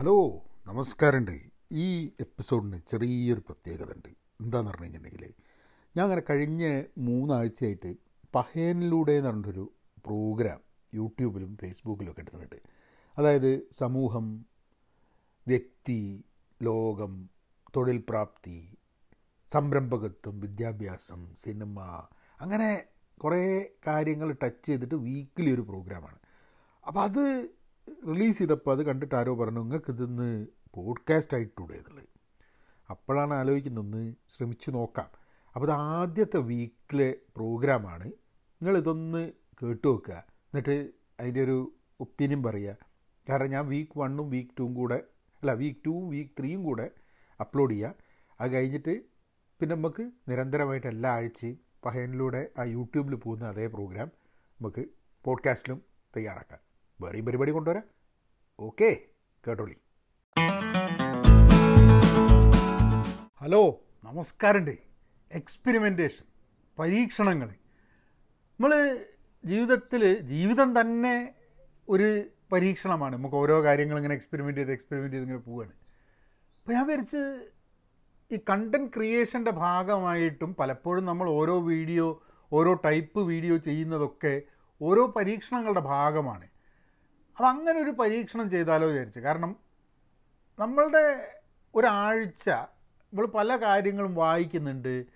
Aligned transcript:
Hello 0.00 0.44
നമസ്കാരമുണ്ട്. 0.66 1.38
ഈ 1.72 2.06
എപ്പിസോഡിന് 2.20 2.80
ചെറിയൊരു 2.88 3.40
പ്രത്യേകത 3.40 3.92
ഉണ്ട് 3.92 4.08
എന്താണെന്ന് 4.40 4.70
പറഞ്ഞു 4.70 4.84
കഴിഞ്ഞിട്ടുണ്ടെങ്കിൽ 4.84 5.34
ഞാൻ 5.96 6.04
അങ്ങനെ 6.04 6.22
കഴിഞ്ഞ 6.30 6.82
മൂന്നാഴ്ചയായിട്ട് 6.98 7.96
പഹേനിലൂടെ 8.34 9.12
എന്ന് 9.12 9.30
പറഞ്ഞൊരു 9.30 9.72
പ്രോഗ്രാം 10.06 10.60
യൂട്യൂബിലും 10.94 11.56
ഫേസ്ബുക്കിലും 11.60 12.10
ഒക്കെ 12.10 12.20
ഇട്ടിട്ടുണ്ട്. 12.20 12.56
അതായത് 13.18 13.68
സമൂഹം 13.72 14.46
വ്യക്തി 15.46 16.24
ലോകം 16.62 17.30
തൊഴിൽ 17.76 18.02
പ്രാപ്തി 18.08 18.78
സംരംഭകത്വം 19.48 20.40
വിദ്യാഭ്യാസം 20.40 21.34
സിനിമ 21.34 21.80
അങ്ങനെ 22.40 22.84
കുറേ 23.24 23.66
കാര്യങ്ങൾ 23.86 24.36
ടച്ച് 24.42 24.66
ചെയ്തിട്ട് 24.66 24.94
വീക്കിലി 24.94 25.50
ഒരു 25.50 25.60
പ്രോഗ്രാമാണ്. 25.60 26.18
അപ്പോൾ 26.86 27.00
അത് 27.00 27.48
റിലീസ് 28.06 28.38
ചെയ്തപ്പോൾ 28.38 28.70
അത് 28.70 28.82
കണ്ടിട്ട് 28.82 29.14
ആരോ 29.14 29.34
പറഞ്ഞു 29.34 29.60
നിങ്ങൾക്ക് 29.60 29.90
ഇതൊന്ന് 29.90 30.46
പോഡ്കാസ്റ്റ് 30.74 31.36
ആയിട്ടൂടെ 31.36 31.74
എന്നുള്ളത് 31.74 32.04
അപ്പോഴാണ് 32.90 33.34
ആലോചിക്കുന്നൊന്ന് 33.34 34.14
ശ്രമിച്ച് 34.28 34.70
നോക്കാം. 34.70 35.06
അപ്പോൾ 35.54 35.66
ഇത് 35.66 35.72
ആദ്യത്തെ 35.72 36.38
വീക്കിലെ 36.38 37.14
പ്രോഗ്രാമാണ്. 37.36 38.04
നിങ്ങളിതൊന്ന് 38.04 39.32
കേട്ടു 39.62 39.94
വെക്കുക 39.94 40.14
എന്നിട്ട് 40.14 40.90
അതിന്റെ 41.20 41.44
ഒരു 41.44 41.74
ഒപ്പീനിയൻ 42.00 42.42
പറയുക. 42.42 42.76
കാരണം 43.28 43.50
ഞാൻ 43.50 43.66
വീക്ക് 43.66 43.98
വണ്ണും 43.98 44.30
വീക്ക് 44.30 44.50
ടൂവും 44.58 44.74
കൂടെ 44.74 44.94
അല്ല 44.94 45.52
വീക്ക് 45.52 45.80
ടൂവും 45.86 46.08
വീക്ക് 46.08 46.30
ത്രീയും 46.40 46.62
കൂടെ 46.62 46.90
അപ്ലോഡ് 47.40 47.70
ചെയ്യുക. 47.70 47.94
അത് 48.40 48.52
കഴിഞ്ഞിട്ട് 48.52 49.02
പിന്നെ 49.60 49.76
നമുക്ക് 49.76 50.10
നിരന്തരമായിട്ട് 50.28 50.86
എല്ലാ 50.86 51.10
ആഴ്ചയും 51.10 51.58
പഹയനിലൂടെ 51.84 52.48
ആ 52.58 52.62
യൂട്യൂബിൽ 52.62 53.14
പോകുന്ന 53.14 53.48
അതേ 53.48 53.66
പ്രോഗ്രാം 53.66 54.10
നമുക്ക് 54.60 54.84
പോഡ്കാസ്റ്റിലും 55.24 55.82
തയ്യാറാക്കാം. 56.16 56.69
വേറെയും 57.02 57.26
പരിപാടി 57.28 57.52
കൊണ്ടുവരാം. 57.56 57.84
ഓക്കെ 58.58 58.90
കേട്ടോളി. 59.44 59.76
ഹലോ 63.42 63.62
നമസ്കാരമുണ്ട്. 64.08 64.74
എക്സ്പെരിമെന്റേഷൻ 65.30 66.26
പരീക്ഷണങ്ങൾ 66.78 67.48
നമ്മൾ 68.60 68.72
ജീവിതത്തിൽ 69.44 70.02
ജീവിതം 70.32 70.68
തന്നെ 70.78 71.14
ഒരു 71.88 72.08
പരീക്ഷണമാണ്. 72.52 73.14
നമുക്ക് 73.18 73.36
ഓരോ 73.42 73.56
കാര്യങ്ങളും 73.66 74.00
ഇങ്ങനെ 74.00 74.16
എക്സ്പെരിമെന്റ് 74.18 74.60
ചെയ്ത് 74.60 74.72
എക്സ്പെരിമെന്റ് 74.76 75.14
ചെയ്ത് 75.16 75.26
ഇങ്ങനെ 75.26 75.42
പോവുകയാണ് 75.48 75.74
അപ്പോൾ 76.58 76.74
ഞാൻ 76.76 76.84
വിചാരിച്ച് 76.88 77.22
ഈ 78.30 78.38
കണ്ടന്റ് 78.50 78.92
ക്രിയേഷന്റെ 78.96 79.52
ഭാഗമായിട്ടും 79.64 80.50
പലപ്പോഴും 80.60 81.04
നമ്മൾ 81.10 81.26
ഓരോ 81.38 81.56
വീഡിയോ 81.70 82.06
ഓരോ 82.52 82.72
ടൈപ്പ് 82.86 83.20
വീഡിയോ 83.30 83.56
ചെയ്യുന്നതൊക്കെ 83.68 84.34
ഓരോ 84.80 85.04
പരീക്ഷണങ്ങളുടെ 85.16 85.82
ഭാഗമാണ്. 85.92 86.46
അപ്പം 87.40 87.50
അങ്ങനെ 87.50 87.82
ഒരു 87.82 87.90
പരീക്ഷണം 87.90 88.50
ചെയ്താലോ 88.50 88.88
വിചാരിച്ചു. 88.88 89.20
കാരണം 89.20 89.56
നമ്മളുടെ 90.58 91.34
ഒരാഴ്ച 91.74 92.48
നമ്മൾ 92.48 93.26
പല 93.26 93.56
കാര്യങ്ങളും 93.56 94.14
വായിക്കുന്നുണ്ട് 94.14 95.06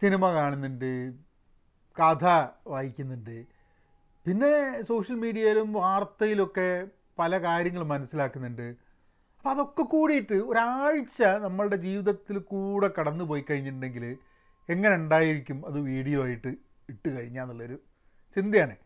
സിനിമ 0.00 0.32
കാണുന്നുണ്ട് 0.32 1.12
കഥ 1.96 2.24
വായിക്കുന്നുണ്ട്. 2.66 3.44
പിന്നെ 4.26 4.82
സോഷ്യൽ 4.82 5.16
മീഡിയയിലും 5.16 5.72
വാർത്തയിലൊക്കെ 5.72 6.88
പല 7.18 7.38
കാര്യങ്ങളും 7.38 7.88
മനസ്സിലാക്കുന്നുണ്ട്. 7.88 8.74
അപ്പം 9.36 9.50
അതൊക്കെ 9.50 9.82
കൂടിയിട്ട് 9.82 10.34
ഒരാഴ്ച 10.34 11.22
നമ്മളുടെ 11.22 11.76
ജീവിതത്തിൽ 11.76 12.38
കൂടെ 12.38 12.90
കടന്നു 13.00 13.24
പോയി 13.24 13.44
കഴിഞ്ഞിട്ടുണ്ടെങ്കിൽ 13.50 14.16
എങ്ങനെ 14.68 14.94
ഉണ്ടായിരിക്കും 14.94 15.66
അത് 15.66 15.80
വീഡിയോ 15.80 16.22
ആയിട്ട് 16.22 16.48
ഇട്ട് 16.88 17.08
കഴിഞ്ഞാൽ 17.08 17.42
എന്നുള്ളൊരു 17.42 17.78
ചിന്തയാണ്. 18.34 18.76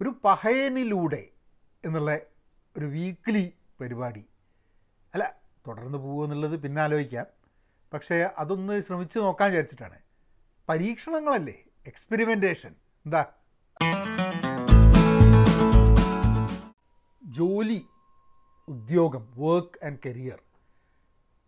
ഒരു 0.00 0.20
പഹയനിലൂടെ 0.24 1.37
എന്നുള്ള 1.84 2.18
ഒരു 2.76 2.86
വീക്ക്ലി 2.86 3.52
പരിപാടി. 3.80 4.24
അല്ല 5.14 5.36
തുടർന്ന് 5.66 5.98
പോകുക 5.98 6.24
എന്നുള്ളത് 6.24 6.62
പിന്നെ 6.62 6.82
ആലോചിക്കാം. 6.82 7.26
പക്ഷേ 7.92 8.16
അതൊന്ന് 8.38 8.80
ശ്രമിച്ച് 8.80 9.18
നോക്കാൻ 9.18 9.50
വിചാരിച്ചിട്ടാണ്. 9.50 9.98
പരീക്ഷണങ്ങളല്ലേ? 10.68 11.64
എക്സ്പെരിമെന്റേഷൻ 11.86 12.74
എന്താ? 13.06 13.26
ജോലി 17.22 17.86
ഉദ്യോഗം 18.68 19.34
വർക്ക് 19.36 19.84
ആൻഡ് 19.84 19.98
കരിയർ 20.06 20.38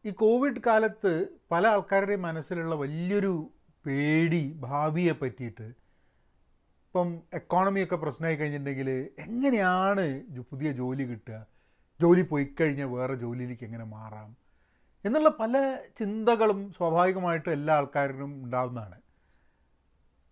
ഈ 0.04 0.10
കോവിഡ് 0.10 0.62
കാലത്ത് 0.66 1.28
പല 1.50 1.66
ആൾക്കാരുടെയും 1.66 2.22
മനസ്സിലുള്ള 2.22 2.74
വലിയൊരു 2.74 3.50
പേടി 3.86 4.52
ഭാവിയെ 4.52 5.12
പറ്റിയിട്ട് 5.12 5.72
ഇപ്പം 6.90 7.10
എക്കോണമിയൊക്കെ 7.34 7.96
പ്രശ്നമായി 7.96 8.36
കഴിഞ്ഞിട്ടുണ്ടെങ്കിൽ 8.36 8.88
എങ്ങനെയാണ് 9.24 10.04
പുതിയ 10.50 10.72
ജോലി 10.72 11.02
കിട്ടുക? 11.02 11.36
ജോലി 12.00 12.22
പോയി 12.22 12.46
കഴിഞ്ഞാൽ 12.60 12.88
വേറെ 12.94 13.14
ജോലിയിലേക്ക് 13.14 13.64
എങ്ങനെ 13.64 13.84
മാറാം? 13.84 14.30
എന്നുള്ള 15.04 15.28
പല 15.42 15.52
ചിന്തകളും 15.98 16.72
സ്വാഭാവികമായിട്ടും 16.78 17.52
എല്ലാ 17.52 17.74
ആൾക്കാരിനും 17.74 18.32
ഉണ്ടാകുന്നതാണ് 18.44 18.98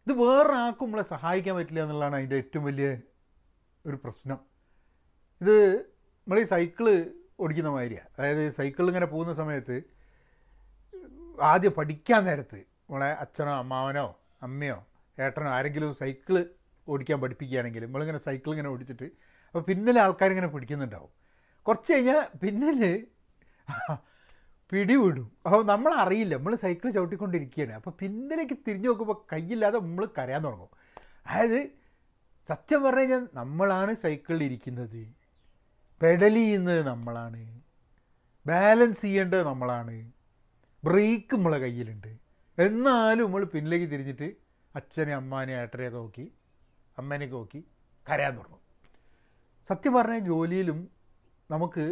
ഇത് 0.07 0.13
വേറൊരാൾക്കും 0.23 0.87
നമ്മളെ 0.87 1.03
സഹായിക്കാൻ 1.03 1.57
പറ്റില്ല 1.57 1.83
എന്നുള്ളതാണ് 1.83 2.17
അതിന്റെ 2.17 2.37
ഏറ്റവും 2.37 2.65
വലിയ 2.65 2.89
ഒരു 3.87 3.97
പ്രശ്നം. 4.05 4.41
ഇത് 5.41 5.57
നമ്മൾ 5.77 6.41
ഈ 6.41 6.45
സൈക്കിൾ 6.55 6.87
ഓടിക്കുന്ന 7.41 7.71
മാതിരിയാണ് 7.71 8.11
അതായത് 8.19 8.45
സൈക്കിൾ 8.51 8.87
ഇങ്ങനെ 8.89 9.07
പോകുന്ന 9.07 9.33
സമയത്ത് 9.33 9.77
ആദ്യം 11.53 11.73
പഠിക്കാൻ 11.73 12.25
നേരത്ത് 12.25 12.59
നമ്മളെ 12.59 13.13
അച്ഛനോ 13.25 13.57
അമ്മാവനോ 13.63 14.07
അമ്മയോ 14.43 14.79
ഏട്ടനോ 15.21 15.51
ആരെങ്കിലും 15.51 15.95
സൈക്കിൾ 15.95 16.47
ഓടിക്കാൻ 16.89 17.21
പഠിപ്പിക്കുകയാണെങ്കിൽ 17.21 17.85
നമ്മളിങ്ങനെ 17.85 18.19
സൈക്കിൾ 18.19 18.51
ഇങ്ങനെ 18.51 18.69
ഓടിച്ചിട്ട് 18.69 19.05
അപ്പോൾ 19.47 19.61
പിന്നിലെ 19.61 20.01
ആൾക്കാരിങ്ങനെ 20.01 20.47
പിടിക്കുന്നുണ്ടാവും. 20.47 21.11
കുറച്ച് 21.63 21.93
കഴിഞ്ഞാൽ 21.93 22.39
പിന്നിൽ 22.39 23.07
പിടിവിടും. 24.71 25.33
അപ്പോൾ 25.45 25.65
നമ്മളറിയില്ല 25.65 26.37
നമ്മൾ 26.37 26.55
സൈക്കിൾ 26.55 26.91
ചവിട്ടിക്കൊണ്ടിരിക്കുകയാണ്. 26.91 27.73
അപ്പോൾ 27.73 27.91
പിന്നിലേക്ക് 27.91 28.55
തിരിഞ്ഞു 28.69 28.89
നോക്കുമ്പോൾ 28.89 29.27
കയ്യില്ലാതെ 29.33 29.79
നമ്മൾ 29.79 30.09
കരയാൻ 30.19 30.45
തുടങ്ങും. 30.45 30.69
അതായത് 31.27 31.71
സത്യം 32.49 32.83
പറഞ്ഞു 32.83 33.01
കഴിഞ്ഞാൽ 33.01 33.29
നമ്മളാണ് 33.35 33.95
സൈക്കിളിൽ 33.95 34.45
ഇരിക്കുന്നത്. 34.45 35.15
പെഡൽ 36.03 36.35
ചെയ്യുന്നത് 36.35 36.87
നമ്മളാണ്. 36.87 37.61
ബാലൻസ് 38.47 39.03
ചെയ്യേണ്ടത് 39.03 39.43
നമ്മളാണ്. 39.43 40.13
ബ്രേക്ക് 40.85 41.37
നമ്മളെ 41.37 41.59
കയ്യിലുണ്ട്. 41.59 42.17
എന്നാലും 42.59 43.27
നമ്മൾ 43.27 43.45
പിന്നിലേക്ക് 43.45 43.87
തിരിഞ്ഞിട്ട് 43.87 44.48
അച്ഛനെ 44.79 45.15
അമ്മാനെ 45.15 45.53
ഏട്ടനെയൊക്കെ 45.53 45.99
നോക്കി 45.99 46.27
അമ്മേനെയൊക്കെ 46.99 47.37
നോക്കി 47.37 47.61
കരയാൻ 48.11 48.37
തുടങ്ങും. 48.39 48.63
സത്യം 49.69 49.95
പറഞ്ഞ 49.95 50.19
ജോലിയിലും 50.19 50.79
നമുക്ക് 51.51 51.85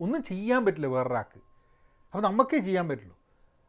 ഒന്നും 0.00 0.22
ചെയ്യാൻ 0.22 0.64
പറ്റില്ല 0.64 0.86
വേറൊരാൾക്ക്. 0.86 1.40
അപ്പോൾ 2.08 2.22
നമുക്കേ 2.22 2.58
ചെയ്യാൻ 2.58 2.88
പറ്റുള്ളൂ. 2.88 3.16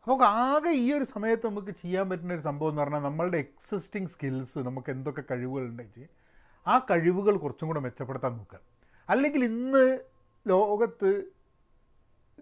അപ്പോൾ 0.04 0.26
ആകെ 0.26 0.70
ഈ 0.70 0.94
ഒരു 0.94 1.04
സമയത്ത് 1.04 1.48
നമുക്ക് 1.48 1.72
ചെയ്യാൻ 1.72 2.10
പറ്റുന്ന 2.10 2.34
ഒരു 2.34 2.42
സംഭവം 2.42 2.70
എന്ന് 2.70 2.82
പറഞ്ഞാൽ 2.82 3.00
നമ്മളുടെ 3.00 3.38
എക്സിസ്റ്റിംഗ് 3.38 4.10
സ്കിൽസ് 4.10 4.60
നമുക്ക് 4.60 4.92
എന്തൊക്കെ 4.92 5.24
കഴിവുകളുണ്ടെങ്കിൽ 5.32 6.08
ആ 6.68 6.80
കഴിവുകൾ 6.92 7.38
കുറച്ചും 7.38 7.68
കൂടെ 7.68 7.80
മെച്ചപ്പെടുത്താൻ 7.80 8.38
നോക്കുക. 8.38 8.60
അല്ലെങ്കിൽ 9.10 9.44
ഇന്ന് 9.44 10.00
ലോകത്ത് 10.48 11.10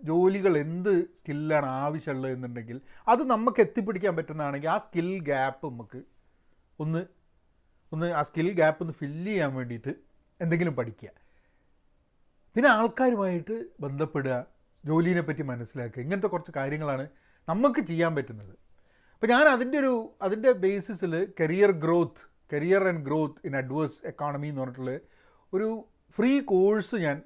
ജോലികൾ 0.04 0.58
എന്ത് 0.58 1.16
സ്കില്ലാണ് 1.16 1.66
ആവശ്യമുള്ളത് 1.66 2.32
എന്നുണ്ടെങ്കിൽ 2.32 2.82
അത് 3.08 3.24
നമുക്ക് 3.32 3.62
എത്തിപ്പിടിക്കാൻ 3.62 4.16
പറ്റുന്നതാണെങ്കിൽ 4.16 4.70
ആ 4.70 4.78
സ്കിൽ 4.78 5.20
ഗ്യാപ്പ് 5.20 5.68
നമുക്ക് 5.68 6.04
ഒന്ന് 6.80 7.06
ഒന്ന് 7.92 8.14
ആ 8.14 8.22
സ്കിൽ 8.22 8.54
ഗ്യാപ്പ് 8.54 8.84
ഒന്ന് 8.84 8.94
ഫില്ല് 8.94 9.32
ചെയ്യാൻ 9.32 9.56
വേണ്ടിയിട്ട് 9.56 9.96
എന്തെങ്കിലും 10.42 10.76
പഠിക്കുക. 10.76 11.10
പിന്നെ 12.56 12.70
ആൾക്കാരുമായിട്ട് 12.70 13.66
ബന്ധപ്പെടുക 13.80 14.48
ജോലിനെ 14.86 15.22
പറ്റി 15.22 15.42
മനസ്സിലാക്കുക 15.42 16.02
ഇങ്ങനത്തെ 16.02 16.28
കുറച്ച് 16.28 16.52
കാര്യങ്ങളാണ് 16.56 17.10
നമുക്ക് 17.50 17.82
ചെയ്യാൻ 17.82 18.16
പറ്റുന്നത്. 18.16 18.54
അപ്പോൾ 19.14 19.28
ഞാൻ 19.28 19.48
അതിന്റെ 19.48 19.78
ഒരു 19.80 20.16
അതിന്റെ 20.22 20.52
ബേസിസിൽ 20.52 21.34
career 21.40 21.72
growth 21.72 22.22
career 22.54 22.88
and 22.88 23.06
growth 23.06 23.48
in 23.48 23.58
adverse 23.58 24.06
economy 24.06 24.48
എന്ന് 24.48 24.62
പറഞ്ഞിട്ടുള്ള 24.62 25.00
ഒരു 25.54 25.90
ഫ്രീ 26.18 26.40
കോഴ്സ് 26.40 26.96
ഞാൻ 26.96 27.22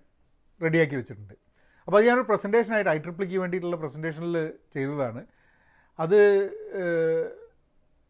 റെഡിയാക്കി 0.62 0.96
വെച്ചിട്ടുണ്ട്. 0.96 1.43
അപ്പോൾ 1.88 1.98
അത് 1.98 2.08
ഞാനൊരു 2.08 2.28
പ്രസന്റേഷനായിട്ട് 2.30 2.90
ഐ 2.90 2.98
ട്രിപ്പിളിക്ക് 2.98 3.38
വേണ്ടിയിട്ടുള്ള 3.38 3.76
പ്രസന്റേഷനിൽ 3.76 4.54
ചെയ്തതാണ്. 4.74 5.26
അത് 6.00 6.20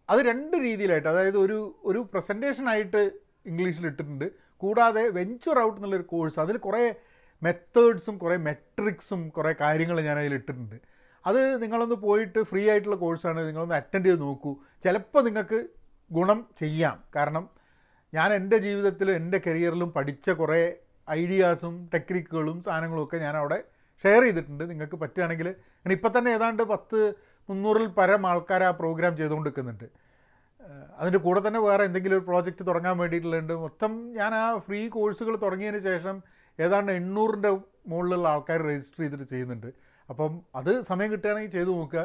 അത് 0.09 0.19
രണ്ട് 0.19 0.57
രീതിയിലായിട്ട് 0.57 1.07
അതായത് 1.07 1.37
ഒരു 1.37 1.79
ഒരു 1.83 2.09
പ്രസന്റേഷനായിട്ട് 2.13 3.11
ഇംഗ്ലീഷിൽ 3.45 3.85
ഇട്ടിട്ടുണ്ട്. 3.87 4.31
കൂടാതെ 4.57 5.09
വെഞ്ചർ 5.09 5.59
ഔട്ട് 5.59 5.77
എന്നുള്ളൊരു 5.77 6.03
കോഴ്സ് 6.03 6.39
അതിൽ 6.39 6.57
കുറേ 6.57 6.95
മെത്തേഡ്സും 7.43 8.17
കുറേ 8.17 8.37
മെട്രിക്സും 8.37 9.29
കുറേ 9.29 9.55
കാര്യങ്ങൾ 9.61 10.01
ഞാൻ 10.01 10.19
ഇട്ടിട്ടുണ്ട്. 10.19 10.75
അത് 11.27 11.61
നിങ്ങളൊന്ന് 11.61 11.95
പോയിട്ട് 11.95 12.43
ഫ്രീ 12.43 12.69
ആയിട്ടുള്ള 12.69 12.95
കോഴ്സാണ് 12.95 13.47
നിങ്ങളൊന്ന് 13.47 13.75
അറ്റൻഡ് 13.75 14.05
ചെയ്ത് 14.05 14.21
നോക്കൂ. 14.21 14.55
ചിലപ്പോൾ 14.83 15.23
നിങ്ങൾക്ക് 15.23 15.67
ഗുണം 16.11 16.47
ചെയ്യാം. 16.57 17.03
കാരണം 17.15 17.49
ഞാൻ 18.13 18.33
എന്റെ 18.33 18.57
ജീവിതത്തിലും 18.57 19.15
എന്റെ 19.15 19.41
കരിയറിലും 19.47 19.93
പഠിച്ച 19.93 20.29
കുറേ 20.29 20.77
ഐഡിയാസും 21.09 21.89
ടെക്നിക്കുകളും 21.93 22.61
സാധനങ്ങളും 22.61 23.03
ഒക്കെ 23.03 23.17
ഞാൻ 23.17 23.37
അവിടെ 23.37 23.63
ഷെയർ 24.03 24.21
ചെയ്തിട്ടുണ്ട്. 24.23 24.63
നിങ്ങൾക്ക് 24.69 24.95
പറ്റുകയാണെങ്കിൽ 24.95 25.47
ഞാൻ 25.83 25.91
ഇപ്പം 25.91 26.11
തന്നെ 26.17 26.31
ഏതാണ്ട് 26.31 26.63
പത്ത് 26.63 26.99
മുന്നൂറിൽ 27.49 27.87
പരം 27.87 28.27
ആൾക്കാർ 28.27 28.63
ആ 28.63 28.71
പ്രോഗ്രാം 28.71 29.17
ചെയ്തുകൊണ്ട് 29.17 29.49
നിൽക്കുന്നുണ്ട് 29.49 29.87
അതിന്റെ 30.99 31.19
കൂടെ 31.19 31.47
തന്നെ 31.47 31.59
വേറെ 31.59 31.83
എന്തെങ്കിലും 31.83 32.15
ഒരു 32.17 32.25
പ്രോജക്റ്റ് 32.25 32.67
തുടങ്ങാൻ 32.67 32.97
വേണ്ടിയിട്ടുള്ളത് 32.97 33.55
മൊത്തം 33.63 34.13
ഞാൻ 34.19 34.33
ആ 34.33 34.57
ഫ്രീ 34.57 34.87
കോഴ്സുകൾ 34.87 35.35
തുടങ്ങിയതിന് 35.35 35.81
ശേഷം 35.83 36.15
ഏതാണ്ട് 36.59 36.91
എണ്ണൂറിന്റെ 36.91 37.51
മുകളിലുള്ള 37.87 38.27
ആൾക്കാർ 38.27 38.61
രജിസ്റ്റർ 38.61 39.03
ചെയ്തിട്ട് 39.03 39.23
ചെയ്യുന്നുണ്ട്. 39.23 39.73
അപ്പം 40.09 40.41
അത് 40.55 40.81
സമയം 40.81 41.11
കിട്ടുകയാണെങ്കിൽ 41.11 41.51
ചെയ്തു 41.51 41.69
നോക്കുക. 41.69 42.03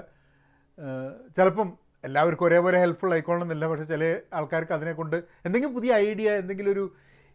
ചിലപ്പം 1.37 1.79
എല്ലാവർക്കും 2.05 2.47
ഒരേപോലെ 2.47 2.79
ഹെൽപ്ഫുൾ 2.79 3.12
ആയിക്കൊള്ളണമെന്നില്ല. 3.12 3.67
പക്ഷേ 3.67 3.85
ചില 3.85 4.21
ആൾക്കാർക്ക് 4.33 4.73
അതിനെക്കൊണ്ട് 4.73 5.17
എന്തെങ്കിലും 5.47 5.75
പുതിയ 5.75 5.93
ഐഡിയ 5.94 6.31
എന്തെങ്കിലും 6.31 6.73
ഒരു 6.73 6.85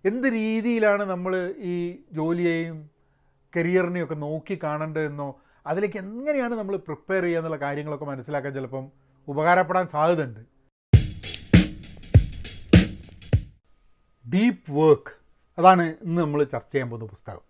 എന്ത് 0.06 0.28
രീതിയിലാണ് 0.28 1.04
നമ്മൾ 1.04 1.54
ഈ 1.58 2.04
ജോലിയെയും 2.12 2.90
കരിയറിനെയും 3.56 4.04
ഒക്കെ 4.04 4.16
നോക്കി 4.16 4.60
കാണേണ്ടതെന്നോ 4.64 5.42
അതിലേക്ക് 5.68 5.98
എങ്ങനെയാണ് 5.98 6.56
നമ്മൾ 6.56 6.76
പ്രിപ്പയർ 6.78 7.24
ചെയ്യുക 7.24 7.40
എന്നുള്ള 7.40 7.58
കാര്യങ്ങളൊക്കെ 7.58 8.06
മനസ്സിലാക്കാൻ 8.06 8.54
ചിലപ്പം 8.54 8.92
ഉപകാരപ്പെടാൻ 9.28 9.88
സാധ്യതയുണ്ട്. 9.88 10.42
ഡീപ്പ് 14.34 14.72
വർക്ക് 14.72 15.14
അതാണ് 15.58 15.96
ഇന്ന് 16.06 16.22
നമ്മൾ 16.22 16.44
ചർച്ച 16.44 16.72
ചെയ്യാൻ 16.72 16.90
പോകുന്ന 16.90 17.10
പുസ്തകം. 17.10 17.44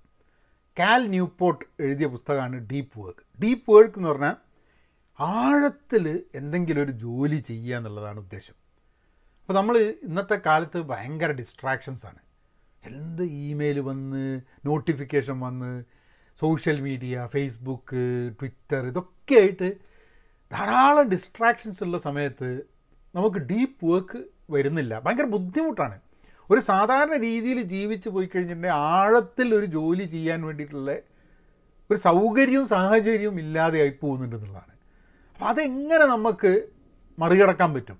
കാൽ 0.80 1.08
ന്യൂപോർട്ട് 1.08 1.66
എഴുതിയ 1.80 2.08
പുസ്തകമാണ് 2.08 2.58
ഡീപ്പ് 2.72 3.00
വർക്ക് 3.00 3.44
ഡീപ്പ് 3.44 3.72
വർക്ക് 3.72 3.98
എന്ന് 3.98 4.10
പറഞ്ഞാൽ 4.10 4.36
ആഴത്തിൽ 5.20 6.24
എന്തെങ്കിലും 6.36 6.84
ഒരു 6.84 6.92
ജോലി 6.92 7.36
ചെയ്യുക 7.36 7.78
എന്നുള്ളതാണ് 7.78 8.20
ഉദ്ദേശം. 8.20 8.56
അപ്പോൾ 9.42 9.54
നമ്മൾ 9.54 9.78
ഇന്നത്തെ 9.78 10.42
കാലത്ത് 10.46 10.82
ഭയങ്കര 10.82 11.32
ഡിസ്ട്രാക്ഷൻസ് 11.32 12.06
ആണ്. 12.06 12.23
എന്ത് 12.86 13.24
ഇമെയിൽ 13.24 13.80
വന്ന് 13.80 14.42
നോട്ടിഫിക്കേഷൻ 14.66 15.40
വന്ന് 15.40 15.84
സോഷ്യൽ 16.42 16.82
മീഡിയ 16.82 17.30
ഫേസ്ബുക്ക് 17.34 18.32
ട്വിറ്റർ 18.40 18.88
ഇതൊക്കെ 18.88 19.36
ആയിട്ട് 19.36 19.74
ധാരാളം 20.52 21.10
ഡിസ്ട്രാക്ഷൻസ് 21.10 21.84
ഉള്ള 21.84 21.98
സമയത്ത് 21.98 22.50
നമുക്ക് 23.16 23.38
ഡീപ്പ് 23.38 23.86
വർക്ക് 23.86 24.24
വരുന്നില്ല. 24.50 25.00
ഭയങ്കര 25.00 25.26
ബുദ്ധിമുട്ടാണ്. 25.26 26.00
ഒരു 26.50 26.60
സാധാരണ 26.60 27.16
രീതിയിൽ 27.18 27.62
ജീവിച്ച് 27.62 28.10
പോയി 28.10 28.30
കഴിഞ്ഞിട്ടുണ്ടെങ്കിൽ 28.36 28.78
ആഴത്തിൽ 28.78 29.56
ഒരു 29.56 29.66
ജോലി 29.66 30.04
ചെയ്യാൻ 30.04 30.46
വേണ്ടിയിട്ടുള്ള 30.46 30.92
ഒരു 31.92 32.00
സൗകര്യവും 32.00 32.68
സാഹചര്യവും 32.68 33.40
ഇല്ലാതെ 33.40 33.82
ആയി 33.82 33.94
പോകുന്നുണ്ടെന്നുള്ളതാണ് 34.02 34.74
അപ്പോൾ 35.34 35.46
അതെങ്ങനെ 35.46 36.06
നമുക്ക് 36.06 36.52
മറികടക്കാൻ 37.20 37.74
പറ്റും? 37.74 37.98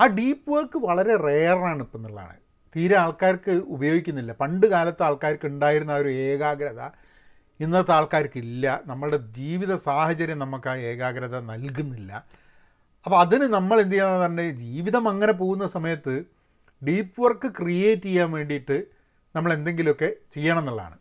ആ 0.00 0.06
ഡീപ്പ് 0.06 0.50
വർക്ക് 0.50 0.78
വളരെ 0.78 1.16
റെയറാണ് 1.16 1.82
ഇപ്പം 1.82 1.98
എന്നുള്ളതാണ്. 1.98 2.41
തീരെ 2.76 2.96
ആൾക്കാർക്ക് 2.96 3.50
ഉപയോഗിക്കുന്നില്ല. 3.50 4.32
പണ്ട് 4.32 4.66
കാലത്ത് 4.66 5.02
ആൾക്കാർക്ക് 5.02 5.46
ഉണ്ടായിരുന്ന 5.46 5.94
ഒരു 5.94 6.08
ഏകാഗ്രത 6.08 6.82
ഇന്നത്തെ 7.60 7.92
ആൾക്കാർക്കില്ല. 7.92 8.82
നമ്മളുടെ 8.86 9.16
ജീവിത 9.16 9.74
സാഹചര്യം 9.74 10.38
നമുക്ക് 10.38 10.68
ആ 10.68 10.76
ഏകാഗ്രത 10.76 11.40
നൽകുന്നില്ല. 11.40 12.26
അപ്പോൾ 13.04 13.20
അതിന് 13.20 13.42
നമ്മൾ 13.42 13.80
എന്ത് 13.80 13.92
ചെയ്യണമെന്ന് 13.92 14.22
പറഞ്ഞാൽ 14.22 14.50
ജീവിതം 14.50 15.08
അങ്ങനെ 15.08 15.32
പോകുന്ന 15.32 15.66
സമയത്ത് 15.66 16.24
ഡീപ്പ് 16.86 17.20
വർക്ക് 17.20 17.52
ക്രിയേറ്റ് 17.60 18.02
ചെയ്യാൻ 18.02 18.30
വേണ്ടിയിട്ട് 18.30 18.84
നമ്മൾ 19.36 19.52
എന്തെങ്കിലുമൊക്കെ 19.52 20.12
ചെയ്യണം 20.30 20.58
എന്നുള്ളതാണ്. 20.58 20.96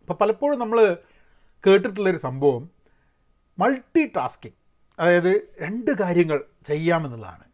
അപ്പോൾ 0.00 0.14
പലപ്പോഴും 0.14 0.58
നമ്മൾ 0.58 0.96
കേട്ടിട്ടുള്ളൊരു 1.66 2.16
സംഭവം 2.16 2.70
മൾട്ടി 3.58 4.12
ടാസ്കിങ് 4.16 4.58
അതായത് 4.98 5.48
രണ്ട് 5.60 5.90
കാര്യങ്ങൾ 5.90 6.44
ചെയ്യാമെന്നുള്ളതാണ്. 6.66 7.47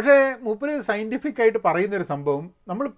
പക്ഷേ 0.00 0.36
മൂപ്പര് 0.40 0.80
സയന്റിഫിക് 0.80 1.40
ആയിട്ട് 1.40 1.58
പറയുന്നൊരു 1.64 2.02
സംഭവം 2.02 2.50
നമ്മൾ 2.68 2.90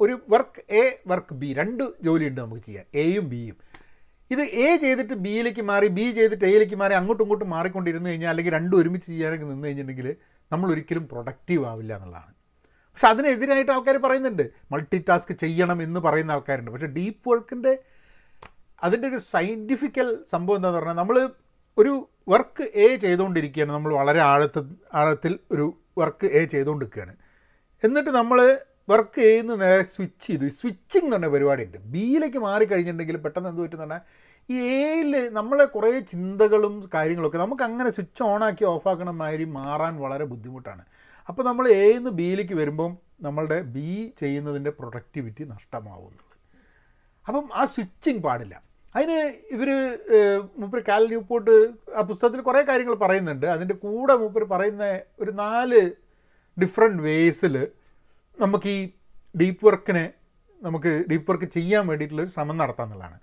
ഒരു 0.00 0.20
വർക്ക് 0.28 0.72
എ 0.72 1.02
വർക്ക് 1.06 1.34
ബി 1.34 1.54
രണ്ട് 1.54 1.84
ജോലിയുണ്ട് 2.02 2.40
നമുക്ക് 2.40 2.62
ചെയ്യാൻ. 2.62 2.84
എയും 2.94 3.28
ബിയും 3.28 3.56
ഇത് 4.30 4.40
എ 4.40 4.76
ചെയ്തിട്ട് 4.76 5.14
ബിയിലേക്ക് 5.14 5.62
മാറി 5.62 5.86
ബി 5.86 6.10
ചെയ്തിട്ട് 6.10 6.44
എയിലേക്ക് 6.44 6.74
മാറി 6.74 6.94
അങ്ങോട്ടും 6.94 7.24
ഇങ്ങോട്ടും 7.24 7.50
മാറിക്കൊണ്ടിരുന്ന് 7.50 8.10
കഴിഞ്ഞാൽ 8.10 8.28
അല്ലെങ്കിൽ 8.28 8.52
രണ്ടും 8.52 8.78
ഒരുമിച്ച് 8.78 9.06
ചെയ്യാനൊക്കെ 9.06 9.44
നിന്ന് 9.44 9.66
കഴിഞ്ഞിട്ടുണ്ടെങ്കിൽ 9.66 10.16
നമ്മൾ 10.52 10.70
ഒരിക്കലും 10.70 11.08
പ്രൊഡക്റ്റീവ് 11.08 11.66
ആവില്ല 11.66 11.96
എന്നുള്ളതാണ്. 11.96 12.34
പക്ഷെ 12.92 13.08
അതിനെതിരായിട്ട് 13.08 13.72
ആൾക്കാർ 13.72 13.96
പറയുന്നുണ്ട്. 13.96 14.50
മൾട്ടി 14.72 15.04
ടാസ്ക് 15.08 15.32
ചെയ്യണം 15.32 15.82
എന്ന് 15.82 16.00
പറയുന്ന 16.00 16.30
ആൾക്കാരുണ്ട്. 16.30 16.70
പക്ഷേ 16.70 16.86
ഡീപ്പ് 16.86 17.30
വർക്കിന്റെ 17.30 17.78
അതിന്റെ 18.82 19.08
ഒരു 19.08 19.18
സയന്റിഫിക്കൽ 19.18 20.18
സംഭവം 20.30 20.56
എന്താണെന്ന് 20.56 20.80
പറഞ്ഞാൽ 20.80 20.94
നമ്മൾ 20.94 21.30
ഒരു 21.78 22.08
വർക്ക് 22.28 22.62
എ 22.74 22.96
ചെയ്തുകൊണ്ടിരിക്കുകയാണ്. 22.96 23.72
നമ്മൾ 23.72 23.94
വളരെ 23.94 24.20
ആഴത്തിൽ 24.20 24.76
ആഴത്തിൽ 24.94 25.38
ഒരു 25.50 25.78
വർക്ക് 25.98 26.26
എ 26.26 26.44
ചെയ്തുകൊണ്ടിരിക്കുകയാണ്. 26.44 27.16
എന്നിട്ട് 27.84 28.10
നമ്മൾ 28.10 28.58
വർക്ക് 28.88 29.20
ചെയ്യുന്ന 29.20 29.54
നേരെ 29.54 29.82
സ്വിച്ച് 29.82 30.26
ചെയ്തു. 30.26 30.48
സ്വിച്ചിങ് 30.48 31.04
എന്ന് 31.04 31.16
പറഞ്ഞ 31.16 31.28
പരിപാടിയുണ്ട്. 31.28 31.78
ബിയിലേക്ക് 31.78 32.38
മാറിക്കഴിഞ്ഞിട്ടുണ്ടെങ്കിൽ 32.38 33.16
പെട്ടെന്ന് 33.16 33.48
എന്ത് 33.48 33.62
പറ്റുന്ന 33.62 33.80
പറഞ്ഞാൽ 33.80 34.00
ഈ 34.50 34.56
എയിൽ 34.56 35.28
നമ്മളെ 35.28 35.64
കുറേ 35.64 36.00
ചിന്തകളും 36.00 36.90
കാര്യങ്ങളൊക്കെ 36.94 37.38
നമുക്ക് 37.38 37.62
അങ്ങനെ 37.62 37.90
സ്വിച്ച് 37.90 38.22
ഓണാക്കി 38.22 38.64
ഓഫാക്കണ 38.64 39.10
മാതിരി 39.10 39.44
മാറാൻ 39.44 39.96
വളരെ 39.96 40.24
ബുദ്ധിമുട്ടാണ്. 40.24 40.84
അപ്പോൾ 41.28 41.42
നമ്മൾ 41.42 41.68
എയിൽ 41.68 41.96
നിന്ന് 41.96 42.10
ബിയിലേക്ക് 42.10 42.54
വരുമ്പം 42.54 42.98
നമ്മളുടെ 43.22 43.62
ബി 43.62 44.12
ചെയ്യുന്നതിന്റെ 44.18 44.70
പ്രൊഡക്ടിവിറ്റി 44.70 45.44
നഷ്ടമാവുന്നുള്ളത് 45.44 46.34
അപ്പം 47.28 47.48
ആ 47.54 47.64
സ്വിച്ചിങ് 47.64 48.18
പാടില്ല. 48.18 48.67
അതിന് 48.96 49.34
ഇവർ 49.50 49.98
മൂപ്പർ 50.56 50.82
കാൽ 50.88 51.06
ന്യൂപോർട്ട് 51.06 51.70
ആ 51.96 52.00
പുസ്തകത്തിൽ 52.00 52.40
കുറേ 52.40 52.62
കാര്യങ്ങൾ 52.62 52.94
പറയുന്നുണ്ട്. 52.94 53.46
അതിന്റെ 53.46 53.74
കൂടെ 53.74 54.14
മൂപ്പർ 54.14 54.44
പറയുന്ന 54.44 55.00
ഒരു 55.20 55.30
നാല് 55.30 55.90
ഡിഫറെന്റ് 56.60 57.02
വേസിൽ 57.02 57.68
നമുക്ക് 58.38 58.68
ഈ 58.68 58.90
ഡീപ്പ് 59.40 59.66
വർക്കിനെ 59.66 60.12
നമുക്ക് 60.62 61.04
ഡീപ്പ് 61.10 61.30
വർക്ക് 61.30 61.44
ചെയ്യാൻ 61.44 61.86
വേണ്ടിയിട്ടുള്ളൊരു 61.86 62.30
ശ്രമം 62.30 62.56
നടത്താം 62.58 62.84
എന്നുള്ളതാണ്. 62.84 63.18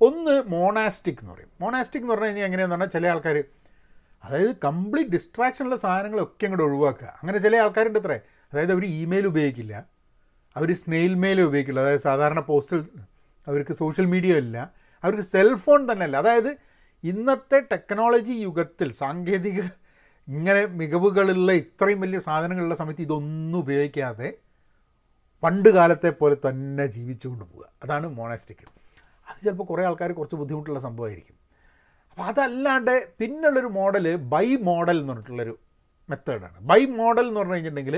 ഒന്ന് 0.00 0.42
മോണാസ്റ്റിക് 0.46 1.16
എന്ന് 1.22 1.34
പറയും. 1.34 1.48
മോണാസ്റ്റിക് 1.60 2.02
എന്ന് 2.02 2.12
പറഞ്ഞു 2.12 2.26
കഴിഞ്ഞാൽ 2.26 2.44
എങ്ങനെയാണെന്ന് 2.44 2.84
പറഞ്ഞാൽ 2.84 3.00
ചില 3.00 3.06
ആൾക്കാർ 3.08 3.44
അതായത് 4.24 4.56
കംപ്ലീറ്റ് 4.64 5.10
ഡിസ്ട്രാക്ഷനുള്ള 5.10 5.76
സാധനങ്ങളൊക്കെ 5.76 6.46
അങ്ങോട്ട് 6.46 6.64
ഒഴിവാക്കുക. 6.64 7.06
അങ്ങനെ 7.06 7.38
ചില 7.38 7.56
ആൾക്കാരുണ്ട് 7.56 7.98
അത്രേ. 7.98 8.20
അതായത് 8.52 8.72
അവർ 8.72 8.84
ഇമെയിൽ 8.84 9.26
ഉപയോഗിക്കില്ല. 9.26 9.84
അവർ 10.56 10.74
സ്നെയിൽ 10.74 11.14
മെയിൽ 11.14 11.40
ഉപയോഗിക്കില്ല. 11.40 11.80
അതായത് 11.80 12.00
സാധാരണ 12.00 12.40
പോസ്റ്റൽ 12.40 12.88
അവർക്ക് 13.46 13.72
സോഷ്യൽ 13.72 14.06
മീഡിയ 14.06 14.36
ഇല്ല. 14.36 14.83
അവർക്ക് 15.04 15.22
സെൽഫോൺ 15.22 15.92
തന്നെ 15.92 16.04
അല്ല 16.04 16.16
അതായത് 16.16 16.50
ഇന്നത്തെ 17.04 17.58
ടെക്നോളജി 17.72 18.32
യുഗത്തിൽ 18.32 18.92
സാങ്കേതിക 18.92 19.60
ഇങ്ങനെ 20.28 20.66
മികവുകളുള്ള 20.80 21.52
ഇത്രയും 21.52 22.00
വലിയ 22.00 22.20
സാധനങ്ങളുള്ള 22.20 22.74
സമയത്ത് 22.74 23.02
ഇതൊന്നും 23.02 23.58
ഉപയോഗിക്കാതെ 23.58 24.28
പണ്ട് 25.42 25.68
കാലത്തെ 25.68 26.10
പോലെ 26.10 26.36
തന്നെ 26.46 26.86
ജീവിച്ചുകൊണ്ട് 26.86 27.44
പോവുക. 27.44 27.64
അതാണ് 27.82 28.06
മോണാസ്റ്റിക് 28.06 28.64
അത് 29.26 29.36
ചിലപ്പോൾ 29.42 29.66
കുറേ 29.66 29.84
ആൾക്കാർ 29.84 30.12
കുറച്ച് 30.12 30.36
ബുദ്ധിമുട്ടുള്ള 30.36 30.80
സംഭവമായിരിക്കും. 30.80 31.36
അപ്പോൾ 32.10 32.24
അതല്ലാണ്ട് 32.24 32.94
പിന്നുള്ളൊരു 33.18 33.66
മോഡൽ 33.66 34.16
ബൈ 34.34 34.46
മോഡൽ 34.70 34.96
എന്ന് 35.00 35.12
പറഞ്ഞിട്ടുള്ളൊരു 35.12 35.54
മെത്തേഡാണ് 36.08 36.58
ബൈ 36.70 36.80
മോഡൽ 37.00 37.24
എന്ന് 37.28 37.40
പറഞ്ഞു 37.40 37.54
കഴിഞ്ഞിട്ടുണ്ടെങ്കിൽ 37.54 37.96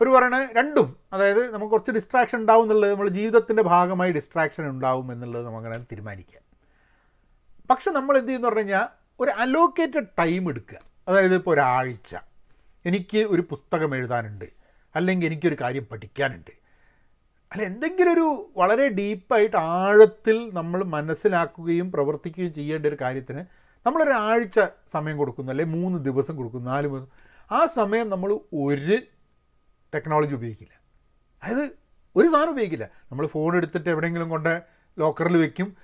അവർ 0.00 0.14
പറയണേ 0.14 0.48
രണ്ടും. 0.52 0.96
അതായത് 1.12 1.54
നമുക്ക് 1.54 1.72
കുറച്ച് 1.72 1.90
ഡിസ്ട്രാക്ഷൻ 1.90 2.38
ഉണ്ടാവും 2.38 2.62
എന്നുള്ളത് 2.62 2.92
നമ്മൾ 2.92 3.08
ജീവിതത്തിന്റെ 3.08 3.62
ഭാഗമായി 3.62 4.12
ഡിസ്ട്രാക്ഷൻ 4.12 4.68
ഉണ്ടാവും 4.68 5.12
എന്നുള്ളത് 5.12 5.46
നമുക്കങ്ങനെ 5.46 5.84
തീരുമാനിക്കാം. 5.84 6.42
പക്ഷെ 7.70 7.90
നമ്മൾ 7.90 8.16
എന്ത് 8.16 8.28
ചെയ്യുന്നു 8.28 8.48
പറഞ്ഞു 8.48 8.60
കഴിഞ്ഞാൽ 8.60 8.86
ഒരു 9.20 9.30
അലോക്കേറ്റഡ് 9.30 10.06
ടൈം 10.18 10.48
എടുക്കുക. 10.48 10.78
അതായത് 11.08 11.34
ഇപ്പോൾ 11.34 11.50
ഒരാഴ്ച 11.50 12.16
എനിക്ക് 12.86 13.18
ഒരു 13.18 13.42
പുസ്തകം 13.42 13.96
എഴുതാനുണ്ട് 13.96 14.44
അല്ലെങ്കിൽ 14.96 15.26
എനിക്കൊരു 15.26 15.56
കാര്യം 15.60 15.86
പഠിക്കാനുണ്ട്. 15.92 16.50
അല്ല 17.52 17.62
എന്തെങ്കിലും 17.62 18.12
ഒരു 18.12 18.50
വളരെ 18.56 18.88
ഡീപ്പായിട്ട് 18.88 19.56
ആഴത്തിൽ 19.56 20.50
നമ്മൾ 20.54 20.84
മനസ്സിലാക്കുകയും 20.84 21.92
പ്രവർത്തിക്കുകയും 21.92 22.52
ചെയ്യേണ്ട 22.52 22.86
ഒരു 22.86 22.96
കാര്യത്തിന് 23.00 23.44
നമ്മളൊരാഴ്ച 23.86 24.60
സമയം 24.88 25.16
കൊടുക്കുന്നു 25.16 25.52
അല്ലെങ്കിൽ 25.52 25.76
മൂന്ന് 25.78 26.04
ദിവസം 26.04 26.36
കൊടുക്കുന്നു 26.36 26.70
നാല് 26.70 26.86
ദിവസം. 26.86 27.06
ആ 27.52 27.66
സമയം 27.66 28.10
നമ്മൾ 28.10 28.32
ഒരു 28.32 28.98
ടെക്നോളജി 29.94 30.34
ഉപയോഗിക്കില്ല. 30.34 30.80
അതായത് 31.42 31.70
ഒരു 32.16 32.28
സാധനം 32.28 32.50
ഉപയോഗിക്കില്ല. 32.50 32.88
നമ്മൾ 33.10 33.26
ഫോൺ 33.26 33.56
എടുത്തിട്ട് 33.56 33.90
എവിടെയെങ്കിലും 33.90 34.28
കൊണ്ട് 34.28 34.62
ലോക്കറിൽ 34.98 35.36
വെക്കും. 35.36 35.76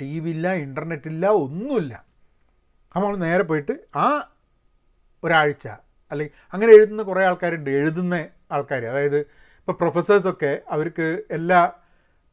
ടി 0.00 0.20
വി 0.20 0.30
ഇല്ല 0.30 0.52
ഇന്റർനെറ്റ് 0.52 1.08
ഇല്ല 1.08 1.26
ഒന്നുമില്ല. 1.26 2.04
നമ്മൾ 2.96 3.16
നേരെ 3.16 3.42
പോയിട്ട് 3.42 3.98
ആ 3.98 4.32
ഒരാഴ്ച 5.24 5.68
അല്ലെങ്കിൽ 6.10 6.34
അങ്ങനെ 6.52 6.72
എഴുതുന്ന 6.72 7.02
കുറേ 7.02 7.24
ആൾക്കാരുണ്ട്. 7.24 7.70
എഴുതുന്ന 7.70 8.26
ആൾക്കാർ 8.52 8.84
അതായത് 8.84 9.18
ഇപ്പോൾ 9.18 9.72
പ്രൊഫസേഴ്സൊക്കെ 9.72 10.62
അവർക്ക് 10.70 11.22
എല്ലാ 11.30 11.72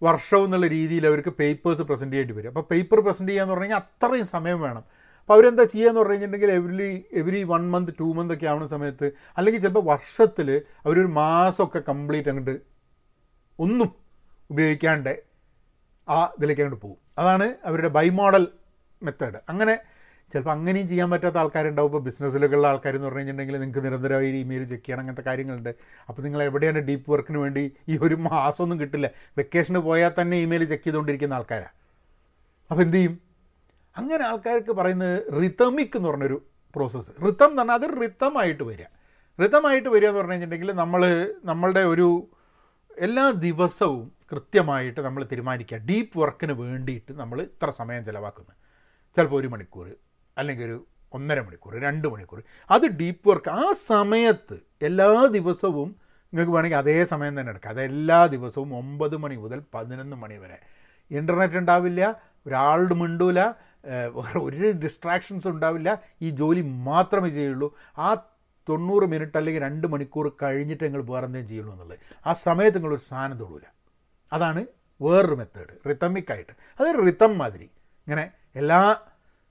വർഷവും 0.04 0.46
എന്നുള്ള 0.46 0.68
രീതിയിൽ 0.68 1.08
അവർക്ക് 1.08 1.30
പേപ്പേഴ്സ് 1.30 1.82
പ്രസന്റ് 1.82 2.13
ചെയ്യേണ്ടി 2.13 2.34
വരും. 2.34 2.50
അപ്പോൾ 2.50 2.62
പേപ്പർ 2.62 3.00
പ്രസന്റ് 3.00 3.32
ചെയ്യാന്ന് 3.32 3.54
പറഞ്ഞു 3.54 3.66
കഴിഞ്ഞാൽ 3.66 3.80
അത്രയും 3.80 4.25
സമയം 4.25 4.62
വേണം. 4.62 4.84
അപ്പോൾ 5.22 5.34
അവരെന്താ 5.34 5.63
ചെയ്യുകയെന്ന് 5.63 6.01
പറഞ്ഞു 6.01 6.13
കഴിഞ്ഞിട്ടുണ്ടെങ്കിൽ 6.13 6.51
every 6.60 6.90
every 7.22 7.44
one 7.44 7.63
month 7.72 7.92
two 8.00 8.08
month 8.18 8.34
ഒക്കെ 8.34 8.48
ആവുന്ന 8.51 8.68
സമയത്ത് 8.68 9.08
അല്ലെങ്കിൽ 9.38 9.62
ചിലപ്പോൾ 9.62 9.86
വർഷത്തിൽ 9.92 10.50
അവരൊരു 10.86 11.08
മാസമൊക്കെ 11.08 11.80
കംപ്ലീറ്റ് 11.90 12.30
അങ്ങോട്ട് 12.30 12.56
ഒന്നും 13.60 13.90
ഉപയോഗിക്കാണ്ട് 14.50 15.13
ആ 16.08 16.18
ഇതിലേക്ക് 16.38 16.62
അങ്ങോട്ട് 16.62 16.86
പോകും. 16.86 17.00
അതാണ് 17.18 17.48
അവരുടെ 17.66 17.88
ബൈ 17.98 18.08
മോഡൽ 18.20 18.46
മെത്തേഡ് 19.01 19.40
അങ്ങനെ 19.50 19.75
ചിലപ്പോൾ 20.32 20.51
അങ്ങനെയും 20.51 20.88
ചെയ്യാൻ 20.88 21.10
പറ്റാത്ത 21.12 21.38
ആൾക്കാരുണ്ടാവും. 21.38 21.90
ഇപ്പോൾ 21.92 22.04
ബിസിനസ്സിലൊക്കെയുള്ള 22.08 22.68
ആൾക്കാർ 22.68 22.94
എന്ന് 22.96 23.08
പറഞ്ഞു 23.08 23.20
കഴിഞ്ഞിട്ടുണ്ടെങ്കിൽ 23.20 23.62
നിങ്ങൾക്ക് 23.63 23.82
നിരന്തരമായി 23.86 24.28
ഇമെയിൽ 24.44 24.63
ചെക്ക് 24.72 24.84
ചെയ്യണം 24.86 25.01
അങ്ങനത്തെ 25.04 25.25
കാര്യങ്ങളുണ്ട്. 25.30 25.72
അപ്പോൾ 26.10 26.22
നിങ്ങൾ 26.22 26.42
എവിടെയാണ് 26.50 26.80
ഡീപ്പ് 26.90 27.12
വർക്കിന് 27.12 27.38
വേണ്ടി 27.38 27.63
ഈ 27.88 27.98
ഒരു 28.08 28.16
മാസമൊന്നും 28.28 28.80
കിട്ടില്ല. 28.82 29.08
വെക്കേഷന് 29.40 29.82
പോയാൽ 29.88 30.13
തന്നെ 30.22 30.38
ഇമെയിൽ 30.46 30.63
ചെക്ക് 30.72 30.84
ചെയ്തുകൊണ്ടിരിക്കുന്ന 30.84 31.40
ആൾക്കാരാണ് 31.40 31.75
അപ്പോൾ 32.70 32.84
എന്ത് 32.88 32.98
ചെയ്യും? 32.98 33.16
അങ്ങനെ 33.98 34.25
ആൾക്കാർക്ക് 34.25 34.71
പറയുന്നത് 34.71 35.33
റിതമിക് 35.41 35.98
എന്ന് 35.98 36.10
പറഞ്ഞൊരു 36.10 36.45
പ്രോസസ്സ് 36.75 37.12
റിതം 37.25 37.45
എന്ന് 37.45 37.62
പറഞ്ഞാൽ 37.62 37.75
അത് 37.75 38.01
റിതമായിട്ട് 38.01 38.63
വരിക. 38.63 38.86
റിതമായിട്ട് 39.41 39.89
വരിക 39.89 40.07
എന്ന് 40.07 40.19
പറഞ്ഞു 40.19 40.31
കഴിഞ്ഞിട്ടുണ്ടെങ്കിൽ 40.31 40.75
നമ്മൾ 40.75 41.33
നമ്മളുടെ 41.45 41.79
ഒരു 41.79 42.27
എല്ലാ 42.98 43.31
ദിവസവും 43.31 44.12
കൃത്യമായിട്ട് 44.31 45.01
നമ്മൾ 45.01 45.24
തീരുമാനിക്കുക. 45.24 45.77
ഡീപ്പ് 45.77 46.19
വർക്കിന് 46.19 46.53
വേണ്ടിയിട്ട് 46.53 47.13
നമ്മൾ 47.13 47.41
ഇത്ര 47.41 47.69
സമയം 47.69 48.05
ചിലവാക്കുന്നത് 48.05 48.55
ചിലപ്പോൾ 49.15 49.36
ഒരു 49.36 49.48
മണിക്കൂർ 49.48 49.95
അല്ലെങ്കിൽ 50.38 50.65
ഒരു 50.65 50.88
ഒന്നര 51.13 51.41
മണിക്കൂർ 51.41 51.79
രണ്ട് 51.79 52.07
മണിക്കൂർ. 52.07 52.43
അത് 52.71 52.86
ഡീപ്പ് 52.88 53.29
വർക്ക് 53.29 53.50
ആ 53.50 53.71
സമയത്ത് 53.71 54.60
എല്ലാ 54.81 55.25
ദിവസവും 55.25 55.95
നിങ്ങൾക്ക് 56.33 56.51
വേണമെങ്കിൽ 56.51 56.77
അതേ 56.77 57.03
സമയം 57.03 57.39
തന്നെ 57.39 57.50
എടുക്കാം. 57.50 57.69
അത് 57.69 57.81
എല്ലാ 57.81 58.25
ദിവസവും 58.25 58.75
ഒമ്പത് 58.75 59.17
മണി 59.17 59.36
മുതൽ 59.36 59.62
പതിനൊന്ന് 59.74 60.15
മണി 60.15 60.38
വരെ. 60.38 60.60
ഇന്റർനെറ്റ് 61.12 61.55
ഉണ്ടാവില്ല 61.55 62.21
ഒരാളുടെ 62.48 62.93
മിണ്ടൂല 62.93 63.39
ഒരു 64.40 64.72
ഡിസ്ട്രാക്ഷൻസ് 64.72 65.48
ഉണ്ടാവില്ല. 65.48 66.02
ഈ 66.22 66.30
ജോലി 66.30 66.62
മാത്രമേ 66.62 67.30
ചെയ്യുള്ളൂ. 67.30 67.76
ആ 67.98 68.14
തൊണ്ണൂറ് 68.70 69.04
മിനിറ്റ് 69.04 69.38
അല്ലെങ്കിൽ 69.38 69.62
രണ്ട് 69.62 69.88
മണിക്കൂർ 69.88 70.38
കഴിഞ്ഞിട്ട് 70.44 70.84
നിങ്ങൾ 70.84 71.02
വേറെ 71.04 71.26
എന്തെങ്കിലും 71.26 71.50
ചെയ്യുള്ളൂ 71.50 71.74
എന്നുള്ളത്. 71.74 72.00
ആ 72.26 72.34
സമയത്ത് 72.34 72.78
നിങ്ങളൊരു 72.78 73.02
സാധനം 73.02 73.38
തൊടൂല. 73.38 73.62
അതാണ് 74.34 74.66
വേറൊരു 75.02 75.36
മെത്തേഡ് 75.36 75.90
റിത്തമിക്കായിട്ട് 75.90 76.52
അതൊരു 76.80 76.98
റിത്തം 76.98 77.38
മാതിരി. 77.38 77.64
ഇങ്ങനെ 78.08 78.32
എല്ലാ 78.56 79.00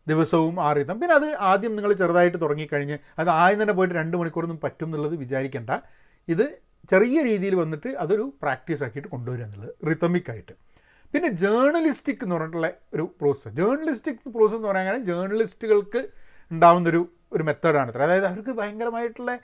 ദിവസവും 0.08 0.60
ആ 0.60 0.72
റിതം 0.72 1.00
പിന്നെ 1.00 1.14
അത് 1.14 1.36
ആദ്യം 1.40 1.76
നിങ്ങൾ 1.76 1.92
ചെറുതായിട്ട് 1.92 2.40
തുടങ്ങിക്കഴിഞ്ഞ് 2.40 2.98
അത് 3.18 3.28
ആദ്യം 3.28 3.62
തന്നെ 3.62 3.74
പോയിട്ട് 3.74 3.94
രണ്ട് 3.94 4.16
മണിക്കൂറൊന്നും 4.16 4.60
പറ്റും 4.64 4.86
എന്നുള്ളത് 4.86 5.16
വിചാരിക്കേണ്ട. 5.16 5.70
ഇത് 6.28 6.58
ചെറിയ 6.90 7.22
രീതിയിൽ 7.22 7.54
വന്നിട്ട് 7.54 7.88
അതൊരു 7.88 8.34
പ്രാക്ടീസ് 8.42 8.84
ആക്കിയിട്ട് 8.84 9.08
കൊണ്ടുവരിക 9.08 9.44
എന്നുള്ളത് 9.44 9.86
റിത്തമിക്കായിട്ട് 9.88 10.52
പിന്നെ 11.14 11.28
ജേർണലിസ്റ്റിക് 11.28 12.22
എന്ന് 12.22 12.34
പറഞ്ഞിട്ടുള്ള 12.34 12.72
ഒരു 12.94 13.14
പ്രോസസ്സ് 13.20 13.48
ജേർണലിസ്റ്റിക് 13.48 14.18
പ്രോസസ്സ് 14.30 14.56
എന്ന് 14.56 14.68
പറയാൻ 14.68 15.04
ജേർണലിസ്റ്റുകൾക്ക് 15.04 16.08
ഉണ്ടാവുന്നൊരു 16.50 17.08
ഒരു 17.32 17.42
മെത്തേഡാണ് 17.42 17.90
ഇത്ര 17.90 18.02
അതായത് 18.02 18.26
അവർക്ക് 18.26 18.50
ഭയങ്കരമായിട്ടുള്ള 18.50 19.38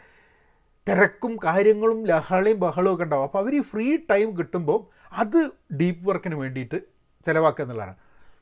തിരക്കും 0.88 1.38
കാര്യങ്ങളും 1.44 2.06
ലഹളയും 2.06 2.58
ബഹളവും 2.60 2.94
ഒക്കെ 2.94 3.04
ഉണ്ടാവും. 3.04 3.24
അപ്പോൾ 3.24 3.38
അവർ 3.38 3.54
ഈ 3.54 3.60
ഫ്രീ 3.60 3.96
ടൈം 4.10 4.36
കിട്ടുമ്പോൾ 4.38 4.80
അത് 5.12 5.50
ഡീപ്പ് 5.74 6.08
വർക്കിന് 6.08 6.34
വേണ്ടിയിട്ട് 6.34 6.78
ചിലവാക്കുക 7.26 7.64
എന്നുള്ളതാണ്. 7.64 7.94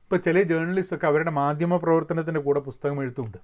ഇപ്പോൾ 0.02 0.16
ചില 0.16 0.42
ജേർണലിസ്റ്റൊക്കെ 0.42 1.06
അവരുടെ 1.06 1.30
മാധ്യമ 1.30 1.76
പ്രവർത്തനത്തിന്റെ 1.76 2.40
കൂടെ 2.40 2.60
പുസ്തകം 2.60 3.02
എഴുത്തുണ്ട്. 3.02 3.38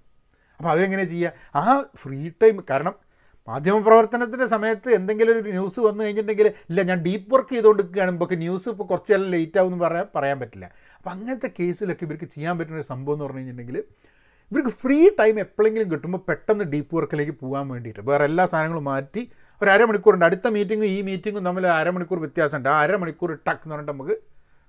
അപ്പോൾ 0.57 0.71
അവരെങ്ങനെ 0.71 1.05
ചെയ്യുക 1.05 1.33
ആ 1.55 1.83
ഫ്രീ 1.97 2.29
ടൈം 2.29 2.65
കാരണം 2.71 3.10
മാധ്യമ 3.49 3.79
പ്രവർത്തനത്തിന്റെ 3.79 4.47
സമയത്ത് 4.47 4.89
എന്തെങ്കിലും 4.91 5.33
ഒരു 5.33 5.51
ന്യൂസ് 5.51 5.81
വന്നു 5.81 6.05
കഴിഞ്ഞിട്ടുണ്ടെങ്കിൽ 6.05 6.49
ഇല്ല 6.71 6.83
ഞാൻ 6.83 7.03
ഡീപ്പ് 7.03 7.35
വർക്ക് 7.35 7.53
ചെയ്തുകൊണ്ടിരിക്കുകയാണ് 7.53 8.13
ഇപ്പോൾ 8.13 8.35
ന്യൂസ് 8.35 8.69
ഇപ്പോൾ 8.69 8.85
കുറച്ച് 8.85 9.13
നേരം 9.13 9.31
ലേറ്റ് 9.31 9.59
ആവും 9.59 9.73
എന്ന് 9.73 9.85
പറയാൻ 9.85 10.07
പറയാൻ 10.17 10.41
പറ്റില്ല. 10.41 10.67
അപ്പോൾ 10.97 11.11
അങ്ങനത്തെ 11.11 11.51
കേസിലൊക്കെ 11.59 12.05
ഇവർക്ക് 12.05 12.25
ചെയ്യാൻ 12.25 12.59
പറ്റുന്ന 12.59 12.79
ഒരു 12.79 12.87
സംഭവം 12.87 13.15
എന്ന് 13.15 13.25
പറഞ്ഞു 13.25 13.39
കഴിഞ്ഞിട്ടുണ്ടെങ്കിൽ 13.39 13.79
ഇവർക്ക് 14.53 14.71
ഫ്രീ 14.71 15.11
ടൈം 15.19 15.41
എപ്പോഴെങ്കിലും 15.41 15.91
കിട്ടുമ്പോൾ 15.91 16.19
പെട്ടെന്ന് 16.29 16.65
ഡീപ്പ് 16.65 16.97
വർക്കിലേക്ക് 16.97 17.33
പോകാൻ 17.33 17.69
വേണ്ടിയിട്ട്. 17.69 18.01
വേറെ 18.01 18.25
എല്ലാ 18.25 18.45
സാധനങ്ങളും 18.45 18.85
മാറ്റി 18.85 19.23
ഒരു 19.63 19.71
അരമണിക്കൂറുണ്ട്. 19.71 20.25
അടുത്ത 20.25 20.49
മീറ്റിങ്ങും 20.49 20.87
ഈ 20.87 21.03
മീറ്റിങ്ങും 21.03 21.45
തമ്മിൽ 21.45 21.67
അരമണിക്കൂർ 21.67 22.19
വ്യത്യാസമുണ്ട്. 22.19 22.69
ആ 22.69 22.81
അരമണിക്കൂർ 22.81 23.31
ടക്ക് 23.49 23.61
എന്ന് 23.65 23.75
പറഞ്ഞിട്ട് 23.75 23.93
നമുക്ക് 23.93 24.17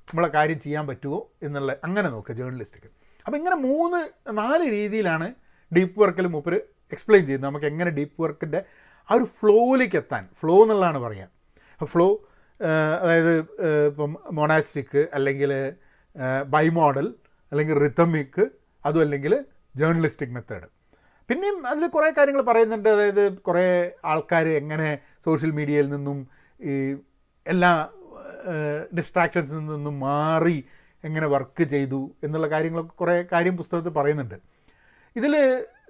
നമ്മളെ 0.08 0.28
കാര്യം 0.28 0.60
ചെയ്യാൻ 0.60 0.88
പറ്റുമോ 0.88 1.32
എന്നുള്ള 1.44 1.76
അങ്ങനെ 1.84 2.10
നോക്കുക 2.10 2.36
ജേർണലിസ്റ്റിക്ക് 2.36 2.90
അപ്പോൾ 3.26 3.38
ഇങ്ങനെ 3.38 3.56
മൂന്ന് 3.56 4.00
നാല് 4.30 4.72
രീതിയിലാണ് 4.72 5.28
ഡീപ്പ് 5.72 6.00
വർക്കിൽ 6.00 6.28
മൂപ്പർ 6.28 6.62
എക്സ്പ്ലെയിൻ 6.92 7.26
ചെയ്യുന്നത് 7.26 7.50
നമുക്ക് 7.50 7.66
എങ്ങനെ 7.66 7.92
ഡീപ്പ് 7.92 8.22
വർക്കിന്റെ 8.22 8.64
ആ 9.10 9.16
ഒരു 9.16 9.24
ഫ്ലോയിലേക്ക് 9.24 9.96
എത്താൻ 9.96 10.28
ഫ്ലോ 10.40 10.64
എന്നുള്ളതാണ് 10.64 10.98
പറയുക 10.98 11.86
ഫ്ലോ 11.86 12.08
അതായത് 13.02 13.34
ഇപ്പം 13.88 14.18
മൊണാസ്റ്റിക് 14.32 15.10
അല്ലെങ്കിൽ 15.14 15.74
ബൈ 16.48 16.70
മോഡൽ 16.70 17.08
അല്ലെങ്കിൽ 17.52 17.80
റിത്തമിക് 17.80 18.44
അതും 18.86 19.02
അല്ലെങ്കിൽ 19.02 19.34
ജേർണലിസ്റ്റിക് 19.76 20.30
മെത്തേഡ് 20.30 20.68
പിന്നെയും 21.30 21.68
അതിൽ 21.68 21.88
കുറേ 21.88 22.10
കാര്യങ്ങൾ 22.10 22.42
പറയുന്നുണ്ട്. 22.42 22.90
അതായത് 22.90 23.38
കുറേ 23.38 23.92
ആൾക്കാർ 24.06 24.48
എങ്ങനെ 24.48 25.00
സോഷ്യൽ 25.26 25.52
മീഡിയയിൽ 25.52 25.90
നിന്നും 25.90 26.28
ഈ 26.62 26.98
എല്ലാ 27.48 27.90
ഡിസ്ട്രാക്ഷൻസിൽ 28.98 29.60
നിന്നും 29.68 30.00
മാറി 30.00 30.64
എങ്ങനെ 31.04 31.28
വർക്ക് 31.28 31.64
ചെയ്തു 31.64 32.12
എന്നുള്ള 32.24 32.48
കാര്യങ്ങളൊക്കെ 32.48 32.96
കുറേ 32.96 33.26
കാര്യം 33.32 33.58
പുസ്തകത്തിൽ 33.58 33.90
പറയുന്നുണ്ട്. 33.90 34.36
ഇതിൽ 35.16 35.34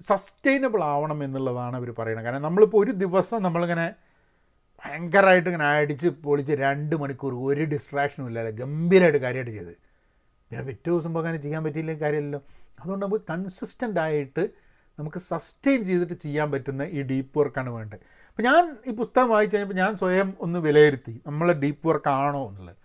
സസ്റ്റൈനബിൾ 0.02 0.84
ആവണം 0.84 1.24
എന്നുള്ളതാണ് 1.24 1.76
അവർ 1.76 1.94
പറയുന്നത്. 2.00 2.26
കാരണം 2.26 2.42
നമ്മളിപ്പോൾ 2.42 2.84
ഒരു 2.84 2.92
ദിവസം 2.92 3.42
നമ്മളിങ്ങനെ 3.42 3.94
ഭയങ്കരമായിട്ട് 4.84 5.50
ഇങ്ങനെ 5.50 5.66
അടിച്ച് 5.66 6.08
പൊളിച്ച് 6.08 6.54
രണ്ട് 6.54 6.96
മണിക്കൂർ 6.96 7.34
ഒരു 7.34 7.64
ഡിസ്ട്രാക്ഷനും 7.64 8.28
ഇല്ലാതെ 8.28 8.52
ഗംഭീരമായിട്ട് 8.52 9.18
കാര്യമായിട്ട് 9.18 9.52
ചെയ്ത്. 9.52 9.74
പിന്നെ 10.52 10.64
പിറ്റേ 10.64 10.92
ദിവസം 10.92 11.14
പോകാൻ 11.14 11.42
ചെയ്യാൻ 11.42 11.64
പറ്റിയില്ല 11.64 11.94
കാര്യമല്ലോ 11.94 12.40
അതുകൊണ്ട് 12.80 13.06
നമുക്ക് 13.06 13.26
കൺസിസ്റ്റന്റ് 13.30 14.00
ആയിട്ട് 14.00 14.50
നമുക്ക് 15.00 15.18
സസ്റ്റെയിൻ 15.18 15.86
ചെയ്തിട്ട് 15.86 16.14
ചെയ്യാൻ 16.14 16.52
പറ്റുന്ന 16.52 16.84
ഈ 16.84 17.02
ഡീപ്പ് 17.02 17.40
വർക്കാണ് 17.40 17.70
വേണ്ടത്. 17.70 18.00
അപ്പോൾ 18.30 18.44
ഞാൻ 18.44 18.78
ഈ 18.88 18.92
പുസ്തകം 18.92 19.30
വായിച്ചു 19.30 19.56
കഴിഞ്ഞപ്പോൾ 19.56 19.78
ഞാൻ 19.78 19.96
സ്വയം 19.96 20.34
ഒന്ന് 20.40 20.60
വിലയിരുത്തി 20.60 21.22
നമ്മളെ 21.28 21.54
ഡീപ്പ് 21.54 21.88
വർക്ക് 21.88 22.10
ആണോ 22.10 22.50
എന്നുള്ളത്. 22.50 22.78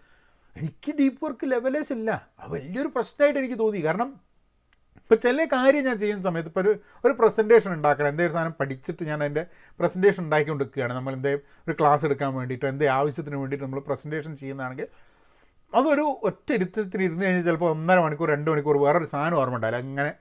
എനിക്ക് 0.57 0.97
ഡീപ്പ് 0.99 1.25
വർക്ക് 1.25 1.51
ലെവലേഴ്സ് 1.51 1.93
ഇല്ല. 1.93 2.29
അത് 2.39 2.53
വലിയൊരു 2.53 2.89
പ്രശ്നമായിട്ട് 2.89 3.39
എനിക്ക് 3.39 3.59
തോന്നി. 3.59 3.85
കാരണം 3.85 4.26
ഇപ്പോൾ 5.07 5.15
ചില 5.15 5.45
കാര്യം 5.45 5.85
ഞാൻ 5.85 5.99
ചെയ്യുന്ന 5.99 6.23
സമയത്ത് 6.23 6.49
ഇപ്പോൾ 6.49 6.61
ഒരു 6.61 6.81
ഒരു 7.05 7.13
പ്രസന്റേഷൻ 7.13 7.73
ഉണ്ടാക്കണം. 7.73 8.09
എന്തെങ്കിലും 8.09 8.35
സാധനം 8.35 8.55
പഠിച്ചിട്ട് 8.61 9.05
ഞാൻ 9.05 9.21
അതിന്റെ 9.23 9.47
പ്രസന്റേഷൻ 9.81 10.25
ഉണ്ടാക്കിക്കൊണ്ടിരിക്കുകയാണ്. 10.25 10.95
നമ്മൾ 10.95 11.13
എന്തേ 11.13 11.35
ഒരു 11.35 11.73
ക്ലാസ് 11.81 12.07
എടുക്കാൻ 12.07 12.35
വേണ്ടിയിട്ട് 12.35 12.67
എന്തേ 12.67 12.87
ആവശ്യത്തിന് 12.87 13.37
വേണ്ടിയിട്ട് 13.37 13.65
നമ്മൾ 13.65 13.81
പ്രസന്റേഷൻ 13.81 14.37
ചെയ്യുന്നതാണെങ്കിൽ 14.37 14.89
അതൊരു 15.75 16.21
ഒറ്റ 16.23 16.53
ഇരുത്തത്തിന് 16.53 17.03
ഇരുന്ന് 17.03 17.25
കഴിഞ്ഞാൽ 17.25 17.45
ചിലപ്പോൾ 17.45 17.71
ഒന്നര 17.71 17.99
മണിക്കൂർ 17.99 18.31
രണ്ട് 18.31 18.51
മണിക്കൂർ 18.51 18.77
വേറൊരു 18.77 19.05
സാധനം 19.05 19.39
ഓർമ്മ 19.39 19.57
ഉണ്ടാവില്ല. 19.57 19.77
അങ്ങനെ 19.77 20.15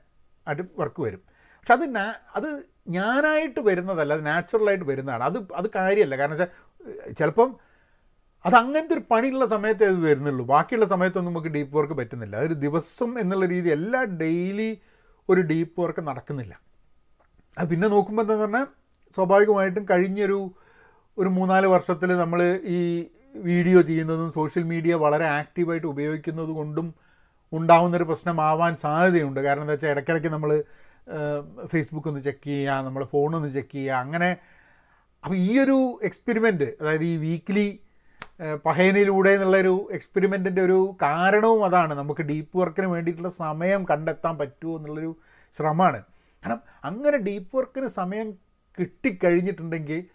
അത് 0.47 0.61
വർക്ക് 0.79 1.01
വരും. 1.01 1.21
പക്ഷെ 1.59 1.73
അത് 1.73 1.95
നാ 1.95 2.13
അത് 2.35 2.63
ഞാനായിട്ട് 2.87 3.59
വരുന്നതല്ല 3.59 4.13
അത് 4.13 4.25
നാച്ചുറലായിട്ട് 4.25 4.85
വരുന്നതാണ്. 4.85 5.23
അത് 5.23 5.37
അത് 5.55 5.69
കാര്യമല്ല. 5.75 6.17
കാരണം 6.17 6.37
വെച്ചാൽ 6.37 7.13
ചിലപ്പം 7.13 7.59
അത് 8.47 8.55
അങ്ങനത്തെ 8.55 8.93
ഒരു 8.97 9.03
പണിയുള്ള 9.11 9.45
സമയത്തേ 9.53 9.85
അത് 9.91 9.99
വരുന്നുള്ളൂ. 10.07 10.43
ബാക്കിയുള്ള 10.53 10.87
സമയത്തൊന്നും 10.93 11.31
നമുക്ക് 11.31 11.51
ഡീപ്പ് 11.55 11.73
വർക്ക് 11.77 11.95
പറ്റുന്നില്ല. 11.99 12.35
അതൊരു 12.41 12.57
ദിവസം 12.65 13.09
എന്നുള്ള 13.21 13.45
രീതി 13.53 13.69
എല്ലാ 13.77 14.01
ഡെയിലി 14.21 14.69
ഒരു 15.29 15.41
ഡീപ്പ് 15.51 15.77
വർക്ക് 15.81 16.01
നടക്കുന്നില്ല. 16.09 16.53
അത് 17.57 17.67
പിന്നെ 17.71 17.87
നോക്കുമ്പോൾ 17.87 18.23
എന്താ 18.25 18.35
പറഞ്ഞാൽ 18.41 18.65
സ്വാഭാവികമായിട്ടും 19.15 19.83
കഴിഞ്ഞൊരു 19.91 20.39
ഒരു 21.17 21.29
മൂന്നാൽ 21.29 21.65
വർഷത്തിൽ 21.73 22.09
നമ്മൾ 22.21 22.39
ഈ 22.77 22.79
വീഡിയോ 23.49 23.79
ചെയ്യുന്നതും 23.89 24.29
സോഷ്യൽ 24.31 24.63
മീഡിയ 24.71 24.93
വളരെ 25.03 25.25
ആക്റ്റീവായിട്ട് 25.39 25.87
ഉപയോഗിക്കുന്നത് 25.93 26.51
കൊണ്ടും 26.59 26.87
ഉണ്ടാവുന്നൊരു 27.53 28.05
പ്രശ്നമാവാൻ 28.09 28.73
സാധ്യതയുണ്ട്. 28.83 29.39
കാരണം 29.45 29.63
എന്താ 29.65 29.75
വെച്ചാൽ 29.75 29.91
ഇടയ്ക്കിടയ്ക്ക് 29.93 30.31
നമ്മൾ 30.35 30.51
ഫേസ്ബുക്ക് 31.71 32.09
ഒന്ന് 32.11 32.21
ചെക്ക് 32.27 32.45
ചെയ്യുക 32.49 32.77
നമ്മൾ 32.87 33.03
ഫോണൊന്ന് 33.13 33.49
ചെക്ക് 33.57 33.75
ചെയ്യുക 33.77 34.03
അങ്ങനെ. 34.03 34.29
അപ്പോൾ 35.23 35.37
ഈ 35.47 35.51
ഒരു 35.63 35.77
എക്സ്പെരിമെന്റ് 36.09 36.67
അതായത് 36.81 37.05
ഈ 37.11 37.15
വീക്ക്ലി 37.25 37.67
പഹയനിലൂടെ 38.39 39.29
എന്നുള്ളൊരു 39.29 39.89
എക്സ്പെരിമെന്റിന്റെ 39.91 40.61
ഒരു 40.61 40.95
കാരണവും 41.01 41.65
അതാണ്. 41.65 41.93
നമുക്ക് 41.93 42.21
ഡീപ്പ് 42.21 42.57
വർക്കിന് 42.57 42.87
വേണ്ടിയിട്ടുള്ള 42.87 43.29
സമയം 43.29 43.85
കണ്ടെത്താൻ 43.85 44.37
പറ്റുമോ 44.37 44.77
എന്നുള്ളൊരു 44.77 45.15
ശ്രമമാണ്. 45.55 46.03
കാരണം 46.43 46.61
അങ്ങനെ 46.83 47.17
ഡീപ്പ് 47.17 47.57
വർക്കിന് 47.57 47.87
സമയം 47.87 48.27
കിട്ടിക്കഴിഞ്ഞിട്ടുണ്ടെങ്കിൽ 48.79 50.05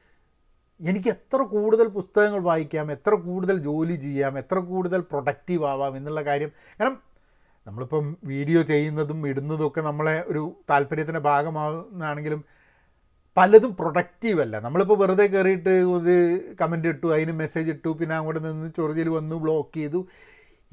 എനിക്ക് 0.80 1.08
എത്ര 1.08 1.42
കൂടുതൽ 1.42 1.86
പുസ്തകങ്ങൾ 1.88 2.40
വായിക്കാം 2.40 2.92
എത്ര 2.92 3.14
കൂടുതൽ 3.14 3.58
ജോലി 3.58 3.94
ചെയ്യാം 3.94 4.38
എത്ര 4.38 4.58
കൂടുതൽ 4.58 5.00
പ്രൊഡക്റ്റീവ് 5.00 5.64
ആവാം 5.64 5.96
എന്നുള്ള 5.96 6.22
കാര്യം. 6.22 6.50
കാരണം 6.80 7.02
നമ്മളിപ്പം 7.66 8.16
വീഡിയോ 8.24 8.62
ചെയ്യുന്നതും 8.62 9.28
ഇടുന്നതും 9.28 9.68
ഒക്കെ 9.68 9.80
നമ്മളെ 9.80 10.24
ഒരു 10.26 10.56
താല്പര്യത്തിന്റെ 10.70 11.20
ഭാഗമാകുന്നതാണെങ്കിലും 11.20 12.44
പലതും 13.40 13.70
പ്രൊഡക്റ്റീവ് 13.80 14.40
അല്ല. 14.44 14.54
നമ്മളിപ്പോൾ 14.64 14.96
വെറുതെ 15.02 15.26
കയറിയിട്ട് 15.32 15.74
ഒരു 15.94 16.16
കമന്റ് 16.60 16.88
ഇട്ടു 16.92 17.06
അതിന് 17.16 17.34
മെസ്സേജ് 17.42 17.70
ഇട്ടു 17.74 17.90
പിന്നെ 18.00 18.14
അങ്ങോട്ട് 18.16 18.40
നിന്ന് 18.46 18.68
ചൊറിച്ചിൽ 18.78 19.08
വന്നു 19.18 19.36
ബ്ലോക്ക് 19.44 19.76
ചെയ്തു. 19.80 20.00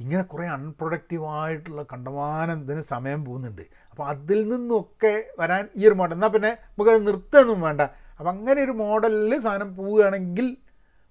ഇങ്ങനെ 0.04 0.24
കുറേ 0.32 0.46
അൺപ്രൊഡക്റ്റീവായിട്ടുള്ള 0.56 1.84
കണ്ടമാനം 1.92 2.58
ഇതിന് 2.64 2.82
സമയം 2.94 3.22
പോകുന്നുണ്ട്. 3.28 3.64
അപ്പോൾ 3.92 4.06
അതിൽ 4.14 4.40
നിന്നൊക്കെ 4.52 5.14
വരാൻ 5.40 5.64
ഈ 5.80 5.88
ഒരു 5.90 5.96
മോഡൽ 6.00 6.16
എന്നാൽ 6.18 6.32
പിന്നെ 6.36 6.52
നമുക്കത് 6.66 7.00
നിർത്തുകയൊന്നും 7.08 7.62
വേണ്ട. 7.68 7.84
അപ്പം 8.18 8.32
അങ്ങനെ 8.34 8.60
ഒരു 8.68 8.74
മോഡലിൽ 8.84 9.34
സാധനം 9.46 9.70
പോവുകയാണെങ്കിൽ 9.78 10.48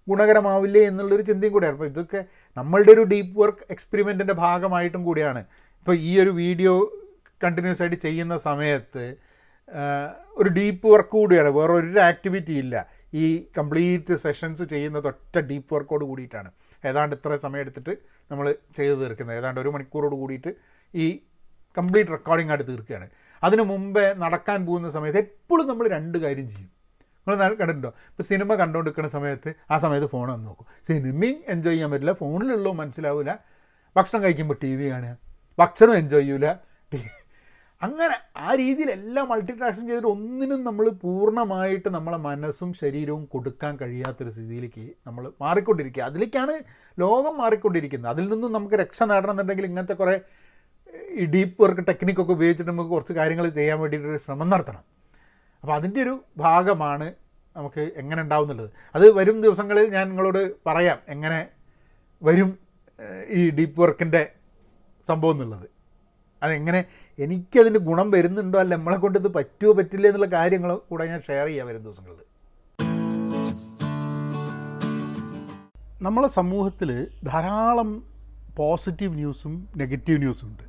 ഗുണകരമാവില്ലേ 0.09 0.83
എന്നുള്ളൊരു 0.91 1.25
ചിന്തയും 1.31 1.53
കൂടിയാണ് 1.55 1.77
അപ്പോൾ 1.79 1.89
ഇതൊക്കെ 1.93 2.21
നമ്മളുടെ 2.57 2.93
ഒരു 2.97 3.05
ഡീപ്പ് 3.13 3.35
വർക്ക് 3.43 3.65
എക്സ്പെരിമെന്റിന്റെ 3.75 4.37
ഭാഗമായിട്ടും 4.45 5.03
കൂടിയാണ്. 5.09 5.43
ഇപ്പോൾ 5.81 5.97
ഈ 6.11 6.13
ഒരു 6.25 6.33
വീഡിയോ 6.43 6.75
കണ്ടിന്യൂസ് 7.45 7.83
ആയിട്ട് 7.85 7.99
ചെയ്യുന്ന 8.07 8.37
സമയത്ത് 8.49 9.07
ഒരു 10.37 10.49
ഡീപ്പ് 10.49 10.87
വർക്ക് 10.87 11.09
കൂടിയാണ്. 11.09 11.49
വേറെ 11.49 11.73
ഒരു 11.73 11.99
ആക്ടിവിറ്റി 11.99 12.53
ഇല്ല. 12.53 12.87
ഈ 13.15 13.47
കംപ്ലീറ്റ് 13.59 14.17
സെഷൻസ് 14.17 14.63
ചെയ്യുന്നത് 14.63 15.07
ഒറ്റ 15.07 15.39
ഡീപ്പ് 15.39 15.75
വർക്കോട് 15.75 16.05
കൂടിയിട്ടാണ്. 16.05 16.51
ഏതാണ്ട് 16.85 17.17
ഇത്ര 17.17 17.37
സമയം 17.37 17.61
എടുത്തിട്ട് 17.61 17.99
നമ്മൾ 18.31 18.55
ചെയ്ത് 18.77 19.01
തീർക്കുന്നത്. 19.01 19.37
ഏതാണ്ട് 19.37 19.61
ഒരു 19.61 19.69
മണിക്കൂറോട് 19.69 20.15
കൂടിയിട്ട് 20.15 20.55
ഈ 20.95 21.21
കംപ്ലീറ്റ് 21.79 22.11
റെക്കോർഡിംഗ് 22.11 22.51
ആയിട്ട് 22.51 22.67
തീർക്കുകയാണ്. 22.67 23.11
അതിന് 23.43 23.63
മുമ്പേ 23.63 24.15
നടക്കാൻ 24.17 24.67
പോകുന്ന 24.67 24.91
സമയത്ത് 24.91 25.19
എപ്പോഴും 25.19 25.69
നമ്മൾ 25.69 25.89
രണ്ട് 25.89 26.19
കാര്യം 26.19 26.49
ചെയ്യും. 26.49 26.71
നിങ്ങൾ 27.29 27.49
കണ്ടിട്ടുണ്ടോ? 27.49 27.89
ഇപ്പോൾ 27.89 28.23
സിനിമ 28.23 28.55
കണ്ടുകൊണ്ടിരിക്കുന്ന 28.55 29.09
സമയത്ത് 29.09 29.55
ആ 29.71 29.79
സമയത്ത് 29.79 30.07
ഫോൺ 30.07 30.29
വന്ന് 30.29 30.47
നോക്കും. 30.47 30.67
സിനിമയും 30.87 31.37
എൻജോയ് 31.49 31.75
ചെയ്യാൻ 31.75 31.91
പറ്റില്ല. 31.91 32.13
ഫോണിലുള്ളൂ 32.13 32.73
മനസ്സിലാവില്ല 32.73 33.45
ഭക്ഷണം 33.97 34.23
കഴിക്കുമ്പോൾ 34.23 34.59
ടി 34.63 34.77
വി 34.77 34.91
കാണുക. 34.91 35.17
ഭക്ഷണം 35.59 35.95
എൻജോയ് 35.95 36.23
ചെയ്യൂല. 36.23 36.53
അങ്ങനെ 37.83 38.15
ആ 38.37 38.55
രീതിയിൽ 38.55 38.91
എല്ലാം 38.91 39.29
മൾട്ടി 39.29 39.53
ടാസ്കിങ് 39.53 39.89
ചെയ്തിട്ട് 39.89 40.09
ഒന്നിനും 40.09 40.65
നമ്മൾ 40.65 40.89
പൂർണമായിട്ട് 40.89 41.89
നമ്മളെ 41.89 42.17
മനസ്സും 42.17 42.73
ശരീരവും 42.73 43.25
കൊടുക്കാൻ 43.25 43.77
കഴിയാത്തൊരു 43.77 44.31
സ്ഥിതിയിലേക്ക് 44.31 44.91
നമ്മൾ 45.07 45.33
മാറിക്കൊണ്ടിരിക്കുക. 45.41 46.03
അതിലേക്കാണ് 46.03 46.55
ലോകം 46.99 47.37
മാറിക്കൊണ്ടിരിക്കുന്നത്. 47.39 48.11
അതിൽ 48.11 48.29
നിന്നും 48.29 48.53
നമുക്ക് 48.53 48.75
രക്ഷ 48.75 49.03
നേടണമെന്നുണ്ടെങ്കിൽ 49.03 49.67
ഇങ്ങനത്തെ 49.67 49.93
കുറേ 49.93 50.21
ഡീപ്പ് 51.35 51.63
വർക്ക് 51.63 51.81
ടെക്നിക്കൊക്കെ 51.81 52.33
ഉപയോഗിച്ചിട്ട് 52.33 52.71
നമുക്ക് 52.71 52.91
കുറച്ച് 52.91 53.13
കാര്യങ്ങൾ 53.13 53.49
ചെയ്യാൻ 53.49 53.81
വേണ്ടിയിട്ടൊരു 53.81 54.19
ശ്രമം 54.19 54.51
നടത്തണം. 54.51 54.85
അപ്പോൾ 55.63 55.75
അതിന്റെ 55.75 56.03
ഒരു 56.03 56.25
ഭാഗമാണ് 56.37 57.15
നമുക്ക് 57.57 57.93
എങ്ങനെ 57.97 58.23
ഉണ്ടാവും 58.23 58.45
എന്നുള്ളത് 58.45 58.71
അത് 58.95 59.11
വരും 59.11 59.41
ദിവസങ്ങളിൽ 59.43 59.91
ഞാൻ 59.91 60.09
നിങ്ങളോട് 60.09 60.53
പറയാം 60.67 60.99
എങ്ങനെ 61.09 61.49
വരും 62.23 62.59
ഈ 63.29 63.51
ഡീപ്പ് 63.51 63.81
വർക്കിന്റെ 63.81 64.33
സംഭവം 65.09 65.33
എന്നുള്ളത്. 65.33 65.76
അതെങ്ങനെ 66.43 66.85
എനിക്കതിന്റെ 67.19 67.81
ഗുണം 67.81 68.11
വരുന്നുണ്ടോ 68.11 68.59
അല്ല 68.59 68.75
നമ്മളെ 68.75 68.97
കൊണ്ട് 68.97 69.19
ഇത് 69.19 69.29
പറ്റുമോ 69.29 69.73
പറ്റില്ല 69.73 70.07
എന്നുള്ള 70.07 70.27
കാര്യങ്ങൾ 70.27 70.77
കൂടെ 70.77 71.07
ഞാൻ 71.07 71.21
ഷെയർ 71.27 71.47
ചെയ്യാം 71.47 71.67
വരും 71.67 71.83
ദിവസങ്ങളിൽ. 71.83 72.27
നമ്മളെ 76.03 76.29
സമൂഹത്തിൽ 76.29 77.07
ധാരാളം 77.25 78.03
പോസിറ്റീവ് 78.57 79.15
ന്യൂസും 79.15 79.69
നെഗറ്റീവ് 79.77 80.19
ന്യൂസും 80.19 80.47
ഉണ്ട്. 80.47 80.63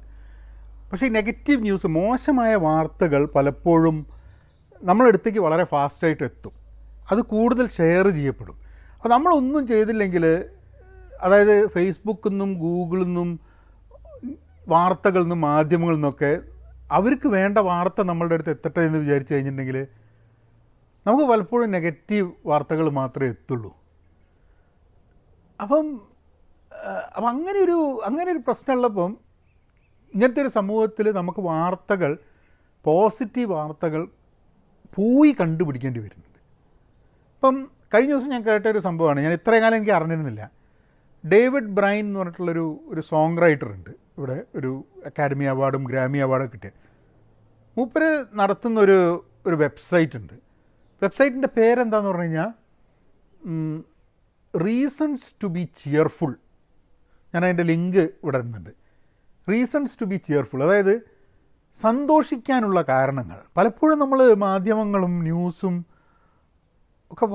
പക്ഷേ 0.92 1.06
ഈ 1.06 1.10
നെഗറ്റീവ് 1.10 1.62
ന്യൂസ് 1.62 1.88
മോശമായ 1.88 2.56
വാർത്തകൾ 2.56 3.26
പലപ്പോഴും 3.26 4.06
നമ്മളടുത്തേക്ക് 4.84 5.40
വളരെ 5.40 5.64
ഫാസ്റ്റായിട്ട് 5.64 6.24
എത്തും. 6.24 6.52
അത് 7.12 7.22
കൂടുതൽ 7.22 7.70
ഷെയർ 7.78 8.10
ചെയ്യപ്പെടും. 8.10 8.56
അപ്പോൾ 8.96 9.10
നമ്മളൊന്നും 9.10 9.68
ചെയ്തില്ലെങ്കിൽ 9.68 10.46
അതായത് 11.22 11.68
ഫേസ്ബുക്കിൽ 11.68 12.30
നിന്നും 12.30 12.54
ഗൂഗിളിൽ 12.54 13.04
നിന്നും 13.04 13.40
വാർത്തകളിൽ 14.68 15.22
നിന്നും 15.22 15.42
മാധ്യമങ്ങളിൽ 15.42 15.96
നിന്നൊക്കെ 15.96 16.40
അവർക്ക് 16.92 17.28
വേണ്ട 17.28 17.58
വാർത്ത 17.58 18.02
നമ്മളുടെ 18.02 18.34
അടുത്ത് 18.34 18.50
എത്തട്ടെ 18.50 18.82
എന്ന് 18.82 18.98
വിചാരിച്ചു 18.98 19.34
കഴിഞ്ഞിട്ടുണ്ടെങ്കിൽ 19.34 19.88
നമുക്ക് 21.08 21.26
പലപ്പോഴും 21.26 21.72
നെഗറ്റീവ് 21.72 22.32
വാർത്തകൾ 22.46 22.90
മാത്രമേ 22.90 23.30
എത്തുള്ളൂ. 23.30 23.78
അപ്പം 25.62 26.02
അപ്പം 27.16 27.30
അങ്ങനെ 27.30 27.60
ഒരു 27.60 28.02
അങ്ങനെ 28.06 28.32
ഒരു 28.32 28.38
പ്രശ്നമുള്ളപ്പം 28.38 29.18
ഇങ്ങനത്തെ 30.14 30.42
ഒരു 30.42 30.50
സമൂഹത്തിൽ 30.50 31.12
നമുക്ക് 31.12 31.40
വാർത്തകൾ 31.40 32.18
പോസിറ്റീവ് 32.84 33.52
വാർത്തകൾ 33.52 34.08
പോയി 34.96 35.36
കണ്ടുപിടിക്കേണ്ടി 35.40 36.00
വരുന്നുണ്ട്. 36.00 36.40
ഇപ്പം 37.36 37.72
കഴിഞ്ഞ 37.94 38.12
ദിവസം 38.12 38.30
ഞാൻ 38.30 38.44
കേട്ട 38.44 38.66
ഒരു 38.66 38.80
സംഭവമാണ്. 38.80 39.20
ഞാൻ 39.20 39.34
ഇത്രയും 39.34 39.64
കാലം 39.64 39.76
എനിക്ക് 39.76 39.92
അറിഞ്ഞിരുന്നില്ല. 39.92 40.52
ഡേവിഡ് 41.34 41.66
ബ്രൈൻ 41.66 42.06
എന്ന് 42.06 42.20
പറഞ്ഞിട്ടുള്ളൊരു 42.20 42.80
ഒരു 42.88 43.02
സോങ് 43.02 43.42
റൈറ്റർ 43.42 43.68
ഉണ്ട്. 43.68 43.90
ഇവിടെ 44.18 44.44
ഒരു 44.56 44.86
അക്കാഡമി 45.06 45.46
അവാർഡും 45.46 45.84
ഗ്രാമി 45.84 46.18
അവാർഡും 46.18 46.50
കിട്ടിയത്. 46.54 46.74
മൂപ്പര് 47.78 48.26
നടത്തുന്ന 48.34 48.80
ഒരു 48.80 49.26
ഒരു 49.46 49.56
വെബ്സൈറ്റ് 49.56 50.18
ഉണ്ട്. 50.18 50.34
വെബ്സൈറ്റിന്റെ 51.02 51.50
പേരെന്താന്ന് 51.58 52.10
പറഞ്ഞു 52.10 52.24
കഴിഞ്ഞാൽ 52.24 52.50
റീസൺസ് 54.62 55.36
ടു 55.44 55.48
ബി 55.48 55.68
ചിയർഫുൾ 55.84 56.36
ഞാൻ 57.34 57.46
അതിന്റെ 57.46 57.64
ലിങ്ക് 57.64 57.98
ഇവിടെ 57.98 58.38
ഇടുന്നുണ്ട്. 58.38 58.70
റീസൺസ് 59.50 60.00
ടു 60.02 60.06
ബി 60.06 60.16
ചിയർഫുൾ 60.16 60.64
അതായത് 60.64 60.94
സന്തോഷിക്കാനുള്ള 61.76 62.82
കാരണങ്ങൾ. 62.82 63.40
പലപ്പോഴും 63.58 64.00
നമ്മൾ 64.00 64.34
മാധ്യമങ്ങളും 64.34 65.24
ന്യൂസും 65.24 65.86
ഒക്കെ 67.12 67.26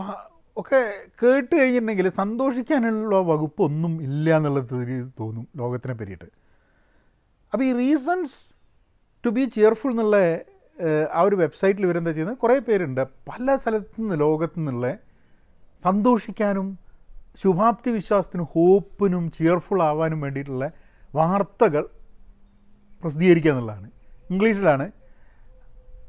ഒക്കെ 0.57 0.81
കേട്ട് 1.23 1.55
കഴിഞ്ഞിട്ടുണ്ടെങ്കിൽ 1.57 2.11
സന്തോഷിക്കാനുള്ള 2.11 3.17
വകുപ്പൊന്നും 3.17 4.03
ഇല്ല 4.03 4.37
എന്നുള്ളത് 4.37 4.75
തോന്നും 5.21 5.49
ലോകത്തിനെ 5.57 5.95
പറ്റിയിട്ട് 5.95 6.42
അപ്പോൾ 7.53 7.65
ഈ 7.65 7.73
റീസൺസ് 7.77 8.37
ടു 9.25 9.29
ബി 9.29 9.45
ചിയർഫുൾ 9.45 9.91
എന്നുള്ള 9.91 10.17
ആ 11.13 11.21
ഒരു 11.21 11.37
വെബ്സൈറ്റിൽ 11.37 11.83
ഇവരെന്താ 11.83 12.11
ചെയ്യുന്നത്? 12.11 12.39
കുറേ 12.39 12.59
പേരുണ്ട്. 12.59 13.01
പല 13.31 13.57
സ്ഥലത്തു 13.57 14.01
നിന്ന് 14.01 14.21
ലോകത്തു 14.21 14.59
നിന്നുള്ള 14.59 14.99
സന്തോഷിക്കാനും 15.85 16.79
ശുഭാപ്തി 17.43 17.91
വിശ്വാസത്തിനും 17.91 18.47
ഹോപ്പിനും 18.55 19.31
ചിയർഫുൾ 19.31 19.83
ആവാനും 19.83 20.21
വേണ്ടിയിട്ടുള്ള 20.21 20.71
വാർത്തകൾ 21.15 21.85
പ്രസിദ്ധീകരിക്കുക 23.03 23.51
എന്നുള്ളതാണ്. 23.51 23.91
ഇംഗ്ലീഷിലാണ്. 24.31 24.87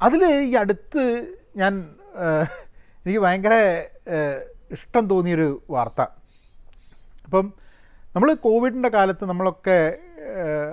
അതിൽ 0.01 0.25
ഈ 0.25 0.53
അടുത്ത് 0.55 1.03
ഞാൻ 1.57 1.73
എനിക്ക് 3.03 3.19
ഭയങ്കര 3.19 3.53
ഇഷ്ടം 4.71 5.07
തോന്നിയൊരു 5.07 5.63
വാർത്ത. 5.69 6.01
അപ്പം 7.25 7.53
നമ്മൾ 8.15 8.33
കോവിഡിന്റെ 8.33 8.89
കാലത്ത് 8.89 9.25
നമ്മളൊക്കെ 9.25 9.77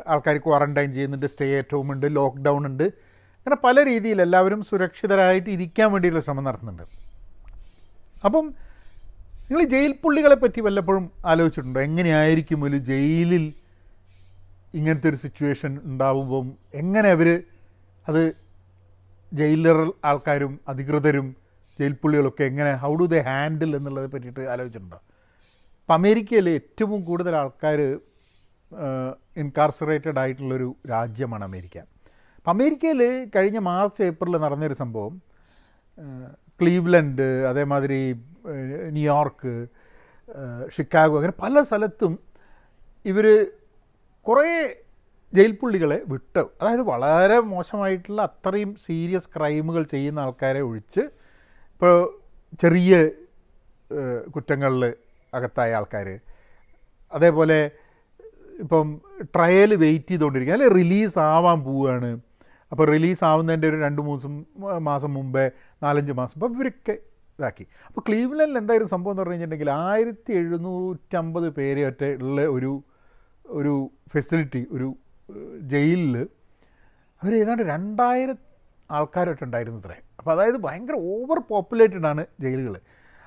ആൾക്കാർ 0.07 0.37
ക്വാറന്റൈൻ 0.37 0.93
ചെയ്യുന്നുണ്ട് 0.93 1.27
സ്റ്റേ 1.27 1.59
അറ്റ് 1.59 1.75
ഹോം 1.75 1.93
ഉണ്ട് 1.93 2.17
ലോക്ക്ഡൗൺ 2.17 2.67
ഉണ്ട്. 2.67 2.83
അങ്ങനെ 3.39 3.57
പല 3.65 3.85
രീതിയിൽ 3.85 4.23
എല്ലാവരും 4.23 4.63
സുരക്ഷിതരായിട്ട് 4.63 5.51
ഇരിക്കാൻ 5.51 5.93
വേണ്ടിയിട്ടുള്ള 5.93 6.25
ശ്രമം 6.25 6.45
നടത്തുന്നുണ്ട്. 6.45 6.83
അപ്പം 8.25 8.55
നിങ്ങൾ 9.51 9.65
ജയിൽ 9.65 9.95
പുള്ളികളെ 10.03 10.35
പറ്റി 10.35 10.61
വല്ലപ്പോഴും 10.61 11.11
ആലോചിച്ചിട്ടുണ്ടോ? 11.27 11.81
എങ്ങനെയായിരിക്കും 11.81 12.65
ഒരു 12.65 12.77
ജയിലിൽ 12.77 13.53
ഇങ്ങനത്തെ 14.75 15.09
ഒരു 15.09 15.17
സിറ്റുവേഷൻ 15.17 15.79
ഉണ്ടാവുമ്പം 15.85 16.53
എങ്ങനെ 16.75 17.09
അവർ 17.09 17.43
അത് 18.09 18.33
ജയിലർ 19.33 19.93
ആൾക്കാരും 20.05 20.61
അധികൃതരും 20.69 21.37
ജയിൽ 21.81 21.93
പുള്ളികളൊക്കെ 21.93 22.45
എങ്ങനെ 22.45 22.73
ഹൗ 22.75 22.95
ഡു 22.95 23.05
ദേ 23.05 23.21
ഹാൻഡിൽ 23.21 23.77
എന്നുള്ളതെ 23.77 24.07
പറ്റിയിട്ട് 24.07 24.41
ആലോചിച്ചിട്ടുണ്ടോ? 24.41 24.97
അപ്പം 25.81 25.95
അമേരിക്കയിൽ 25.95 26.49
ഏറ്റവും 26.51 27.05
കൂടുതൽ 27.05 27.37
ആൾക്കാർ 27.37 27.99
ഇൻകാർസറേറ്റഡ് 29.41 30.19
ആയിട്ടുള്ളൊരു 30.19 30.77
രാജ്യമാണ് 30.91 31.45
അമേരിക്ക. 31.45 31.79
അപ്പം 32.39 32.51
അമേരിക്കയിൽ 32.51 33.29
കഴിഞ്ഞ 33.37 33.59
മാർച്ച് 33.59 34.03
ഏപ്രിൽ 34.03 34.37
നടന്നൊരു 34.37 34.75
സംഭവം. 34.75 35.15
ക്ലീവ്ലൻഡ് 36.61 37.23
അതേമാതിരി 37.23 38.03
ന്യൂയോർക്ക് 38.91 39.67
ഷിക്കാഗോ 40.77 41.17
അങ്ങനെ 41.17 41.35
പല 41.43 41.63
സ്ഥലത്തും 41.63 42.13
ഇവർ 43.05 43.27
കുറേ 44.27 44.77
ജയിൽ 45.35 45.53
പുള്ളികളെ 45.53 46.03
വിട്ട്. 46.07 46.39
അതായത് 46.39 46.81
വളരെ 46.81 47.41
മോശമായിട്ടുള്ള 47.41 48.23
അത്രയും 48.23 48.75
സീരിയസ് 48.75 49.31
ക്രൈമുകൾ 49.37 49.83
ചെയ്യുന്ന 49.83 50.21
ആൾക്കാരെ 50.21 50.61
ഒഴിച്ച് 50.61 51.01
ഇപ്പോൾ 51.75 51.95
ചെറിയ 52.61 52.95
കുറ്റങ്ങളിൽ 54.37 54.95
അകത്തായ 55.35 55.75
ആൾക്കാർ 55.75 56.09
അതേപോലെ 57.13 57.71
ഇപ്പം 58.63 58.89
ട്രയൽ 59.37 59.71
വെയിറ്റ് 59.85 60.11
ചെയ്തുകൊണ്ടിരിക്കുക 60.13 60.55
അല്ലെങ്കിൽ 60.57 60.77
റിലീസ് 60.81 61.19
ആവാൻ 61.33 61.59
പോവുകയാണ്. 61.67 62.11
അപ്പോൾ 62.73 62.85
റിലീസ് 62.95 63.23
ആവുന്നതിന്റെ 63.29 63.69
ഒരു 63.71 63.79
രണ്ട് 63.85 64.01
മൂന്ന് 64.09 64.81
മാസം 64.89 65.11
മുമ്പേ 65.19 65.45
നാലഞ്ച് 65.85 66.15
മാസം 66.21 66.35
അപ്പോൾ 66.39 66.53
ഇവരൊക്കെ 66.55 66.95
ഇതാക്കി. 67.39 67.65
അപ്പോൾ 67.89 68.03
ക്ലീവ്ലൻഡിൽ 68.09 68.59
എന്തായാലും 68.59 68.89
സംഭവം 68.95 69.13
എന്ന് 69.13 69.23
പറഞ്ഞു 69.23 69.35
കഴിഞ്ഞിട്ടുണ്ടെങ്കിൽ 69.35 69.71
ആയിരത്തി 69.87 70.33
എഴുന്നൂറ്റമ്പത് 70.41 71.49
പേരെ 71.59 71.83
ഒറ്റ 71.91 72.03
ഉള്ള 72.27 72.41
ഒരു 72.57 72.73
ഒരു 73.61 73.75
ഫെസിലിറ്റി 74.13 74.63
ഒരു 74.77 74.89
ജയിലിൽ 75.73 76.15
അവർ 77.23 77.33
ഏതാണ്ട് 77.41 77.65
രണ്ടായിരം 77.75 78.39
ആൾക്കാരൊക്കെ 78.91 79.45
ഉണ്ടായിരുന്നു 79.45 79.81
അത്രേ 79.83 79.97
അപ്പോൾ 80.19 80.31
അതായത് 80.31 80.59
ഭയങ്കര 80.67 80.97
ഓവർ 81.15 81.39
പോപ്പുലേറ്റഡ് 81.51 82.07
ആണ് 82.07 82.23
ജയിലുകൾ 82.41 82.75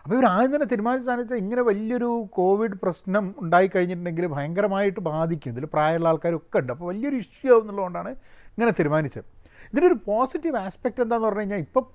അപ്പോൾ 0.03 0.15
ഇവർ 0.15 0.25
ആദ്യം 0.25 0.51
തന്നെ 0.55 0.67
തീരുമാനിച്ചാന്ന് 0.71 1.23
വെച്ചാൽ 1.23 1.37
ഇങ്ങനെ 1.37 1.61
വലിയൊരു 1.61 2.09
കോവിഡ് 2.37 2.77
പ്രശ്നം 2.83 3.35
ഉണ്ടായി 3.41 3.69
കഴിഞ്ഞിട്ടുണ്ടെങ്കിൽ 3.75 4.25
ഭയങ്കരമായിട്ട് 4.25 4.99
ബാധിക്കും. 4.99 5.51
ഇതിൽ 5.51 5.65
പ്രായമുള്ള 5.65 6.09
ആൾക്കാരൊക്കെ 6.09 6.59
ഉണ്ട്. 6.59 6.71
അപ്പോൾ 6.73 6.87
വലിയൊരു 6.91 7.15
ഇഷ്യൂ 7.15 7.51
ആവും 7.53 7.61
എന്നുള്ളതുകൊണ്ടാണ് 7.63 8.11
ഇങ്ങനെ 8.53 8.71
തീരുമാനിച്ചത്. 8.79 9.25
ഇതിന്റെ 9.69 9.87
ഒരു 9.87 9.97
പോസിറ്റീവ് 10.05 10.57
ആസ്പെക്റ്റ് 10.57 11.01
എന്താണെന്ന് 11.01 11.27
പറഞ്ഞു 11.27 11.41
കഴിഞ്ഞാൽ 11.41 11.57
ഇപ്പം 11.57 11.85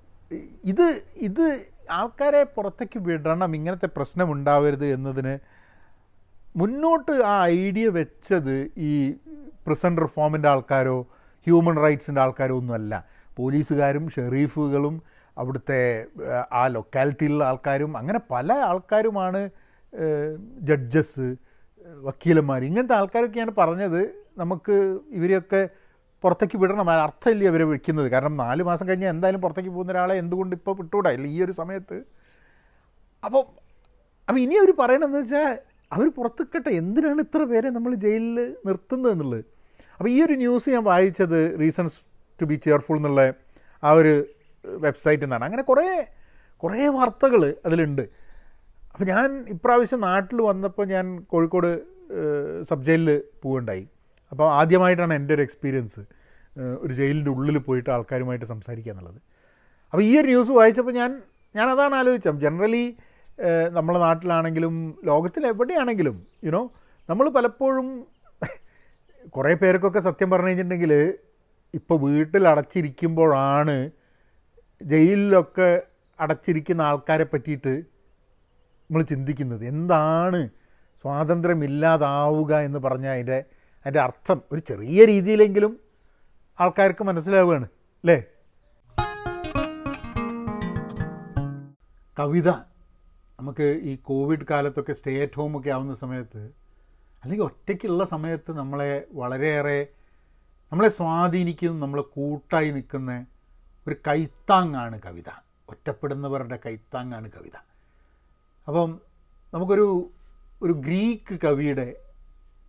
ഇത് 0.64 0.87
ഇത് 1.29 1.44
ആൾക്കാരെ 1.90 2.42
പുറത്തേക്ക് 2.55 2.99
വിടണം 2.99 3.51
ഇങ്ങനത്തെ 3.57 3.88
പ്രശ്നം 3.97 4.33
ഉണ്ടാവരുത് 4.33 4.87
എന്നതിന് 4.87 5.38
മുന്നോട്ട് 6.57 7.12
ആ 7.33 7.35
ഐഡിയ 7.44 7.88
വെച്ചത് 7.88 8.57
ഈ 8.77 9.12
പ്രിസൺ 9.66 9.97
റിഫോമിന്റെ 9.97 10.49
ആൾക്കാരോ 10.49 10.97
ഹ്യൂമൻ 11.47 11.77
റൈറ്റ്സിന്റെ 11.85 12.21
ആൾക്കാരോ 12.21 12.57
ഒന്നുമല്ല. 12.59 12.94
പോലീസുകാരും 13.37 14.11
ഷെറീഫുകളും 14.11 14.94
അവിടുത്തെ 15.40 15.81
ആ 16.61 16.62
ലൊക്കാലിറ്റിയിലുള്ള 16.77 17.44
ആൾക്കാരും 17.51 17.92
അങ്ങനെ 18.01 18.20
പല 18.33 18.53
ആൾക്കാരുമാണ് 18.70 19.40
ജഡ്ജസ് 20.68 21.27
വക്കീലന്മാർ 22.07 22.62
ഇങ്ങനത്തെ 22.70 22.94
ആൾക്കാരൊക്കെയാണ് 23.01 23.53
പറഞ്ഞത്. 23.61 24.01
നമുക്ക് 24.42 24.74
ഇവരെയൊക്കെ 25.18 25.61
പുറത്തേക്ക് 26.24 26.57
വിടണം. 26.62 26.88
അർത്ഥമില്ല 27.07 27.44
ഇവരെ 27.51 27.66
വെക്കുന്നത്. 27.72 28.09
കാരണം 28.14 28.35
നാല് 28.44 28.62
മാസം 28.68 28.85
കഴിഞ്ഞാൽ 28.88 29.11
എന്തായാലും 29.14 29.40
പുറത്തേക്ക് 29.44 29.70
പോകുന്ന 29.77 29.92
ഒരാളെ 29.92 30.14
എന്തുകൊണ്ട് 30.22 30.55
ഇപ്പോൾ 30.59 30.74
വിട്ടുകൂടാ 30.81 31.11
ഇല്ല 31.16 31.27
ഈ 31.37 31.38
ഒരു 31.46 31.55
സമയത്ത്. 31.61 31.98
അപ്പോൾ 33.24 33.42
അപ്പോൾ 34.29 34.40
ഇനി 34.44 34.55
അവർ 34.62 34.70
പറയണമെന്ന് 34.81 35.20
വെച്ചാൽ 35.22 35.46
അവർ 35.94 36.07
പുറത്തിക്കട്ടെ. 36.16 36.70
എന്തിനാണ് 36.81 37.20
ഇത്ര 37.27 37.42
പേരെ 37.53 37.68
നമ്മൾ 37.77 37.92
ജയിലിൽ 38.05 38.38
നിർത്തുന്നത് 38.68 39.12
എന്നുള്ളത്? 39.12 39.44
അപ്പോൾ 39.98 40.11
ഈ 40.14 40.18
ഒരു 40.24 40.35
ന്യൂസ് 40.42 40.70
ഞാൻ 40.74 40.83
വായിച്ചത് 40.92 41.38
റീസൺസ് 41.61 41.96
ടു 42.40 42.46
ബി 42.51 42.57
ചെയർഫുൾ 42.66 42.96
എന്നുള്ള 43.01 43.22
ആ 43.83 43.92
ഒരു 43.92 44.12
വെബ്സൈറ്റിൽ 44.64 45.25
നിന്നാണ്. 45.25 45.44
അങ്ങനെ 45.44 45.62
കുറേ 45.62 46.07
കുറേ 46.57 46.88
വാർത്തകൾ 46.88 47.55
അതിലുണ്ട്. 47.66 48.03
അപ്പോൾ 48.92 49.05
ഞാൻ 49.05 49.44
ഇപ്രാവശ്യം 49.49 50.01
നാട്ടിൽ 50.01 50.42
വന്നപ്പോൾ 50.42 50.87
ഞാൻ 50.87 51.18
കോഴിക്കോട് 51.23 51.81
സബ് 52.62 52.85
ജയിലിൽ 52.85 53.23
പോവുകയുണ്ടായി. 53.42 53.88
അപ്പോൾ 54.31 54.53
ആദ്യമായിട്ടാണ് 54.53 55.14
എന്റെ 55.14 55.35
ഒരു 55.35 55.42
എക്സ്പീരിയൻസ് 55.42 56.01
ഒരു 56.81 56.92
ജയിലിന്റെ 56.92 57.31
ഉള്ളിൽ 57.31 57.59
പോയിട്ട് 57.59 57.90
ആൾക്കാരുമായിട്ട് 57.90 58.44
സംസാരിക്കുക 58.44 58.92
എന്നുള്ളത്. 58.92 59.21
അപ്പോൾ 59.92 60.03
ഈ 60.03 60.21
ഒരു 60.21 60.27
ന്യൂസ് 60.27 60.51
വായിച്ചപ്പോൾ 60.51 60.92
ഞാൻ 60.92 61.23
ഞാൻ 61.57 61.71
അതാണ് 61.71 61.94
ആലോചിച്ചത്. 61.94 62.40
ജനറലി 62.40 62.97
നമ്മളെ 63.71 63.99
നാട്ടിലാണെങ്കിലും 63.99 64.99
ലോകത്തിൽ 65.05 65.47
എവിടെയാണെങ്കിലും 65.47 66.27
യുനോ 66.44 66.71
നമ്മൾ 67.11 67.29
പലപ്പോഴും 67.29 68.07
കുറേ 69.29 69.55
പേർക്കൊക്കെ 69.55 70.01
സത്യം 70.01 70.31
പറഞ്ഞു 70.31 70.49
കഴിഞ്ഞിട്ടുണ്ടെങ്കിൽ 70.49 71.14
ഇപ്പോൾ 71.75 72.01
വീട്ടിൽ 72.01 72.49
അടച്ചിരിക്കുമ്പോഴാണ് 72.49 73.90
ജയിലിലൊക്കെ 74.81 75.83
അടച്ചിരിക്കുന്ന 76.19 76.83
ആൾക്കാരെ 76.83 77.25
പറ്റിയിട്ട് 77.25 77.73
നമ്മൾ 78.91 79.03
ചിന്തിക്കുന്നത് 79.03 79.67
എന്താണ് 79.67 80.41
സ്വാതന്ത്ര്യമില്ലാതാവുക 81.05 82.59
എന്ന് 82.59 82.79
പറഞ്ഞാൽ 82.79 83.11
അതിന്റെ 83.11 83.38
അതിന്റെ 83.87 84.01
അർത്ഥം 84.01 84.43
ഒരു 84.53 84.61
ചെറിയ 84.61 85.05
രീതിയിലെങ്കിലും 85.07 85.73
ആൾക്കാർക്ക് 86.59 87.05
മനസ്സിലാവുകയാണ് 87.05 87.64
അല്ലേ? 88.05 88.19
കവിത 92.17 92.49
നമുക്ക് 93.38 93.81
ഈ 93.83 93.97
കോവിഡ് 93.97 94.47
കാലത്തൊക്കെ 94.51 94.93
സ്റ്റേ 94.93 95.23
അറ്റ് 95.23 95.33
ഹോമൊക്കെ 95.33 95.71
ആവുന്ന 95.71 95.95
സമയത്ത് 95.95 96.43
അല്ലെങ്കിൽ 97.23 97.45
ഒറ്റയ്ക്കുള്ള 97.45 98.05
സമയത്ത് 98.05 98.51
നമ്മളെ 98.53 99.07
വളരെയേറെ 99.12 99.79
നമ്മളെ 100.73 100.88
സ്വാധീനിക്കുന്ന 100.88 101.79
നമ്മളെ 101.79 102.03
കൂട്ടായി 102.03 102.71
നിൽക്കുന്ന 102.71 103.12
ഒരു 103.87 103.97
കൈത്താങ്ങാണ് 104.07 105.03
കവിത. 105.03 105.43
ഒറ്റപ്പെടുന്നവരുടെ 105.69 106.59
കൈത്താങ്ങാണ് 106.67 107.31
കവിത. 107.31 107.57
അപ്പം 108.69 109.01
നമുക്കൊരു 109.55 110.11
ഒരു 110.62 110.73
ഗ്രീക്ക് 110.73 111.41
കവിയുടെ 111.45 111.97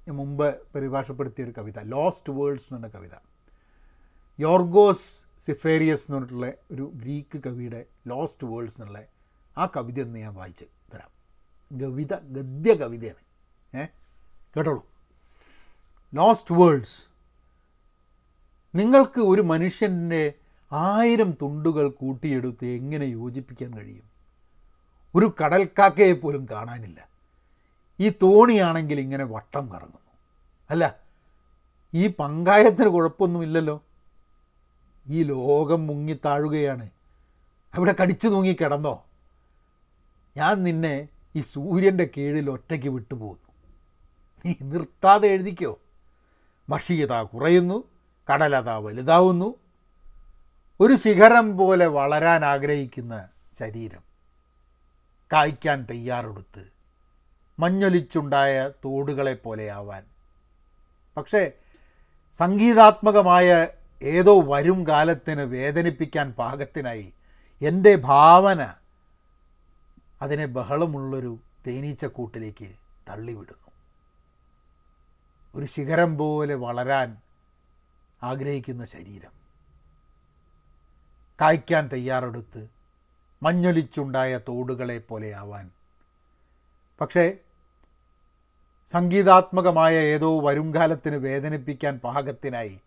മുമ്പ് 0.07 0.59
പരിഭാഷപ്പെടുത്തിയ 0.75 1.45
ഒരു 1.45 1.53
കവിത 1.57 1.79
ലോസ്റ്റ് 1.79 2.33
വേൾഡ്സ് 2.33 2.73
എന്ന് 2.73 2.87
പറഞ്ഞ 2.87 2.99
കവിത. 2.99 3.17
യോർഗോസ് 4.39 5.21
സിഫേരിയസ് 5.39 6.01
എന്ന് 6.01 6.15
പറഞ്ഞിട്ടുള്ള 6.15 6.53
ഒരു 6.71 6.91
ഗ്രീക്ക് 6.95 7.43
കവിയുടെ 7.43 7.85
ലോസ്റ്റ് 8.07 8.47
വേൾഡ്സ് 8.47 8.81
എന്നുള്ള 8.81 9.03
ആ 9.57 9.65
കവിത 9.65 10.01
ഒന്ന് 10.01 10.19
ഞാൻ 10.19 10.33
വായിച്ച് 10.33 10.65
തരാം. 10.93 11.09
കവിത 11.79 12.15
ഗദ്യ 12.15 12.73
കവിതയാണ്. 12.73 13.77
ഏ? 13.77 13.85
കേട്ടോളൂ. 14.57 14.85
ലോസ്റ്റ് 16.13 16.55
വേൾഡ്സ് 16.55 17.09
നിങ്ങൾക്ക് 18.77 19.21
ഒരു 19.21 19.41
മനുഷ്യന്റെ 19.41 20.33
ആയിരം 20.71 21.31
തുണ്ടുകൾ 21.41 21.89
കൂട്ടിയെടുത്ത് 21.89 22.65
എങ്ങനെ 22.65 23.05
യോജിപ്പിക്കാൻ 23.05 23.73
കഴിയും? 23.73 24.03
ഒരു 25.15 25.35
കടൽക്കാക്കയെ 25.43 26.13
പോലും 26.13 26.47
കാണാനില്ല. 26.51 27.09
ഈ 27.99 28.09
തോണിയാണെങ്കിൽ 28.09 28.99
ഇങ്ങനെ 28.99 29.23
വട്ടം 29.23 29.65
കറങ്ങുന്നു. 29.65 29.99
അല്ല 30.69 30.95
ഈ 31.93 32.07
പങ്കായത്തിന് 32.07 32.89
കുഴപ്പമൊന്നുമില്ലല്ലോ. 32.89 33.83
ഈ 35.07 35.23
ലോകം 35.23 35.87
മുങ്ങി 35.87 36.19
താഴുകയാണ്. 36.25 36.89
അവിടെ 37.73 37.95
കടിച്ചു 38.01 38.27
തൂങ്ങി 38.27 38.53
കിടന്നോ? 38.53 39.05
ഞാൻ 40.37 40.63
നിന്നെ 40.63 41.07
ഈ 41.35 41.41
സൂര്യന്റെ 41.41 42.09
കീഴിൽ 42.17 42.49
ഒറ്റയ്ക്ക് 42.49 42.89
വിട്ടുപോകുന്നു. 42.89 43.49
നീ 44.45 44.53
നിർത്താതെ 44.61 45.27
എഴുതിക്കോ? 45.27 45.79
മഷിയതാ 46.69 47.23
കുറയുന്നു 47.23 47.83
കടലതാ 48.33 48.77
വലുതാവുന്നു. 48.77 49.55
ഒരു 50.81 50.95
ശിഖരം 50.95 51.57
പോലെ 51.57 51.85
വളരാൻ 51.85 52.45
ആഗ്രഹിക്കുന്ന 52.45 53.29
ശരീരം. 53.59 54.03
കായ്ക്കാൻ 55.33 55.87
തയ്യാറെടുത്ത് 55.89 56.65
മഞ്ഞൊലിച്ചുണ്ടായ 57.59 58.69
തോടുകളെ 58.85 59.33
പോലെയാവാൻ 59.33 60.05
പക്ഷേ 61.17 61.51
സംഗീതാത്മകമായ 62.33 63.67
ഏതോ 64.01 64.41
വരും 64.41 64.87
കാലത്തിന് 64.87 65.41
വേദനിപ്പിക്കാൻ 65.41 66.31
പാകത്തിനായി 66.31 67.13
എന്റെ 67.61 67.95
ഭാവന 67.95 68.73
അതിനെ 70.21 70.45
ബഹളമുള്ളൊരു 70.45 71.39
തേനീച്ചക്കൂട്ടിലേക്ക് 71.67 72.71
തള്ളിവിടുന്നു. 73.09 73.71
ഒരു 75.55 75.65
ശിഖരം 75.65 76.17
പോലെ 76.17 76.55
വളരാൻ 76.55 77.17
ആഗ്രഹിക്കുന്ന 78.23 78.85
ശരീരം. 78.85 79.38
കായ്ക്കാൻ 81.41 81.89
തയ്യാറെടുത്ത് 81.93 82.69
മഞ്ഞൊലിച്ചുണ്ടായ 83.43 84.39
തോടുകളെ 84.47 84.97
പോലെയാവാൻ. 84.97 85.71
പക്ഷേ 87.01 87.37
സംഗീതാത്മകമായ 88.91 89.95
ഏതോ 89.95 90.39
വരുംകാലത്തിന് 90.39 91.15
വേദനിപ്പിക്കാൻ 91.15 91.99
പാകത്തിനായി 91.99 92.79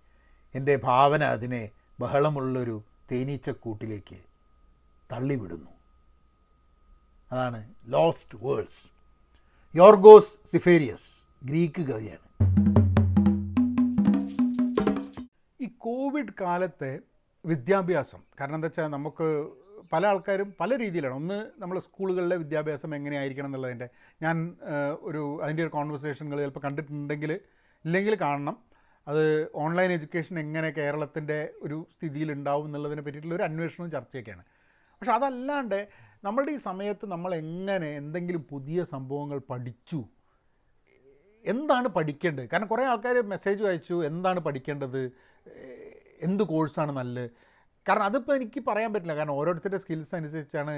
എന്റെ 0.55 0.77
ഭാവന 0.77 1.25
അതിനെ 1.25 1.71
ബഹളമുള്ളൊരു 2.01 2.83
തേനീച്ചക്കൂട്ടിലേക്ക് 3.13 4.17
തള്ളിവിടുന്നു. 5.13 5.71
അതാണ് 7.33 7.75
lost 7.87 8.39
worlds 8.43 8.89
Yorgos 9.75 10.39
Seferis 10.47 11.27
Greek 11.45 11.83
കവിയാണ്. 11.83 12.27
ഈ 15.61 15.69
കോവിഡ് 15.79 16.33
കാലത്തെ 16.41 16.99
വിദ്യാഭ്യാസം. 17.45 18.21
കാരണം 18.41 18.55
എന്താ 18.55 18.67
വെച്ചാൽ 18.67 18.87
നമുക്ക് 18.87 19.27
പല 19.93 20.07
ആൾക്കാരും 20.07 20.55
പല 20.61 20.79
രീതിയിലാണ്. 20.79 21.15
ഒന്ന് 21.15 21.51
നമ്മൾ 21.59 21.79
സ്കൂളുകളിലെ 21.79 22.37
വിദ്യാഭ്യാസം 22.37 22.95
എങ്ങനെയായിരിക്കണം 22.95 23.47
എന്നുള്ളതിന്റെ 23.47 23.89
ഞാൻ 24.23 24.37
ഒരു 25.01 25.43
അതിന്റെ 25.43 25.63
ഒരു 25.63 25.71
കോൺവെർസേഷനുകൾ 25.71 26.41
ചിലപ്പോൾ 26.41 26.61
കണ്ടിട്ടുണ്ടെങ്കിൽ 26.61 27.33
ഇല്ലെങ്കിൽ 27.85 28.15
കാണണം. 28.21 28.57
അത് 29.09 29.51
ഓൺലൈൻ 29.55 29.93
എഡ്യൂക്കേഷൻ 29.93 30.39
എങ്ങനെ 30.39 30.71
കേരളത്തിന്റെ 30.71 31.51
ഒരു 31.63 31.87
സ്ഥിതിയിൽ 31.95 32.33
ഉണ്ടാവും 32.33 32.65
എന്നുള്ളതിനെ 32.65 33.03
പറ്റിയിട്ടുള്ള 33.03 33.37
ഒരു 33.37 33.43
അന്വേഷണവും 33.43 33.91
ചർച്ചയൊക്കെയാണ്. 33.91 34.45
പക്ഷെ 35.01 35.13
അതല്ലാണ്ട് 35.13 35.89
നമ്മളുടെ 36.25 36.53
ഈ 36.53 36.57
സമയത്ത് 36.57 37.07
നമ്മൾ 37.07 37.35
എങ്ങനെ 37.35 37.89
എന്തെങ്കിലും 37.97 38.43
പുതിയ 38.51 38.85
സംഭവങ്ങൾ 38.85 39.39
പഠിച്ചു? 39.51 40.05
എന്താണ് 41.45 41.89
പഠിക്കേണ്ടത്? 41.89 42.49
കാരണം 42.49 42.67
കുറേ 42.67 42.85
ആൾക്കാർ 42.85 43.17
മെസ്സേജ് 43.27 43.65
അയച്ചു 43.65 44.05
എന്താണ് 44.05 44.41
പഠിക്കേണ്ടത്? 44.41 45.01
എന്ത് 46.23 46.43
കോഴ്സാണ് 46.43 46.93
നല്ലത്? 46.93 47.31
കാരണം 47.89 48.05
അതിപ്പോൾ 48.05 48.35
എനിക്ക് 48.37 48.61
പറയാൻ 48.69 48.93
പറ്റില്ല. 48.93 49.15
കാരണം 49.15 49.33
ഓരോരുത്തരുടെ 49.33 49.77
സ്കിൽസ് 49.77 50.15
അനുസരിച്ചാണ് 50.15 50.73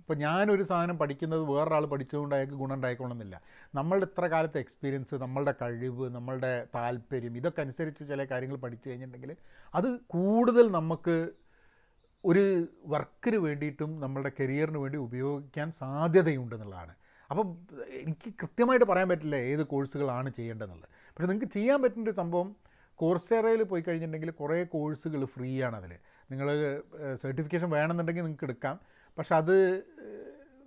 ഇപ്പോൾ 0.00 0.14
ഞാനൊരു 0.14 0.62
സാധനം 0.62 0.98
പഠിക്കുന്നത് 0.98 1.42
വേറൊരാൾ 1.50 1.84
പഠിച്ചതുകൊണ്ട് 1.92 2.34
അയാൾക്ക് 2.34 2.54
ഗുണം 2.54 2.74
ഉണ്ടായിക്കൊള്ളുന്നില്ല. 2.74 3.36
നമ്മളുടെ 3.74 4.06
ഇത്ര 4.10 4.26
കാലത്തെ 4.26 4.58
എക്സ്പീരിയൻസ് 4.60 5.14
നമ്മളുടെ 5.14 5.54
കഴിവ് 5.62 6.06
നമ്മളുടെ 6.16 6.66
താല്പര്യം 6.74 7.36
ഇതൊക്കെ 7.36 7.60
അനുസരിച്ച് 7.60 8.04
ചില 8.08 8.24
കാര്യങ്ങൾ 8.24 8.56
പഠിച്ചു 8.56 8.90
കഴിഞ്ഞിട്ടുണ്ടെങ്കിൽ 8.90 9.36
അത് 9.74 9.88
കൂടുതൽ 10.16 10.66
നമുക്ക് 10.78 11.16
ഒരു 12.24 12.42
വർക്കിന് 12.86 13.36
വേണ്ടിയിട്ടും 13.36 14.00
നമ്മളുടെ 14.00 14.32
കരിയറിന് 14.40 14.78
വേണ്ടി 14.78 14.98
ഉപയോഗിക്കാൻ 14.98 15.68
സാധ്യതയുണ്ടെന്നുള്ളതാണ് 15.72 16.94
അപ്പം 17.30 17.48
എനിക്ക് 18.00 18.30
കൃത്യമായിട്ട് 18.42 18.86
പറയാൻ 18.86 19.08
പറ്റില്ല 19.08 19.36
ഏത് 19.36 19.62
കോഴ്സുകളാണ് 19.62 20.30
ചെയ്യേണ്ടതെന്നുള്ളത്. 20.30 20.90
പക്ഷേ 21.12 21.28
നിങ്ങൾക്ക് 21.28 21.52
ചെയ്യാൻ 21.52 21.78
പറ്റുന്ന 21.82 22.08
ഒരു 22.10 22.16
സംഭവം 22.16 22.48
കോഴ്സേറയിൽ 23.00 23.62
പോയി 23.62 23.84
കഴിഞ്ഞിട്ടുണ്ടെങ്കിൽ 23.88 24.30
കുറേ 24.30 24.64
കോഴ്സുകൾ 24.64 25.24
ഫ്രീ 25.24 25.62
ആണ് 25.62 25.76
അതിൽ 25.76 25.92
നിങ്ങൾ 26.30 26.48
സർട്ടിഫിക്കേഷൻ 27.14 27.70
വേണമെന്നുണ്ടെങ്കിൽ 27.70 28.22
നിങ്ങൾക്ക് 28.22 28.44
എടുക്കാം. 28.44 28.80
പക്ഷെ 29.18 29.34
അത് 29.34 29.56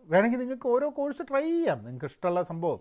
വേണമെങ്കിൽ 0.08 0.38
നിങ്ങൾക്ക് 0.38 0.68
ഓരോ 0.68 0.90
കോഴ്സ് 0.90 1.22
ട്രൈ 1.22 1.42
ചെയ്യാം. 1.42 1.86
നിങ്ങൾക്ക് 1.86 2.06
ഇഷ്ടമുള്ള 2.06 2.44
സംഭവം. 2.44 2.80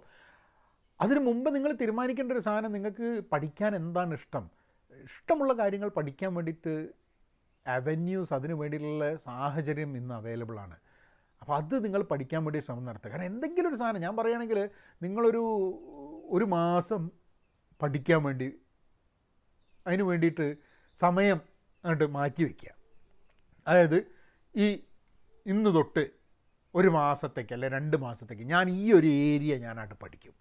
അതിന് 1.01 1.21
മുമ്പ് 1.21 1.55
നിങ്ങൾ 1.55 1.73
തീരുമാനിക്കേണ്ട 1.73 2.33
ഒരു 2.33 2.39
സാധനം 2.39 2.73
നിങ്ങൾക്ക് 2.73 3.23
പഠിക്കാൻ 3.33 3.77
എന്താണ് 3.77 4.15
ഇഷ്ടം? 4.15 4.51
ഇഷ്ടമുള്ള 5.05 5.53
കാര്യങ്ങൾ 5.53 5.89
പഠിക്കാൻ 5.89 6.35
വേണ്ടിയിട്ട് 6.35 6.89
അവന്യൂസ് 7.67 8.35
അതിന് 8.35 8.53
വേണ്ടിയിട്ടുള്ള 8.53 9.17
സാഹചര്യം 9.17 9.97
ഇന്ന് 9.97 10.15
അവൈലബിൾ 10.15 10.61
ആണ്. 10.61 10.77
അപ്പോൾ 11.41 11.57
അത് 11.57 11.85
നിങ്ങൾ 11.85 12.03
പഠിക്കാൻ 12.03 12.45
വേണ്ടി 12.45 12.59
ശ്രമം 12.59 12.85
നടത്തുക. 12.85 13.11
കാരണം 13.11 13.25
എന്തെങ്കിലും 13.25 13.69
ഒരു 13.69 13.75
സാധനം 13.75 14.01
ഞാൻ 14.01 14.17
പറയുകയാണെങ്കിൽ 14.17 14.71
നിങ്ങളൊരു 15.03 15.43
ഒരു 16.31 16.45
മാസം 16.45 17.11
പഠിക്കാൻ 17.83 18.23
വേണ്ടി 18.23 18.53
അതിന് 19.87 20.03
വേണ്ടിയിട്ട് 20.03 20.57
സമയം 20.97 21.41
അങ്ങോട്ട് 21.85 22.07
മാറ്റി 22.07 22.43
വയ്ക്കുക. 22.43 22.71
അതായത് 23.67 24.07
ഈ 24.57 24.83
ഇന്ന് 25.47 25.75
തൊട്ട് 25.75 26.11
ഒരു 26.75 26.89
മാസത്തേക്ക് 26.89 27.53
അല്ലെ 27.53 27.69
രണ്ട് 27.69 27.97
മാസത്തേക്ക് 27.97 28.43
ഞാൻ 28.43 28.71
ഈ 28.71 28.93
ഒരു 28.93 29.07
ഏരിയ 29.07 29.57
ഞാനായിട്ട് 29.57 29.95
പഠിക്കും. 29.95 30.35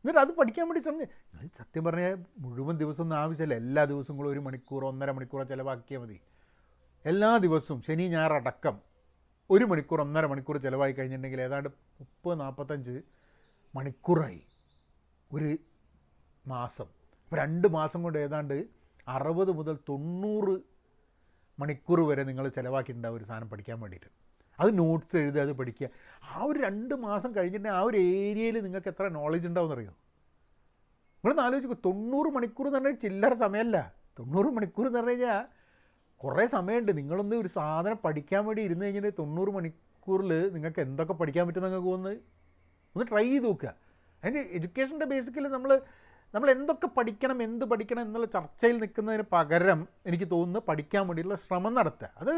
എന്നിട്ട് 0.00 0.20
അത് 0.20 0.28
പഠിക്കാൻ 0.28 0.68
വേണ്ടി 0.68 0.82
ശ്രമിച്ചു 0.82 1.06
നിങ്ങൾ 1.12 1.48
സത്യം 1.54 1.84
പറഞ്ഞാൽ 1.84 2.24
മുഴുവൻ 2.38 2.78
ദിവസം 2.78 3.02
ഒന്നും 3.02 3.16
ആവശ്യമില്ല. 3.16 3.54
എല്ലാ 3.54 3.84
ദിവസങ്ങളും 3.84 4.30
ഒരു 4.30 4.38
മണിക്കൂറോ 4.38 4.88
ഒന്നര 4.88 5.10
മണിക്കൂറോ 5.10 5.44
ചിലവാക്കിയാൽ 5.44 6.00
മതി. 6.00 6.20
എല്ലാ 7.04 7.36
ദിവസവും 7.36 7.82
ശനി 7.82 8.08
ഞായറടക്കം 8.08 8.80
ഒരു 9.50 9.64
മണിക്കൂർ 9.64 10.00
ഒന്നര 10.00 10.26
മണിക്കൂർ 10.26 10.56
ചിലവായി 10.56 10.92
കഴിഞ്ഞിട്ടുണ്ടെങ്കിൽ 10.92 11.40
ഏതാണ്ട് 11.40 11.68
മുപ്പത് 11.68 12.40
നാൽപ്പത്തഞ്ച് 12.40 13.02
മണിക്കൂറായി 13.74 14.42
ഒരു 15.32 15.58
മാസം 16.46 17.01
അപ്പോൾ 17.32 17.42
രണ്ട് 17.42 17.66
മാസം 17.74 18.00
കൊണ്ട് 18.04 18.16
ഏതാണ്ട് 18.22 18.56
അറുപത് 19.12 19.50
മുതൽ 19.58 19.74
തൊണ്ണൂറ് 19.88 20.54
മണിക്കൂർ 21.60 22.00
വരെ 22.08 22.22
നിങ്ങൾ 22.30 22.44
ചിലവാക്കിയിട്ടുണ്ടാവും 22.56 23.16
ഒരു 23.18 23.24
സാധനം 23.28 23.48
പഠിക്കാൻ 23.52 23.76
വേണ്ടിയിട്ട്. 23.82 24.08
അത് 24.58 24.70
നോട്ട്സ് 24.80 25.16
എഴുതുക 25.20 25.40
അത് 25.46 25.52
പഠിക്കുക. 25.60 25.88
ആ 26.32 26.42
ഒരു 26.48 26.58
രണ്ട് 26.66 26.94
മാസം 27.04 27.30
കഴിഞ്ഞിട്ടുണ്ടെങ്കിൽ 27.36 27.78
ആ 27.78 27.86
ഒരു 27.90 27.98
ഏരിയയിൽ 28.18 28.56
നിങ്ങൾക്ക് 28.66 28.90
എത്ര 28.92 29.06
നോളജ് 29.16 29.48
ഉണ്ടാവും 29.50 29.72
അറിയോ 29.76 29.94
നിങ്ങളൊന്ന് 31.14 31.44
ആലോചിക്കും 31.46 31.80
തൊണ്ണൂറ് 31.88 32.32
മണിക്കൂർ 32.36 32.66
എന്ന് 32.68 32.78
പറഞ്ഞാൽ 32.78 32.98
ചില്ലറ 33.06 33.32
സമയമല്ല. 33.44 33.78
തൊണ്ണൂറ് 34.20 34.52
മണിക്കൂർ 34.58 34.86
എന്ന് 34.90 35.00
പറഞ്ഞു 35.00 35.16
കഴിഞ്ഞാൽ 35.16 35.40
കുറേ 36.20 36.46
സമയമുണ്ട്. 36.56 36.92
നിങ്ങളൊന്ന് 37.00 37.38
ഒരു 37.44 37.52
സാധനം 37.58 37.98
പഠിക്കാൻ 38.06 38.44
വേണ്ടി 38.50 38.62
ഇരുന്ന് 38.68 38.84
കഴിഞ്ഞാൽ 38.86 39.16
തൊണ്ണൂറ് 39.22 39.52
മണിക്കൂറിൽ 39.58 40.32
നിങ്ങൾക്ക് 40.58 40.82
എന്തൊക്കെ 40.88 41.16
പഠിക്കാൻ 41.22 41.46
പറ്റും 41.48 41.66
നിങ്ങൾക്ക് 41.68 41.92
ഒന്ന് 41.96 42.14
ഒന്ന് 42.94 43.06
ട്രൈ 43.12 43.26
ചെയ്ത് 43.32 43.48
നോക്കുക. 43.50 43.74
അതിന് 44.22 44.42
എഡ്യൂക്കേഷന്റെ 44.58 45.06
ബേസിക്കലി 45.14 45.52
നമ്മൾ 45.58 45.72
നമ്മൾ 46.34 46.50
എന്തൊക്കെ 46.50 46.86
പഠിക്കണം 46.86 47.42
എന്ത് 47.42 47.64
പഠിക്കണം 47.64 48.00
എന്നുള്ള 48.00 48.26
ചർച്ചയിൽ 48.26 48.78
നിൽക്കുന്നതിന് 48.78 49.22
പകരം 49.32 49.88
എനിക്ക് 50.06 50.24
തോന്നുന്നു 50.30 50.60
പഠിക്കാൻ 50.68 51.06
വേണ്ടിയിട്ടുള്ള 51.06 51.40
ശ്രമം 51.46 51.74
നടത്തുക. 51.74 52.10
അത് 52.16 52.32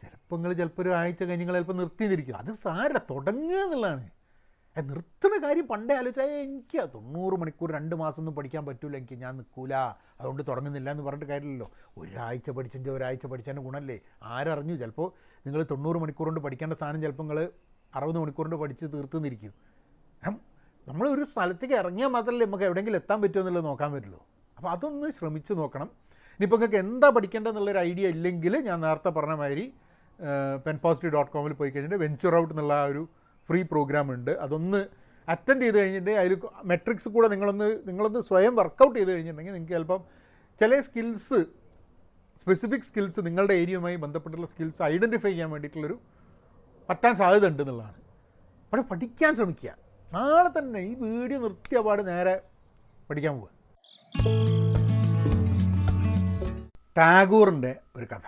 ചിലപ്പോൾ 0.00 0.36
നിങ്ങൾ 0.36 0.52
ചിലപ്പോൾ 0.52 0.82
ഒരു 0.82 0.88
ആഴ്ച 0.88 1.22
കഴിഞ്ഞ് 1.22 1.40
നിങ്ങൾ 1.40 1.54
ചിലപ്പോൾ 1.54 1.72
നിർത്തിയിരിക്കും. 1.72 2.36
അത് 2.36 2.52
സാര 2.52 2.96
തുടങ്ങുക 2.96 3.56
എന്നുള്ളതാണ്. 3.56 4.10
നിർത്തുന്ന 4.76 5.46
കാര്യം 5.46 5.66
പണ്ടേ 5.66 5.94
ആലോചിച്ചാൽ 5.94 6.24
എനിക്ക് 6.24 6.90
തൊണ്ണൂറ് 6.94 7.34
മണിക്കൂർ 7.34 7.72
രണ്ട് 7.72 7.96
മാസം 7.96 8.20
ഒന്നും 8.20 8.34
പഠിക്കാൻ 8.34 8.66
പറ്റൂല 8.66 8.96
എനിക്ക് 8.96 9.14
ഞാൻ 9.14 9.36
നിൽക്കൂല. 9.36 9.74
അതുകൊണ്ട് 10.20 10.42
തുടങ്ങുന്നില്ല 10.48 10.90
എന്ന് 10.90 11.02
പറഞ്ഞിട്ട് 11.02 11.26
കാര്യമില്ലല്ലോ. 11.26 11.72
ഒരാഴ്ച 11.96 12.50
പഠിച്ചതിന്റെ 12.50 12.90
ഒരാഴ്ച 12.90 13.26
പഠിച്ചതിന്റെ 13.26 13.62
ഗുണമല്ലേ? 13.62 14.00
ആരറിഞ്ഞു? 14.22 14.74
ചിലപ്പോൾ 14.74 15.12
നിങ്ങൾ 15.46 15.62
തൊണ്ണൂറ് 15.70 15.96
മണിക്കൂർ 15.96 16.26
കൊണ്ട് 16.26 16.40
പഠിക്കേണ്ട 16.40 16.74
സാധനം 16.74 17.00
ചിലപ്പോൾ 17.00 17.22
നിങ്ങൾ 17.22 17.50
അറുപത് 17.96 18.18
മണിക്കൂർ 18.18 18.44
കൊണ്ട് 18.44 18.56
പഠിച്ച് 18.56 18.86
തീർത്തുന്നിരിക്കും. 18.86 19.54
നമ്മൾ 20.88 21.04
ഒരു 21.14 21.24
സ്ഥലത്തേക്ക് 21.32 21.76
ഇറങ്ങിയാൽ 21.82 22.10
മാത്രമല്ലേ 22.16 22.46
നമുക്ക് 22.48 22.66
എവിടെയെങ്കിലും 22.68 22.98
എത്താൻ 23.02 23.18
പറ്റുമോ 23.22 23.42
എന്നുള്ളത് 23.42 23.64
നോക്കാൻ 23.70 23.90
പറ്റുള്ളൂ. 23.94 24.20
അപ്പോൾ 24.56 24.70
അതൊന്ന് 24.74 25.08
ശ്രമിച്ച് 25.18 25.52
നോക്കണം. 25.60 25.88
ഇനിയിപ്പോൾ 26.36 26.58
നിങ്ങൾക്ക് 26.60 26.78
എന്താ 26.84 27.08
പഠിക്കേണ്ടതെന്നുള്ളൊരു 27.16 27.80
ഐഡിയ 27.88 28.08
ഇല്ലെങ്കിൽ 28.14 28.54
ഞാൻ 28.68 28.78
നേരത്തെ 28.86 29.10
പറഞ്ഞ 29.16 29.34
മാതിരി 29.42 29.64
പെൻ 30.66 30.76
പോസിറ്റീവ് 30.84 31.12
ഡോട്ട് 31.16 31.30
കോമിൽ 31.34 31.52
പോയി 31.58 31.70
കഴിഞ്ഞിട്ട് 31.74 31.98
വെഞ്ചർ 32.04 32.32
ഔട്ട് 32.38 32.52
എന്നുള്ള 32.54 32.74
ആ 32.82 32.86
ഒരു 32.92 33.02
ഫ്രീ 33.48 33.60
പ്രോഗ്രാം 33.72 34.06
ഉണ്ട്. 34.14 34.32
അതൊന്ന് 34.44 34.80
അറ്റൻഡ് 35.28 35.62
ചെയ്ത് 35.64 35.78
കഴിഞ്ഞിട്ട് 35.80 36.12
അതിൽ 36.20 36.34
മെട്രിക്സ് 36.70 37.08
കൂടെ 37.14 37.28
നിങ്ങളൊന്ന് 37.32 37.68
നിങ്ങളൊന്ന് 37.88 38.20
സ്വയം 38.28 38.54
വർക്കൗട്ട് 38.60 38.96
ചെയ്ത് 38.98 39.10
കഴിഞ്ഞിട്ടുണ്ടെങ്കിൽ 39.12 39.54
നിങ്ങൾക്ക് 39.56 39.76
ചിലപ്പം 39.78 40.02
ചില 40.60 40.80
സ്കിൽസ് 40.86 41.40
സ്പെസിഫിക് 42.42 42.86
സ്കിൽസ് 42.88 43.20
നിങ്ങളുടെ 43.26 43.54
ഏരിയയുമായി 43.62 43.96
ബന്ധപ്പെട്ടിട്ടുള്ള 44.04 44.48
സ്കിൽസ് 44.54 44.80
ഐഡന്റിഫൈ 44.92 45.30
ചെയ്യാൻ 45.30 45.50
വേണ്ടിയിട്ടുള്ളൊരു 45.54 45.96
പറ്റാൻ 46.88 47.14
സാധ്യത 47.20 47.46
ഉണ്ട് 47.50 47.62
എന്നുള്ളതാണ്. 47.62 48.00
പക്ഷേ 48.70 48.84
പഠിക്കാൻ 48.92 49.32
ശ്രമിക്കുക. 49.38 49.70
നാളെ 50.12 50.50
തന്നെ 50.58 50.80
ഈ 50.80 50.94
വീഡിയോ 50.94 51.38
നിർത്തിയ 51.40 51.78
പാട് 51.86 52.02
നേരെ 52.08 52.34
പഠിക്കാൻ 53.10 53.34
പോവുക 53.40 53.56
ടാഗോറിന്റെ 56.98 57.72
ഒരു 57.96 58.06
കഥ. 58.12 58.26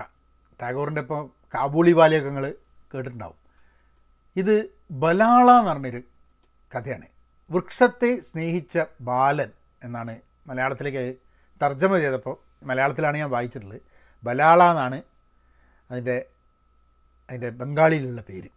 ടാഗോറിന്റെ 0.62 1.00
ഇപ്പോൾ 1.00 1.22
കാബൂളി 1.54 1.92
വാലിയൊക്കെ 1.92 2.28
നിങ്ങൾ 2.28 2.44
കേട്ടിട്ടുണ്ടാവും. 2.92 3.38
ഇത് 4.36 4.54
ബലാള 4.90 5.48
എന്ന് 5.58 5.70
പറഞ്ഞൊരു 5.70 6.00
കഥയാണ്. 6.72 7.08
വൃക്ഷത്തെ 7.50 8.20
സ്നേഹിച്ച 8.20 8.84
ബാലൻ 9.00 9.50
എന്നാണ് 9.84 10.14
മലയാളത്തിലേക്ക് 10.46 11.04
തർജമ 11.62 11.98
ചെയ്തപ്പോൾ 11.98 12.36
മലയാളത്തിലാണ് 12.66 13.16
ഞാൻ 13.16 13.30
വായിച്ചിട്ടുള്ളത്. 13.30 13.80
ബലാള 14.24 14.70
എന്നാണ് 14.70 14.98
അതിന്റെ 15.90 16.16
അതിന്റെ 17.28 17.50
ബംഗാളിയിലുള്ള 17.50 18.22
പേര്. 18.22 18.50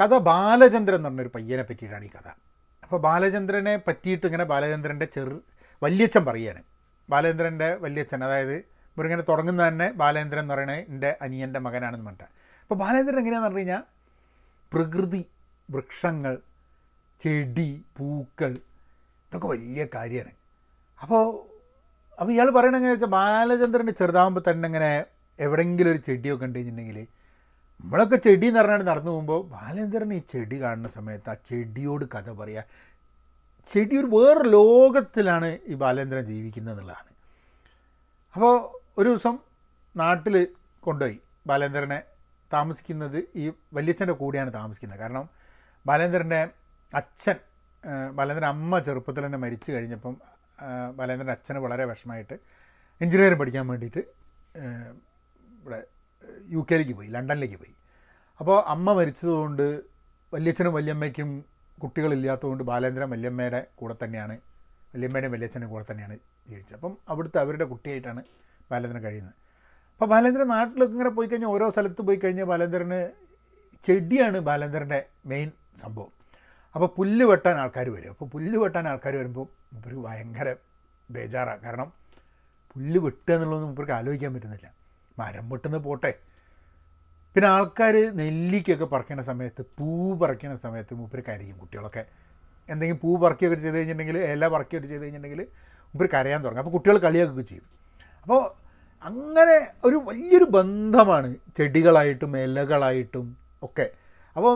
കഥ 0.00 0.14
ബാലചന്ദ്രൻ 0.30 0.96
എന്ന് 0.98 1.08
പറഞ്ഞൊരു 1.08 1.32
പയ്യനെ 1.36 1.64
പറ്റിയിട്ടാണ് 1.68 2.04
ഈ 2.04 2.10
കഥ. 2.16 2.28
അപ്പോൾ 2.84 2.98
ബാലചന്ദ്രനെ 3.06 3.74
പറ്റിയിട്ട് 3.86 4.26
ഇങ്ങനെ 4.26 4.44
ബാലചന്ദ്രന്റെ 4.52 5.06
ചെറു 5.14 5.38
വല്യച്ഛൻ 5.82 6.22
പറയുകയാണ് 6.28 6.62
ബാലചന്ദ്രന്റെ 7.08 7.68
വല്യച്ഛൻ 7.84 8.20
അതായത് 8.24 8.56
ഇവരിങ്ങനെ 8.96 9.24
തുടങ്ങുന്ന 9.30 9.68
തന്നെ 9.68 9.86
ബാലേന്ദ്രൻ 10.00 10.42
എന്ന് 10.42 10.54
പറയുന്നത് 10.54 10.90
എന്റെ 10.92 11.10
അനിയന്റെ 11.24 11.60
മകനാണെന്ന് 11.66 12.06
പറഞ്ഞിട്ട്. 12.06 12.28
അപ്പോൾ 12.62 12.74
ബാലേന്ദ്രൻ 12.74 13.18
എങ്ങനെയാണെന്ന് 13.18 13.48
പറഞ്ഞു 13.48 13.64
കഴിഞ്ഞാൽ 13.64 13.82
പ്രകൃതി 14.72 15.22
വൃക്ഷങ്ങൾ 15.68 16.34
ചെടി 17.20 17.68
പൂക്കൾ 17.98 18.52
ഇതൊക്കെ 19.26 19.46
വലിയ 19.46 19.86
കാര്യമാണ്. 19.94 20.32
അപ്പോൾ 20.98 21.22
അപ്പോൾ 22.18 22.32
ഇയാൾ 22.32 22.48
പറയണത് 22.50 22.78
എങ്ങനെയാ 22.78 22.94
വെച്ചാൽ 22.96 23.12
ബാലചന്ദ്രന്റെ 23.18 23.94
ചെറുതാകുമ്പോൾ 24.00 24.42
തന്നെ 24.50 24.66
ഇങ്ങനെ 24.66 24.90
എവിടെയെങ്കിലും 25.38 25.90
ഒരു 25.92 26.00
ചെടിയൊക്കെ 26.06 26.46
ഉണ്ട് 26.46 26.56
കഴിഞ്ഞിട്ടുണ്ടെങ്കിൽ 26.58 26.98
നമ്മളൊക്കെ 27.84 28.16
ചെടി 28.26 28.46
എന്ന് 28.50 28.60
പറഞ്ഞാൽ 28.60 28.82
നടന്നു 28.90 29.10
പോകുമ്പോൾ 29.10 29.40
ബാലേന്ദ്രൻ 29.54 30.10
ഈ 30.16 30.20
ചെടി 30.32 30.56
കാണുന്ന 30.62 30.88
സമയത്ത് 30.88 31.30
ആ 31.32 31.34
ചെടിയോട് 31.48 32.04
കഥ 32.14 32.30
പറയുക 32.40 32.64
ചെടി 33.68 33.94
ഒരു 34.00 34.08
വേറെ 34.16 34.42
ലോകത്തിലാണ് 34.56 35.48
ഈ 35.66 35.74
ബാലേന്ദ്രൻ 35.82 36.24
ജീവിക്കുന്നത് 36.30 36.72
എന്നുള്ളതാണ്. 36.72 37.10
അപ്പോൾ 38.34 38.54
ഒരു 38.98 39.08
ദിവസം 39.08 39.34
നാട്ടിൽ 39.96 40.36
കൊണ്ടുപോയി 40.82 41.18
ബാലേന്ദ്രനെ 41.48 41.98
താമസിക്കുന്നത് 42.50 43.18
ഈ 43.42 43.44
വല്യച്ഛന്റെ 43.76 44.14
കൂടെയാണ് 44.22 44.50
താമസിക്കുന്നത്. 44.52 45.00
കാരണം 45.02 45.24
ബാലേന്ദ്രന്റെ 45.86 46.40
അച്ഛൻ 46.92 47.36
ബാലേന്ദ്രൻ 48.16 48.48
അമ്മ 48.54 48.78
ചെറുപ്പത്തിൽ 48.86 49.22
തന്നെ 49.26 49.40
മരിച്ചു 49.44 49.70
കഴിഞ്ഞപ്പം 49.72 50.14
ബാലേന്ദ്രന്റെ 50.98 51.34
അച്ഛന് 51.36 51.58
വളരെ 51.58 51.84
വിഷമമായിട്ട് 51.90 52.36
എഞ്ചിനീയറിംഗ് 53.00 53.40
പഠിക്കാൻ 53.42 53.64
വേണ്ടിയിട്ട് 53.72 54.02
ഇവിടെ 55.58 55.80
യു 56.50 56.66
കെയിലേക്ക് 56.70 56.94
പോയി 56.94 57.08
ലണ്ടനിലേക്ക് 57.08 57.56
പോയി. 57.56 57.74
അപ്പോൾ 58.40 58.62
അമ്മ 58.62 58.92
മരിച്ചതുകൊണ്ട് 58.92 59.82
വല്യച്ഛനും 60.34 60.72
വല്യമ്മയ്ക്കും 60.72 61.44
കുട്ടികളില്ലാത്തതുകൊണ്ട് 61.82 62.64
ബാലേന്ദ്രൻ 62.64 63.10
വല്യമ്മയുടെ 63.10 63.66
കൂടെ 63.74 63.94
തന്നെയാണ് 64.04 64.38
വല്യമ്മയുടെയും 64.94 65.32
വല്യച്ഛന്റെ 65.32 65.68
കൂടെ 65.68 65.84
തന്നെയാണ് 65.90 66.18
ജീവിച്ചത്. 66.48 66.76
അപ്പം 66.76 66.98
അവിടുത്തെ 67.08 67.38
അവരുടെ 67.38 67.64
കുട്ടിയായിട്ടാണ് 67.64 68.22
ബാലേന്ദ്രൻ 68.70 69.02
കഴിയുന്നത്. 69.02 69.34
അപ്പോൾ 69.92 70.06
ബാലേന്ദ്രൻ 70.06 70.48
നാട്ടിലൊക്കെ 70.48 70.92
ഇങ്ങനെ 70.92 71.10
പോയി 71.10 71.28
കഴിഞ്ഞാൽ 71.28 71.48
ഓരോ 71.48 71.70
സ്ഥലത്ത് 71.70 72.02
പോയി 72.02 72.16
കഴിഞ്ഞാൽ 72.16 72.44
ബാലേന്ദ്രന് 72.44 73.10
ചെടിയാണ് 73.84 74.38
ബാലേന്ദ്രന്റെ 74.38 75.06
മെയിൻ 75.26 75.52
സംഭവം. 75.80 76.12
അപ്പോൾ 76.74 76.86
പുല്ല് 76.96 77.24
വെട്ടാൻ 77.24 77.56
ആൾക്കാർ 77.60 77.88
വരും. 77.90 78.10
അപ്പോൾ 78.10 78.24
പുല്ല് 78.24 78.58
വെട്ടാൻ 78.58 78.88
ആൾക്കാർ 78.88 79.16
വരുമ്പോൾ 79.16 79.46
മൂപ്പർക്ക് 79.74 79.98
ഭയങ്കര 79.98 80.56
ബേജാറാണ് 81.10 81.60
കാരണം 81.60 81.92
പുല്ല് 82.72 82.98
വെട്ടുക 82.98 83.34
എന്നുള്ളതൊന്നും 83.34 83.68
മൂപ്പർക്ക് 83.68 83.92
ആലോചിക്കാൻ 83.92 84.34
പറ്റുന്നില്ല. 84.34 84.77
മരം 85.18 85.48
വെട്ടുന്നത് 85.52 85.82
പോട്ടെ. 85.82 86.12
പിന്നെ 87.34 87.48
ആൾക്കാർ 87.48 87.94
നെല്ലിക്കൊക്കെ 88.20 88.86
പറിക്കണ 88.92 89.20
സമയത്ത് 89.30 89.62
പൂ 89.78 89.88
പറിക്കണ 90.20 90.52
സമയത്ത് 90.56 90.94
മൂപ്പര് 91.00 91.22
കരയും 91.28 91.56
കുട്ടികളൊക്കെ. 91.58 92.04
എന്തെങ്കിലും 92.68 93.00
പൂ 93.02 93.10
പറിക്കുകയൊക്കെ 93.22 93.58
ചെയ്ത് 93.62 93.76
കഴിഞ്ഞിട്ടുണ്ടെങ്കിൽ 93.76 94.18
ഇല 94.32 94.46
പറിക്കുകയൊക്കെ 94.54 94.88
ചെയ്ത് 94.88 95.02
കഴിഞ്ഞിട്ടുണ്ടെങ്കിൽ 95.02 95.42
മൂപ്പര് 95.94 96.08
കരയാൻ 96.14 96.40
തുടങ്ങും. 96.44 96.62
അപ്പോൾ 96.62 96.74
കുട്ടികൾ 96.76 96.98
കളിയൊക്കെ 96.98 97.42
ചെയ്യും. 97.42 97.66
അപ്പോൾ 98.22 98.40
അങ്ങനെ 99.04 99.56
ഒരു 99.84 99.96
വലിയൊരു 100.08 100.44
ബന്ധമാണ് 100.44 101.28
ചെടികളായിട്ടും 101.56 102.32
ഇലകളായിട്ടും 102.38 103.26
ഒക്കെ. 103.62 103.86
അപ്പോൾ 104.36 104.52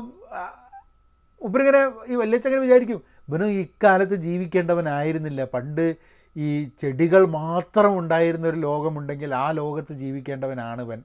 ഉപരിങ്ങനെ 1.40 1.80
ഈ 2.06 2.14
വല്യച്ചങ്ങനെ 2.14 2.62
വിചാരിക്കും 2.62 3.00
ഇവനും 3.28 3.50
ഇക്കാലത്ത് 3.64 4.14
ജീവിക്കേണ്ടവനായിരുന്നില്ല. 4.14 5.44
പണ്ട് 5.44 5.96
ഈ 6.36 6.48
ചെടികൾ 6.80 7.22
മാത്രം 7.26 7.98
ഉണ്ടായിരുന്ന 7.98 8.46
ഒരു 8.48 8.56
ലോകമുണ്ടെങ്കിൽ 8.56 9.34
ആ 9.34 9.50
ലോകത്ത് 9.50 9.92
ജീവിക്കേണ്ടവനാണ് 9.92 10.82
ഇവൻ 10.82 11.00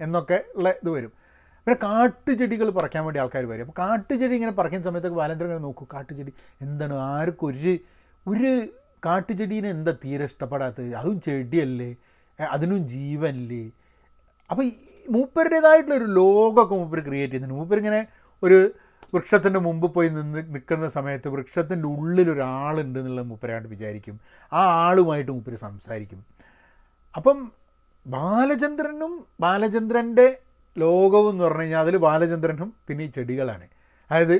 എന്നൊക്കെ 0.00 0.38
ഉള്ള 0.56 0.68
ഇത് 0.82 0.90
വരും. 0.90 1.12
പിന്നെ 1.66 1.76
കാട്ടുചെടികൾ 1.82 2.68
പറിക്കാൻ 2.70 3.02
വേണ്ടി 3.04 3.20
ആൾക്കാർ 3.20 3.44
വരും. 3.44 3.64
അപ്പോൾ 3.66 3.76
കാട്ടുചെടി 3.82 4.34
ഇങ്ങനെ 4.34 4.52
പറിക്കുന്ന 4.52 4.84
സമയത്തൊക്കെ 4.84 5.16
ബാലേന്ദ്രൻ 5.16 5.48
ഇങ്ങനെ 5.48 5.64
നോക്കും 5.66 5.88
കാട്ടുചെടി 5.94 6.32
എന്താണ്? 6.60 6.94
ആർക്കും 6.94 7.48
ഒരു 7.48 7.72
ഒരു 8.26 8.50
കാട്ടുചെടീനെ 9.06 9.68
എന്താ 9.76 9.92
തീരെ 10.04 10.24
ഇഷ്ടപ്പെടാത്തത്? 10.24 10.90
അതും 11.00 11.20
ചെടിയല്ലേ? 11.20 11.90
അതിനും 12.38 12.80
ജീവനല്ലേ? 12.94 13.64
അപ്പോൾ 14.50 14.64
മൂപ്പരുടേതായിട്ടുള്ളൊരു 15.10 16.04
ലോകമൊക്കെ 16.04 16.74
മൂപ്പർ 16.74 17.00
ക്രിയേറ്റ് 17.00 17.32
ചെയ്യുന്നുണ്ട്. 17.32 17.58
മൂപ്പരിങ്ങനെ 17.60 18.00
ഒരു 18.42 18.58
വൃക്ഷത്തിന്റെ 19.14 19.60
മുമ്പ് 19.66 19.86
പോയി 19.94 20.08
നിന്ന് 20.08 20.40
നിൽക്കുന്ന 20.54 20.88
സമയത്ത് 20.88 21.28
വൃക്ഷത്തിന്റെ 21.34 21.88
ഉള്ളിൽ 21.94 22.30
ഒരാളുണ്ട് 22.30 22.98
എന്നുള്ളത് 23.00 23.28
മുപ്പരായിട്ട് 23.32 23.68
വിചാരിക്കും. 23.74 24.16
ആ 24.52 24.62
ആളുമായിട്ട് 24.86 25.32
മുപ്പര് 25.32 25.58
സംസാരിക്കും. 25.66 26.20
അപ്പം 27.14 27.38
ബാലചന്ദ്രനും 28.06 29.12
ബാലചന്ദ്രന്റെ 29.40 30.26
ലോകവും 30.76 31.30
എന്ന് 31.32 31.44
പറഞ്ഞു 31.44 31.62
കഴിഞ്ഞാൽ 31.62 31.82
അതിൽ 31.84 31.96
ബാലചന്ദ്രനും 31.96 32.70
പിന്നെ 32.88 33.04
ഈ 33.04 33.10
ചെടികളാണ്. 33.16 33.66
അതായത് 34.10 34.36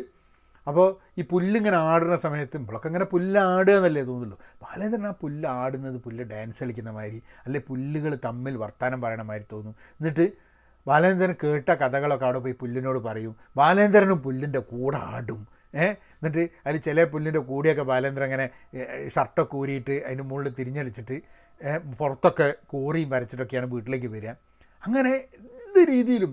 അപ്പോൾ 0.67 0.87
ഈ 1.19 1.23
പുല്ലിങ്ങനെ 1.31 1.77
ആടുന്ന 1.77 2.17
സമയത്ത് 2.17 2.57
നമ്മളൊക്കെ 2.57 2.89
ഇങ്ങനെ 2.89 3.05
പുല്ലാടുക 3.05 3.75
എന്നല്ലേ 3.79 4.03
തോന്നുള്ളൂ 4.03 4.37
ബാലചന്ദ്രൻ 4.63 5.07
ആ 5.11 5.15
പുല്ല് 5.23 5.47
ആടുന്നത് 5.63 5.97
പുല്ല് 5.97 6.25
ഡാൻസ് 6.25 6.61
കളിക്കുന്ന 6.63 6.91
മാതിരി 6.91 7.19
അല്ലെ 7.47 7.61
പുല്ലുകൾ 7.69 8.13
തമ്മിൽ 8.25 8.55
വർത്തമാനം 8.63 9.01
പറയണ 9.01 9.23
മാതിരി 9.23 9.47
തോന്നും. 9.53 9.75
എന്നിട്ട് 10.01 10.27
ബാലേന്ദ്രൻ 10.87 11.35
കേട്ട 11.45 11.69
കഥകളൊക്കെ 11.69 12.25
അവിടെ 12.25 12.39
പോയി 12.39 12.55
പുല്ലിനോട് 12.61 12.99
പറയും. 12.99 13.37
ബാലേന്ദ്രനും 13.57 14.19
പുല്ലിന്റെ 14.23 14.59
കൂടെ 14.59 14.97
ആടും. 14.97 15.49
ഏഹ് 15.75 15.95
എന്നിട്ട് 16.15 16.51
അതിൽ 16.67 16.79
ചില 16.81 17.05
പുല്ലിന്റെ 17.05 17.41
കൂടിയൊക്കെ 17.41 17.83
ബാലേന്ദ്രൻ 17.83 18.25
അങ്ങനെ 18.25 18.47
ഷർട്ടൊക്കെ 19.09 19.57
ഊരിയിട്ട് 19.57 20.05
അതിന്റെ 20.05 20.25
മുകളിൽ 20.25 20.53
തിരിഞ്ഞടിച്ചിട്ട് 20.59 21.17
പുറത്തൊക്കെ 21.99 22.55
കോറിയും 22.67 23.11
വരച്ചിട്ടൊക്കെയാണ് 23.11 23.67
വീട്ടിലേക്ക് 23.73 24.07
വരിക. 24.07 24.31
അങ്ങനെ 24.87 25.13
എന്ത് 25.39 25.81
രീതിയിലും 25.89 26.33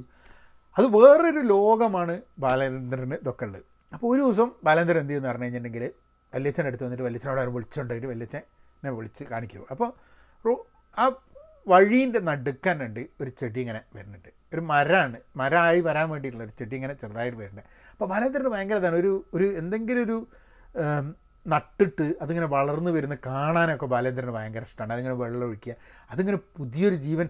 അത് 0.78 0.86
വേറൊരു 0.96 1.42
ലോകമാണ് 1.54 2.22
ബാലേന്ദ്രന് 2.40 3.14
ഇതൊക്കെ 3.14 3.46
ഉള്ളത്. 3.46 3.66
അപ്പോൾ 3.94 4.16
ഒരു 4.16 4.22
ദിവസം 4.22 4.52
ബാലേന്ദ്രൻ 4.64 5.00
എന്ത് 5.00 5.10
ചെയ്യുമെന്ന് 5.10 5.30
പറഞ്ഞു 5.30 5.44
കഴിഞ്ഞിട്ടുണ്ടെങ്കിൽ 5.44 5.94
വല്യച്ഛന്റെ 6.36 6.68
അടുത്ത് 6.68 6.84
വന്നിട്ട് 6.84 7.04
വല്യച്ഛനോട് 7.04 7.52
വിളിച്ചുകൊണ്ടിട്ട് 7.56 8.08
വല്യച്ഛനെ 8.08 8.92
വിളിച്ച് 8.92 9.24
കാണിക്കും. 9.24 9.66
അപ്പോൾ 9.72 10.58
ആ 11.00 11.06
വഴീന്റെ 11.68 12.20
നടുക്കാനുണ്ട് 12.20 13.00
ഒരു 13.22 13.30
ചെടി 13.30 13.60
ഇങ്ങനെ 13.60 13.82
വരുന്നുണ്ട്. 13.96 14.30
ഒരു 14.54 14.62
മരമാണ് 14.62 15.18
മരമായി 15.36 15.82
വരാൻ 15.82 16.10
വേണ്ടിയിട്ടുള്ള 16.10 16.46
ഒരു 16.46 16.54
ചെടി 16.60 16.76
ഇങ്ങനെ 16.76 16.94
ചെറുതായിട്ട് 16.94 17.38
വരുന്നുണ്ട്. 17.38 17.70
അപ്പോൾ 17.92 18.06
ബാലേന്ദ്രന് 18.06 18.48
ഭയങ്കര 18.48 18.76
ഇതാണ്. 18.76 18.96
ഒരു 18.96 19.26
ഒരു 19.34 19.44
എന്തെങ്കിലും 19.44 20.04
ഒരു 20.04 20.28
നട്ടിട്ട് 21.48 22.14
അതിങ്ങനെ 22.22 22.46
വളർന്നു 22.46 22.92
വരുന്ന 22.92 23.18
കാണാനൊക്കെ 23.26 23.86
ബാലേന്ദ്രന് 23.86 24.32
ഭയങ്കര 24.32 24.62
ഇഷ്ടമാണ്. 24.62 24.94
അതിങ്ങനെ 24.94 25.16
വെള്ളം 25.16 25.46
ഒഴിക്കുക. 25.48 25.74
അതിങ്ങനെ 26.12 26.38
പുതിയൊരു 26.58 26.96
ജീവൻ. 26.96 27.30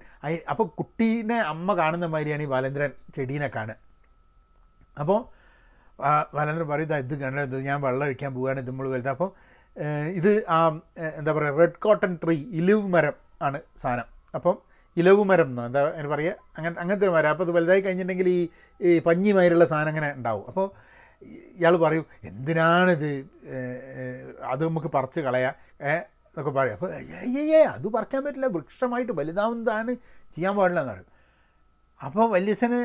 അപ്പോൾ 0.50 0.64
കുട്ടീനെ 0.64 1.40
അമ്മ 1.54 1.74
കാണുന്ന 1.78 2.06
മാതിരിയാണ് 2.06 2.44
ഈ 2.44 2.46
ബാലേന്ദ്രൻ 2.46 2.92
ചെടീനെ 3.16 3.48
കാണുക. 3.56 3.76
അപ്പോൾ 5.00 5.20
ബാലേന്ദ്രൻ 6.34 6.68
പറയും 6.68 6.88
"ദാ 6.88 6.98
ഇത് 6.98 7.14
കണ്ടത് 7.20 7.62
ഞാൻ 7.62 7.82
വെള്ളം 7.82 8.06
ഒഴിക്കാൻ 8.06 8.34
പോവുകയാണ്. 8.36 8.60
ഇത് 8.60 8.70
നമ്മൾ 8.70 8.90
വലുത്. 8.90 9.08
അപ്പോൾ 9.08 9.30
ഇത് 10.20 10.46
ആ 10.50 10.58
എന്താ 11.20 11.32
പറയുക 11.32 11.58
റെഡ് 11.58 11.80
കോട്ടൺ 11.82 12.20
ട്രീ 12.24 12.36
ഇലിവ് 12.52 12.88
മരം 12.88 13.14
ആണ് 13.42 13.62
സാധനം. 13.78 14.21
അപ്പം 14.36 14.56
ഇലവുമരം 14.98 15.44
എന്നോ 15.44 15.66
എന്താ 15.66 15.82
അതിന് 15.88 16.08
പറയുക? 16.08 16.34
അങ്ങനെ 16.58 16.76
അങ്ങനത്തെ 16.80 17.06
ഒരു 17.06 17.14
മരം. 17.14 17.30
അപ്പോൾ 17.30 17.44
അത് 17.44 17.52
വലുതായി 17.52 17.82
കഴിഞ്ഞിട്ടുണ്ടെങ്കിൽ 17.82 18.30
ഈ 18.30 18.50
ഈ 18.82 19.00
പഞ്ഞിമാരുള്ള 19.00 19.66
സാധനം 19.66 19.90
അങ്ങനെ 19.90 20.14
ഉണ്ടാവും. 20.14 20.48
അപ്പോൾ 20.48 20.72
ഇയാൾ 21.58 21.76
പറയും 21.78 22.06
എന്തിനാണിത്? 22.24 23.12
അത് 24.42 24.68
നമുക്ക് 24.68 24.88
പറിച്ച് 24.88 25.20
കളയാം. 25.20 25.56
എന്നൊക്കെ 25.82 26.52
പറയും. 26.52 26.74
അപ്പോൾ 26.74 26.94
അയ്യേ 26.94 27.64
അത് 27.64 27.88
പറിക്കാൻ 27.88 28.24
പറ്റില്ല. 28.24 28.46
വൃക്ഷമായിട്ട് 28.46 29.12
വലുതാവുന്നതാണ് 29.12 29.92
ചെയ്യാൻ 30.36 30.56
പാടില്ല 30.56 30.80
എന്ന് 30.80 30.94
പറയും. 30.94 31.10
അപ്പോൾ 32.04 32.32
വല്യച്ഛന് 32.32 32.80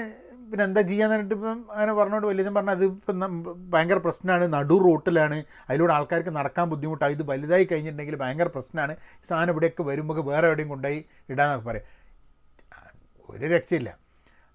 പിന്നെ 0.51 0.65
എന്താ 0.69 0.83
ചെയ്യാന്ന് 0.91 1.15
പറഞ്ഞിട്ട് 1.15 1.37
ഇപ്പം 1.39 1.59
അങ്ങനെ 1.75 1.93
പറഞ്ഞോണ്ട് 1.99 2.27
വലിയ 2.31 2.51
പറഞ്ഞാൽ 2.57 2.77
അത് 2.79 2.85
ഇപ്പം 2.85 3.43
ഭയങ്കര 3.73 3.99
പ്രശ്നമാണ് 4.07 4.47
നടു 4.57 4.77
റോട്ടിലാണ്. 4.87 5.39
അതിലൂടെ 5.69 5.93
ആൾക്കാർക്ക് 5.97 6.33
നടക്കാൻ 6.39 6.67
ബുദ്ധിമുട്ടാണ് 6.73 7.15
ഇത് 7.17 7.25
വലുതായി 7.31 7.65
കഴിഞ്ഞിട്ടുണ്ടെങ്കിൽ 7.71 8.17
ഭയങ്കര 8.23 8.49
പ്രശ്നമാണ് 8.57 8.95
സാധനം 9.29 9.53
ഇവിടെയൊക്കെ 9.55 9.85
വരുമ്പോൾ 9.91 10.25
വേറെ 10.31 10.47
എവിടെയും 10.51 10.71
കൊണ്ടുപോയി 10.75 11.01
ഇടാന്നൊക്കെ 11.33 11.67
പറയും. 11.71 11.87
ഒരു 13.29 13.47
രക്ഷയില്ല. 13.55 13.91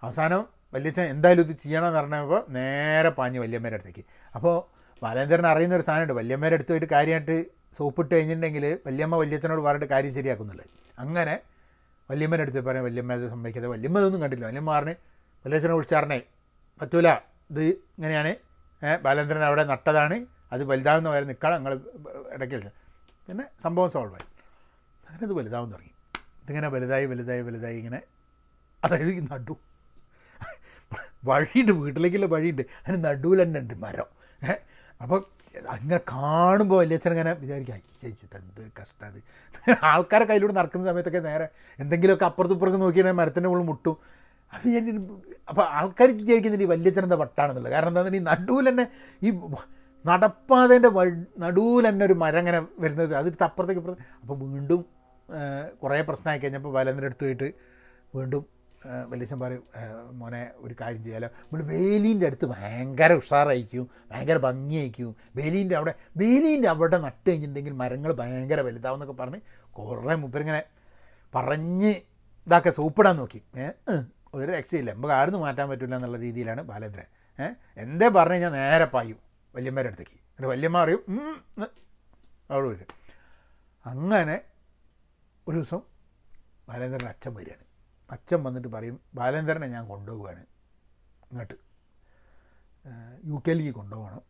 അവസാനം 0.04 0.42
വല്യച്ഛൻ 0.76 1.06
എന്തായാലും 1.14 1.44
ഇത് 1.48 1.56
ചെയ്യണമെന്ന് 1.64 2.00
പറഞ്ഞപ്പോൾ 2.00 2.42
നേരെ 2.58 3.10
പാഞ്ഞ് 3.18 3.40
വല്യമ്മേന്റെ 3.44 3.78
അടുത്തേക്ക്. 3.80 4.04
അപ്പോൾ 4.38 4.56
ബാലേന്ദ്രൻ 5.02 5.46
അറിയുന്ന 5.54 5.76
ഒരു 5.80 5.86
സാധനമുണ്ട്. 5.88 6.16
വല്യമ്മേന്റെ 6.22 6.58
അടുത്ത് 6.58 6.72
പോയിട്ട് 6.74 6.90
കാര്യമായിട്ട് 6.96 7.38
സോപ്പിട്ട് 7.78 8.12
കഴിഞ്ഞിട്ടുണ്ടെങ്കിൽ 8.16 8.66
വല്യമ്മ 8.88 9.16
വല്യച്ഛനോട് 9.24 9.62
പറഞ്ഞിട്ട് 9.68 9.90
കാര്യം 9.94 10.14
ശരിയാക്കുന്നുള്ളത്. 10.20 10.70
അങ്ങനെ 11.04 11.36
വല്യമ്മേന്റെ 12.10 12.46
അടുത്ത് 12.46 12.62
പറയാം 12.68 12.84
വല്യമ്മ 12.90 13.14
അത് 13.20 13.26
സംഭവിക്കാതെ 13.34 13.68
വല്യമ്മ 13.74 14.00
ഇതൊന്നും 14.02 14.22
കണ്ടില്ല. 14.24 14.46
വല്യമ്മ 14.50 14.70
പറഞ്ഞ് 14.78 14.96
വല്യച്ഛനെ 15.46 15.74
വിളിച്ചാറിനെ 15.74 16.22
പറ്റൂല. 16.82 17.10
ഇത് 17.52 17.64
ഇങ്ങനെയാണ്. 17.64 18.36
ബാലേന്ദ്രൻ 19.02 19.44
അവിടെ 19.44 19.64
നട്ടതാണ്. 19.64 20.26
അത് 20.52 20.64
വലുതാവുന്ന 20.64 21.10
വരെ 21.10 21.26
നിൽക്കണം. 21.26 21.56
നിങ്ങൾ 21.56 21.82
ഇടയ്ക്ക് 22.34 22.72
പിന്നെ 23.28 23.44
സംഭവം 23.62 23.90
സോൾവ് 23.90 24.14
ആയി. 24.14 24.28
അങ്ങനെ 25.10 25.24
ഇത് 25.24 25.34
വലുതാവും 25.34 25.72
തുടങ്ങി. 25.72 25.92
ഇതിങ്ങനെ 26.44 26.68
വലുതായി 26.68 27.06
വലുതായി 27.06 27.42
വലുതായി 27.42 27.78
ഇങ്ങനെ. 27.78 28.02
അതായത് 28.84 29.32
നടു. 29.32 29.58
വഴിയുണ്ട്. 31.26 31.72
വീട്ടിലേക്കുള്ള 31.72 32.26
വഴിയുണ്ട്. 32.26 32.62
അതിന് 32.88 33.06
നടുവിൽ 33.06 33.44
തന്നെ 33.44 33.60
ഉണ്ട് 33.60 33.74
മരം. 33.74 34.06
അപ്പോൾ 35.02 35.26
അങ്ങനെ 35.70 35.98
കാണുമ്പോൾ 35.98 36.80
വലിയച്ഛൻ 36.80 37.12
ഇങ്ങനെ 37.12 37.34
വിചാരിക്കും 37.34 37.74
അയ്യച്ചിട്ട് 37.74 38.36
എന്തൊരു 38.36 38.70
കഷ്ടം 38.82 39.06
അത് 39.06 39.24
ആൾക്കാരെ 39.84 40.26
കയ്യിലൂടെ 40.26 40.54
നടക്കുന്ന 40.54 40.88
സമയത്തൊക്കെ 40.88 41.20
നേരെ 41.20 41.48
എന്തെങ്കിലുമൊക്കെ 41.80 42.26
അപ്പുറത്തും 42.26 42.56
ഇപ്പുറത്ത് 42.56 42.82
നോക്കിയാൽ 42.82 43.12
മരത്തിന്റെ 43.12 43.50
മുകളിൽ 43.50 43.64
മുട്ടും. 43.64 43.98
അപ്പോൾ 44.54 44.70
ഞാൻ 44.76 44.86
അപ്പോൾ 45.48 45.64
ആൾക്കാർ 45.78 46.10
വിചാരിക്കുന്നുണ്ട് 46.18 46.66
ഈ 46.66 46.72
വല്യച്ഛനെന്താ 46.72 47.18
വട്ടാണെന്നുള്ളത്. 47.22 47.74
കാരണം 47.74 47.92
എന്താ 47.94 48.18
ഈ 48.18 48.24
നടുവിൽ 48.30 48.68
തന്നെ 48.70 48.86
ഈ 49.22 49.30
നടപ്പാതേന്റെ 50.06 50.90
നടുവിൽ 51.44 51.86
തന്നെ 51.88 52.04
ഒരു 52.08 52.16
മരം 52.22 52.40
ഇങ്ങനെ 52.44 52.60
വരുന്നത്. 52.84 53.14
അതിൽ 53.20 53.34
അപ്പുറത്തേക്ക് 53.48 53.82
ഇപ്പുറത്ത് 53.82 54.06
അപ്പോൾ 54.22 54.36
വീണ്ടും 54.46 54.82
കുറേ 55.82 55.98
പ്രശ്നമായി 56.08 56.40
കഴിഞ്ഞപ്പോൾ 56.42 56.72
വലന്നിന്റെ 56.78 57.10
അടുത്ത് 57.10 57.26
പോയിട്ട് 57.26 57.48
വീണ്ടും 58.14 58.44
വല്യച്ഛൻ 59.12 59.38
പറയും 59.42 59.64
"ഏ, 59.76 59.82
മോനെ 60.20 60.40
ഒരു 60.62 60.76
കാര്യം 60.80 61.02
ചെയ്യാലോ. 61.04 61.28
നമ്മൾ 61.42 61.62
വേലീന്റെ 61.72 62.26
അടുത്ത് 62.30 62.48
ഭയങ്കര 62.54 63.12
ഉഷാറായിരിക്കും 63.20 63.84
ഭയങ്കര 64.12 64.38
ഭംഗിയായിരിക്കും. 64.46 65.10
വേലീന്റെ 65.38 65.76
അവിടെ 65.80 65.94
വേലീന്റെ 66.18 66.70
അവിടെ 66.74 66.98
നട്ട് 67.06 67.28
കഴിഞ്ഞിട്ടുണ്ടെങ്കിൽ 67.28 67.76
മരങ്ങൾ 67.82 68.12
ഭയങ്കര 68.22 68.62
വലുതാവും 68.68 68.98
എന്നൊക്കെ 68.98 69.16
പറഞ്ഞ് 69.22 69.40
കുറേ 69.80 70.16
മുപ്പരിങ്ങനെ 70.24 70.62
പറഞ്ഞ് 71.34 71.92
ഇതാക്കെ 72.48 72.72
സൂപ്പിടാൻ 72.80 73.16
നോക്കി. 73.22 73.40
ഏ 73.58 73.68
ഉം, 73.92 74.02
ഒരു 74.34 74.52
രക്ഷയില്ല. 74.52 74.94
നമുക്ക് 74.94 75.14
ആടുന്ന് 75.14 75.40
മാറ്റാൻ 75.40 75.70
പറ്റില്ല 75.70 75.96
എന്നുള്ള 75.96 76.18
രീതിയിലാണ് 76.18 76.62
ബാലേന്ദ്രൻ. 76.62 77.06
ഏഹ് 77.44 77.56
എന്തേ 77.78 78.08
പറഞ്ഞു 78.08 78.34
കഴിഞ്ഞാൽ 78.34 78.52
നേരെ 78.52 78.86
പായും 78.86 79.20
വല്യമ്മേന്റെ 79.56 79.88
അടുത്തേക്ക്. 79.88 80.12
എന്നിട്ട് 80.12 80.48
വല്യമ്മ 80.48 80.78
അറിയും 80.78 81.04
അവിടെ 82.52 82.68
വരും. 82.68 82.88
അങ്ങനെ 83.86 84.42
ഒരു 85.48 85.56
ദിവസം 85.56 85.82
ബാലേന്ദ്രൻ 86.70 87.08
അച്ഛൻ 87.10 87.34
വരികയാണ്. 87.34 87.64
അച്ഛൻ 88.12 88.44
വന്നിട്ട് 88.44 88.68
പറയും 88.68 89.00
ബാലേന്ദ്രനെ 89.14 89.68
ഞാൻ 89.68 89.88
കൊണ്ടുപോവുകയാണ്. 89.88 90.40
ഇങ്ങോട്ട്. 91.32 91.54
യു 93.26 93.44
കെയിലേക്ക് 93.48 93.72
കൊണ്ടുപോകണം. 93.72 94.22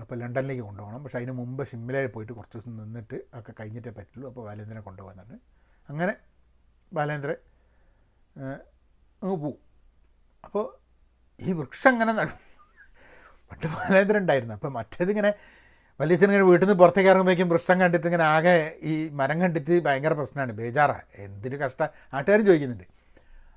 അപ്പോൾ 0.00 0.14
ലണ്ടനിലേക്ക് 0.18 0.62
കൊണ്ടുപോകണം. 0.62 1.04
പക്ഷേ 1.04 1.18
അതിന് 1.18 1.32
മുമ്പ് 1.32 1.66
ഷിംലയിൽ 1.66 2.06
പോയിട്ട് 2.06 2.32
കുറച്ച് 2.32 2.56
ദിവസം 2.56 2.76
നിന്നിട്ട് 2.76 3.20
ഒക്കെ 3.34 3.52
കഴിഞ്ഞിട്ടേ 3.60 3.90
പറ്റുള്ളൂ. 3.90 4.28
അപ്പോൾ 4.28 4.46
ബാലേന്ദ്രനെ 4.46 4.80
കൊണ്ടുപോകാൻ 4.80 5.40
അങ്ങനെ 5.88 6.14
ബാലേന്ദ്രൻ 6.92 7.36
അങ്ങ് 9.24 9.36
പോവും. 9.44 9.58
അപ്പോൾ 10.46 10.64
ഈ 11.40 11.52
വൃക്ഷം 11.52 11.90
അങ്ങനെ 11.94 12.12
നടും 12.20 12.40
പണ്ട് 13.50 13.66
മാനേന്ദ്രൻ 13.74 14.20
ഉണ്ടായിരുന്നു. 14.22 14.54
അപ്പോൾ 14.54 14.68
മറ്റേതിങ്ങനെ 14.68 15.30
വലിയ 16.00 16.14
ഇങ്ങനെ 16.26 16.44
വീട്ടിൽ 16.50 16.64
നിന്ന് 16.66 16.78
പുറത്തേക്ക് 16.80 17.10
ഇറങ്ങുമ്പോഴേക്കും 17.10 17.48
വൃക്ഷം 17.48 17.76
കണ്ടിട്ട് 17.80 18.06
ഇങ്ങനെ 18.10 18.24
ആകെ 18.24 18.54
ഈ 18.90 18.92
മരം 19.18 19.40
കണ്ടിട്ട് 19.42 19.74
ഭയങ്കര 19.86 20.12
പ്രശ്നമാണ്. 20.12 20.52
ബേജാറാ. 20.52 20.96
എന്തൊരു 21.24 21.56
കഷ്ടം 21.56 21.88
നാട്ടുകാരും 22.14 22.46
ചോദിക്കുന്നുണ്ട്. 22.46 22.86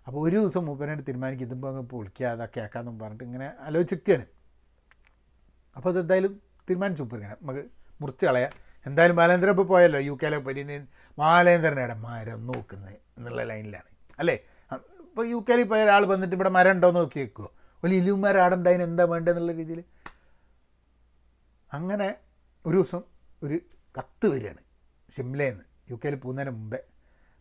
അപ്പോൾ 0.08 0.20
ഒരു 0.28 0.38
ദിവസം 0.42 0.66
മൂപ്പനായിട്ട് 0.66 1.06
തീരുമാനിക്കും. 1.08 1.46
ഇതിപ്പോൾ 1.48 1.70
അങ്ങ് 1.72 1.84
പൊളിക്കുക 1.94 2.26
അതൊക്കെ 2.26 2.60
ആക്കാമെന്നും 2.66 3.00
പറഞ്ഞിട്ട് 3.00 3.24
ഇങ്ങനെ 3.24 3.48
ആലോചിക്കുകയാണ് 3.68 4.26
അപ്പോൾ 5.78 5.90
അത് 5.90 6.00
എന്തായാലും 6.04 6.34
തീരുമാനിച്ചു 6.70 7.04
ഇപ്പോൾ 7.04 7.18
ഇങ്ങനെ. 7.20 7.36
നമുക്ക് 7.42 7.64
മുറിച്ച് 8.02 8.26
കളയാം. 8.26 8.54
എന്തായാലും 8.86 9.16
ബാലേന്ദ്രൻ 9.16 9.52
ഇപ്പോൾ 9.56 9.68
പോയല്ലോ. 9.74 10.00
യു 10.10 10.14
കെയിലെ 10.22 10.38
പരി 10.48 10.64
ബാലേന്ദ്രനയുടെ 11.18 11.98
മരം 12.08 12.42
നോക്കുന്നത് 12.52 12.96
എന്നുള്ള 13.18 13.44
ലൈനിലാണ് 13.52 13.90
അല്ലേ? 14.20 14.38
ഇപ്പോൾ 15.18 15.28
യു 15.28 15.46
കെയിൽ 15.50 15.64
പോയ 15.64 15.84
ഒരാൾ 15.84 16.06
വന്നിട്ട് 16.06 16.36
ഇവിടെ 16.36 16.50
മരം 16.50 16.72
ഉണ്ടോ 16.72 16.88
എന്ന് 16.88 17.00
നോക്കി 17.00 17.20
വെക്കുമോ 17.20 17.52
ഒരു 17.84 17.94
ഇലിവും 17.94 18.22
മരം 18.22 18.44
ആടെ 18.44 18.56
വേണ്ട 18.56 18.68
എന്താ 18.68 19.04
വേണ്ടതെന്നുള്ള 19.04 19.52
രീതിയിൽ? 19.52 19.84
അങ്ങനെ 21.74 22.16
ഒരു 22.66 22.76
ദിവസം 22.76 23.04
ഒരു 23.44 23.60
കത്ത് 23.98 24.28
വരികയാണ്. 24.28 24.58
ഷിംലയിൽ 25.16 25.62
യു 25.92 25.96
കെയിൽ 25.96 26.16
പോകുന്നതിന് 26.16 26.52
മുമ്പേ 26.52 26.80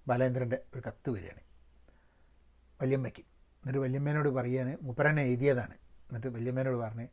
ബാലേന്ദ്രന്റെ 0.08 0.58
ഒരു 0.74 0.82
കത്ത് 0.86 1.10
വരികയാണ്. 1.10 1.40
വല്യമ്മയ്ക്ക്. 2.82 3.20
എന്നിട്ട് 3.20 3.78
വല്യമ്മേനോട് 3.78 4.28
പറയുകയാണ് 4.28 4.76
മൂപ്പരനെ 4.82 5.22
എഴുതിയതാണ്. 5.22 5.74
എന്നിട്ട് 5.74 6.26
വല്യമ്മേനോട് 6.26 6.76
പറഞ്ഞ് 6.76 7.08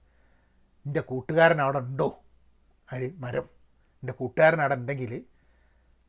എന്റെ 0.86 1.00
കൂട്ടുകാരൻ 1.00 1.62
അവിടെ 1.62 1.78
ഉണ്ടോ? 1.78 2.24
ആര് 2.94 3.12
മരം. 3.18 3.44
എന്റെ 3.94 4.14
കൂട്ടുകാരൻ 4.14 4.60
അവിടെ 4.60 4.76
ഉണ്ടെങ്കിൽ 4.76 5.26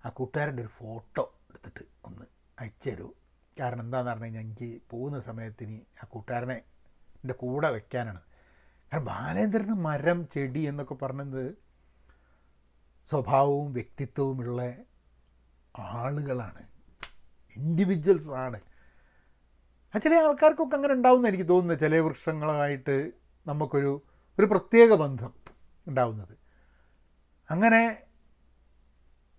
ആ 0.04 0.08
കൂട്ടുകാരന്റെ 0.08 0.62
ഒരു 0.62 0.70
ഫോട്ടോ 0.70 1.34
എടുത്തിട്ട് 1.50 1.84
ഒന്ന് 2.04 2.24
അയച്ചു 2.60 2.90
തരൂ 2.90 3.14
കാരണം 3.60 3.80
എന്താണെന്ന് 3.80 4.10
പറഞ്ഞു 4.10 4.24
കഴിഞ്ഞാൽ 4.24 4.42
എനിക്ക് 4.42 4.82
പോകുന്ന 4.90 5.20
സമയത്തിന് 5.20 5.80
ആ 6.04 6.06
കൂട്ടുകാരനെ 6.10 6.54
എന്റെ 7.10 7.34
കൂടെ 7.34 7.70
വെക്കാനാണ്. 7.70 8.20
കാരണം 8.92 9.04
ബാലേന്ദ്രന് 9.04 9.68
മരം 9.68 10.28
ചെടി 10.28 10.60
എന്നൊക്കെ 10.60 10.94
പറഞ്ഞത് 10.94 11.58
സ്വഭാവവും 13.06 13.72
വ്യക്തിത്വവുമുള്ള 13.72 14.74
ആളുകളാണ്. 15.78 16.62
ഇൻഡിവിജ്വൽസ് 17.56 18.30
ആണ്. 18.30 18.60
ആ 19.94 19.98
ചില 19.98 20.14
ആൾക്കാർക്കൊക്കെ 20.14 20.76
അങ്ങനെ 20.76 20.94
ഉണ്ടാവുമെന്ന് 20.94 21.28
എനിക്ക് 21.28 21.48
തോന്നുന്നത്. 21.48 21.78
ചില 21.78 21.98
വൃക്ഷങ്ങളുമായിട്ട് 21.98 23.12
നമുക്കൊരു 23.46 24.02
ഒരു 24.38 24.46
പ്രത്യേക 24.46 24.94
ബന്ധം 24.94 25.34
ഉണ്ടാവുന്നത്. 25.86 26.38
അങ്ങനെ 27.50 28.02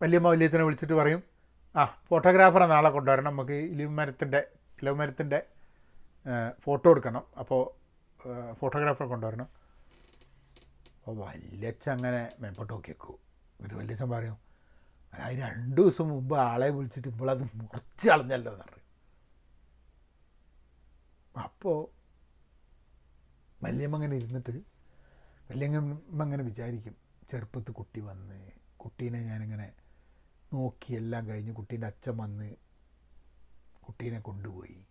വല്യമ്മ 0.02 0.28
വല്യച്ഛനെ 0.28 0.64
വിളിച്ചിട്ട് 0.64 0.94
പറയും 0.94 1.35
ആ 1.80 1.84
ഫോട്ടോഗ്രാഫറെ 2.10 2.66
നാളെ 2.66 2.90
കൊണ്ടുവരണം. 2.90 3.32
നമുക്ക് 3.32 3.56
ഇലിവ് 3.74 3.94
മരത്തിന്റെ 4.00 4.40
ഇലവ് 4.82 4.98
മരത്തിന്റെ 5.00 5.40
ഫോട്ടോ 6.66 6.88
എടുക്കണം. 6.94 7.24
അപ്പോൾ 7.42 7.62
ഫോട്ടോഗ്രാഫറെ 8.60 9.08
കൊണ്ടുവരണം. 9.14 9.48
അപ്പോൾ 10.98 11.16
വല്യച്ഛൻ 11.24 11.92
അങ്ങനെ 11.96 12.22
മേപ്പോട്ട് 12.40 12.72
നോക്കി 12.74 12.92
വെക്കൂ 12.92 13.14
എന്നിട്ട് 13.58 13.76
വല്യച്ഛൻ 13.82 14.10
പറയും 14.16 14.38
അത് 15.14 15.34
രണ്ട് 15.44 15.76
ദിവസം 15.82 16.08
മുമ്പ് 16.14 16.34
ആളെ 16.38 16.70
വിളിച്ചിട്ട് 16.78 17.10
ഇപ്പോഴത് 17.12 17.44
മുറിച്ച് 17.60 18.06
കളഞ്ഞല്ലോ 18.10 18.52
എന്ന് 18.54 18.64
പറയും. 18.64 18.88
അപ്പോൾ 21.46 21.78
വല്യമ്മ 23.66 23.96
അങ്ങനെ 23.98 24.16
ഇരുന്നിട്ട് 24.20 24.52
വല്യമ്മ 25.50 26.22
അങ്ങനെ 26.26 26.44
വിചാരിക്കും 26.50 26.96
ചെറുപ്പത്ത് 27.30 27.72
കുട്ടി 27.80 28.00
വന്ന് 28.10 28.40
കുട്ടീനെ 28.84 29.20
ഞാനിങ്ങനെ 29.32 29.68
നോക്കി 30.54 30.94
എല്ലാം 30.94 31.28
കഴിഞ്ഞ് 31.28 31.54
കുട്ടീന്റെ 31.54 31.88
അച്ഛൻ 31.88 32.18
വന്ന് 32.18 32.56
കുട്ടീനെ 33.88 34.20
കൊണ്ടുപോയി. 34.20 34.86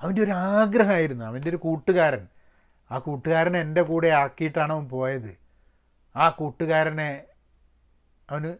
അവന്റെ 0.00 0.22
ഒരു 0.22 0.30
ആഗ്രഹമായിരുന്നു. 0.30 1.24
അവന്റെ 1.24 1.48
ഒരു 1.48 1.56
കൂട്ടുകാരൻ. 1.56 2.28
ആ 2.90 2.98
കൂട്ടുകാരനെ 2.98 3.60
എന്റെ 3.60 3.82
കൂടെ 3.82 4.08
ആക്കിയിട്ടാണ് 4.08 4.72
അവൻ 4.72 4.88
പോയത്. 4.88 5.36
ആ 6.16 6.30
കൂട്ടുകാരനെ 6.30 7.24
അവന് 8.30 8.56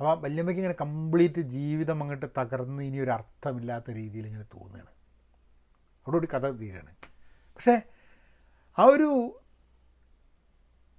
അവ 0.00 0.14
വല്യമ്മയ്ക്ക് 0.14 0.62
ഇങ്ങനെ 0.62 0.74
കംപ്ലീറ്റ് 0.80 1.40
ജീവിതം 1.40 2.00
അങ്ങോട്ട് 2.00 2.26
തകർന്ന് 2.38 2.82
ഇനി 2.82 2.98
ഒരു 2.98 3.10
അർത്ഥമില്ലാത്ത 3.10 3.90
രീതിയിൽ 3.90 4.26
ഇങ്ങനെ 4.26 4.42
തോന്നുകയാണ്. 4.42 4.90
അവിടെ 6.06 6.16
ഒരു 6.16 6.28
കഥ 6.34 6.50
തീരാണ്. 6.50 6.94
പക്ഷേ 7.54 7.82
ആ 8.78 8.82
ഒരു 8.82 9.40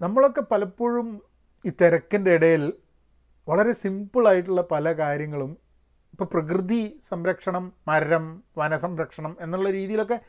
നമ്മളൊക്കെ 0.02 0.42
പലപ്പോഴും 0.42 1.22
ഈ 1.66 1.70
തിരക്കിന്റെ 1.70 2.32
ഇടയിൽ 2.32 2.74
വളരെ 3.48 3.74
സിമ്പിളായിട്ടുള്ള 3.74 4.68
പല 4.72 4.94
കാര്യങ്ങളും 4.94 5.58
ഇപ്പോൾ 6.12 6.24
പ്രകൃതി 6.24 7.00
സംരക്ഷണം 7.04 7.74
മരം 7.88 8.44
വനസംരക്ഷണം 8.58 9.38
എന്നുള്ള 9.42 9.72
രീതിയിലൊക്കെ 9.72 10.22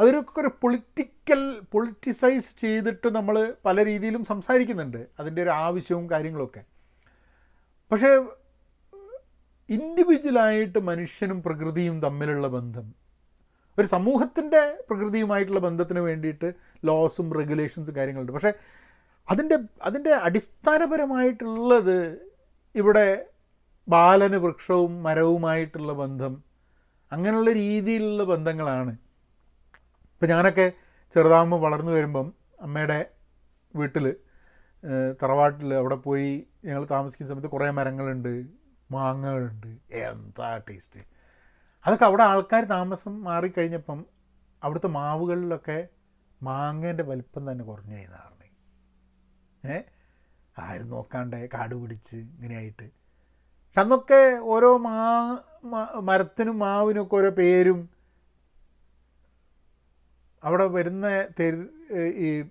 അതിനൊക്കെ 0.00 0.40
ഒരു 0.40 0.50
പൊളിറ്റിക്കൽ 0.60 1.60
പൊളിറ്റിസൈസ് 1.60 2.56
ചെയ്തിട്ട് 2.56 3.08
നമ്മൾ 3.08 3.54
പല 3.64 3.84
രീതിയിലും 3.84 4.24
സംസാരിക്കുന്നുണ്ട് 4.24 5.06
അതിന്റെ 5.20 5.42
ഒരു 5.42 5.50
ആവശ്യവും 5.50 6.10
കാര്യങ്ങളൊക്കെ. 6.10 6.64
പക്ഷേ 7.92 8.24
ഇൻഡിവിജ്വലായിട്ട് 9.68 10.78
മനുഷ്യനും 10.78 11.42
പ്രകൃതിയും 11.42 12.00
തമ്മിലുള്ള 12.00 12.48
ബന്ധം 12.48 12.94
ഒരു 13.78 13.86
സമൂഹത്തിന്റെ 13.86 14.78
പ്രകൃതിയുമായിട്ടുള്ള 14.90 15.60
ബന്ധത്തിന് 15.60 15.98
വേണ്ടിയിട്ട് 15.98 16.52
ലോസും 16.84 17.38
റെഗുലേഷൻസും 17.38 17.96
കാര്യങ്ങളുണ്ട്. 17.96 18.32
പക്ഷേ 18.32 18.52
അതിന്റെ 19.30 19.58
അതിന്റെ 19.82 20.10
അടിസ്ഥാനപരമായിട്ടുള്ളത് 20.10 22.31
ഇവിടെ 22.74 23.26
ബാലന് 23.88 24.34
വൃക്ഷവും 24.34 25.02
മരവുമായിട്ടുള്ള 25.02 25.92
ബന്ധം 25.92 26.44
അങ്ങനെയുള്ള 27.12 27.52
രീതിയിലുള്ള 27.52 28.24
ബന്ധങ്ങളാണ്. 28.24 28.92
ഇപ്പം 30.14 30.28
ഞാനൊക്കെ 30.28 30.72
ചെറുതാകുമ്പോൾ 31.12 31.60
വളർന്നു 31.60 31.92
വരുമ്പം 31.92 32.34
അമ്മയുടെ 32.60 32.98
വീട്ടിൽ 33.76 34.16
തറവാട്ടിൽ 35.22 35.74
അവിടെ 35.74 35.94
പോയി 35.94 36.46
ഞങ്ങൾ 36.64 36.84
താമസിക്കുന്ന 36.84 37.28
സമയത്ത് 37.28 37.48
കുറേ 37.48 37.70
മരങ്ങളുണ്ട് 37.70 38.32
മാങ്ങകളുണ്ട്. 38.90 39.70
എന്താ 39.92 40.56
ടേസ്റ്റ്? 40.58 41.00
അതൊക്കെ 41.84 42.04
അവിടെ 42.04 42.22
ആൾക്കാർ 42.22 42.64
താമസം 42.64 43.24
മാറിക്കഴിഞ്ഞപ്പം 43.24 44.06
അവിടുത്തെ 44.62 44.86
മാവുകളിലൊക്കെ 44.86 45.88
മാങ്ങേന്റെ 46.42 47.04
വലിപ്പം 47.04 47.52
തന്നെ 47.52 47.64
കുറഞ്ഞു 47.64 47.96
എന്നാണ്. 47.96 48.46
ഏ? 49.64 49.82
ആരും 50.58 50.88
നോക്കാണ്ട് 50.88 51.50
കാട് 51.50 51.74
പിടിച്ച് 51.74 52.16
ഇങ്ങനെയായിട്ട്. 52.16 52.82
പക്ഷെ 52.82 53.80
അന്നൊക്കെ 53.80 54.38
ഓരോ 54.38 54.76
മാ 54.76 55.38
മരത്തിനും 56.00 56.58
മാവിനൊക്കെ 56.58 57.16
ഓരോ 57.16 57.30
പേരും 57.30 57.90
അവിടെ 60.44 60.66
വരുന്ന 60.66 61.26
തെരു 61.40 61.68
ഈ 61.98 62.44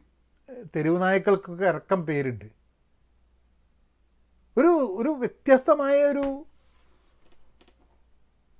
തെരുവ് 0.76 1.02
നായ്ക്കൾക്കൊക്കെ 1.02 1.66
ഇറക്കം 1.66 2.06
പേരുണ്ട്. 2.06 2.46
ഒരു 4.58 4.68
ഒരു 4.98 5.10
വ്യത്യസ്തമായ 5.10 6.04
ഒരു 6.04 6.46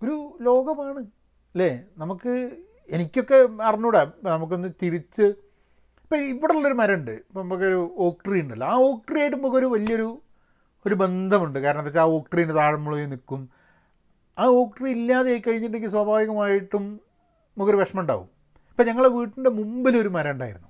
ഒരു 0.04 0.38
ലോകമാണ് 0.42 1.00
അല്ലേ? 1.54 1.84
നമുക്ക് 1.98 2.58
എനിക്കൊക്കെ 2.90 3.64
അറിഞ്ഞൂടാ. 3.64 4.12
നമുക്കൊന്ന് 4.24 4.74
തിരിച്ച് 4.82 5.34
ഇപ്പം 6.12 6.24
ഇവിടെ 6.32 6.54
ഉള്ളൊരു 6.54 6.76
മരമുണ്ട് 6.80 7.12
ഇപ്പം 7.12 7.42
നമുക്കൊരു 7.42 7.78
ഓക്ക് 8.06 8.18
ട്രീ 8.26 8.38
ഉണ്ടല്ലോ. 8.44 8.66
ആ 8.68 8.74
ഓക്ക് 8.86 9.04
ട്രീ 9.10 9.20
ആയിട്ട് 9.22 9.36
നമുക്കൊരു 9.36 9.66
വലിയൊരു 9.74 10.08
ഒരു 10.86 10.96
ബന്ധമുണ്ട്. 11.02 11.60
കാരണം 11.66 11.80
എന്താ 11.82 11.90
വെച്ചാൽ 11.90 12.02
ആ 12.06 12.16
ഓക്ക് 12.16 12.28
ട്രീന്റെ 12.32 12.54
താഴെ 12.58 13.06
നിൽക്കും. 13.12 13.42
ആ 14.38 14.46
ഓക്ക് 14.58 14.74
ട്രീ 14.78 14.90
ഇല്ലാതെ 14.92 15.30
ആയി 15.34 15.42
കഴിഞ്ഞിട്ടുണ്ടെങ്കിൽ 15.46 15.92
സ്വാഭാവികമായിട്ടും 15.94 16.84
നമുക്കൊരു 17.58 17.78
വിഷമം 17.82 18.02
ഉണ്ടാവും 18.04 18.28
ഇപ്പം 18.72 18.86
ഞങ്ങളെ 18.90 19.10
വീട്ടിന്റെ 19.18 19.52
മുമ്പിൽ 19.60 19.98
ഒരു 20.02 20.10
മരം 20.16 20.32
ഉണ്ടായിരുന്നു 20.36 20.70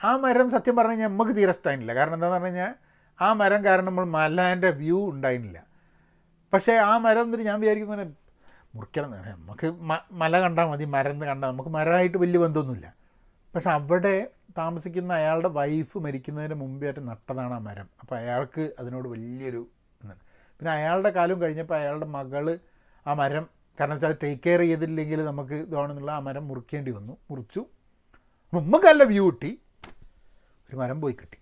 ആ 0.00 0.16
മരം 0.24 0.50
സത്യം 0.54 0.76
പറഞ്ഞു 0.78 0.94
കഴിഞ്ഞാൽ 0.94 1.12
നമുക്ക് 1.12 1.36
തീരെ 1.36 1.54
ഇഷ്ടമായില്ല 1.56 1.94
കാരണം 1.98 2.16
എന്താണെന്ന് 2.18 2.38
പറഞ്ഞു 2.38 2.50
കഴിഞ്ഞാൽ 2.50 2.72
ആ 3.18 3.28
മരം 3.42 3.62
കാരണം 3.68 3.88
നമ്മൾ 3.90 4.04
മലേന്റെ 4.16 4.70
വ്യൂ 4.80 4.98
ഉണ്ടായിരുന്നില്ല. 5.12 5.60
പക്ഷേ 6.52 6.74
ആ 6.90 6.98
മരം 7.06 7.24
എന്നിട്ട് 7.28 7.46
ഞാൻ 7.50 7.60
വിചാരിക്കും 7.64 7.88
ഇങ്ങനെ 7.90 8.08
മുറിക്കണം 8.76 9.12
നമുക്ക് 9.12 9.70
മല 10.22 10.40
കണ്ടാൽ 10.46 10.66
മതി. 10.72 10.84
മരം 10.96 11.16
കണ്ടാൽ 11.30 11.48
നമുക്ക് 11.54 11.72
മരമായിട്ട് 11.78 12.18
വലിയ 12.24 12.40
ബന്ധമൊന്നുമില്ല. 12.44 12.88
പക്ഷെ 13.54 13.70
അവിടെ 13.70 14.30
താമസിക്കുന്ന 14.58 15.12
അയാളുടെ 15.12 15.48
വൈഫ് 15.48 15.98
മരിക്കുന്നതിന് 15.98 16.54
മുമ്പായിട്ട് 16.54 17.08
നട്ടതാണ് 17.08 17.54
ആ 17.54 17.58
മരം. 17.58 17.88
അപ്പോൾ 18.00 18.14
അയാൾക്ക് 18.14 18.72
അതിനോട് 18.78 19.08
വലിയൊരു 19.08 19.62
ഇതാണ് 20.00 20.20
പിന്നെ 20.58 20.72
അയാളുടെ 20.72 21.10
കാലം 21.10 21.40
കഴിഞ്ഞപ്പോൾ 21.40 21.74
അയാളുടെ 21.74 22.06
മകൾ 22.06 22.58
ആ 23.06 23.14
മരം 23.14 23.44
കാരണം 23.80 23.92
വെച്ചാൽ 23.92 24.16
ടേക്ക് 24.22 24.42
കെയർ 24.46 24.60
ചെയ്തില്ലെങ്കിൽ 24.60 25.24
നമുക്ക് 25.24 25.54
ഇതാണെന്നുള്ള 25.54 26.10
ആ 26.10 26.18
മരം 26.18 26.48
മുറിക്കേണ്ടി 26.48 26.90
വന്നു. 26.90 27.16
മുറിച്ചു. 27.30 27.66
നമുക്കല്ല 28.52 29.02
വ്യൂ 29.04 29.30
കിട്ടി. 29.30 29.50
ഒരു 30.68 30.76
മരം 30.76 31.00
പോയി 31.00 31.16
കിട്ടി. 31.20 31.38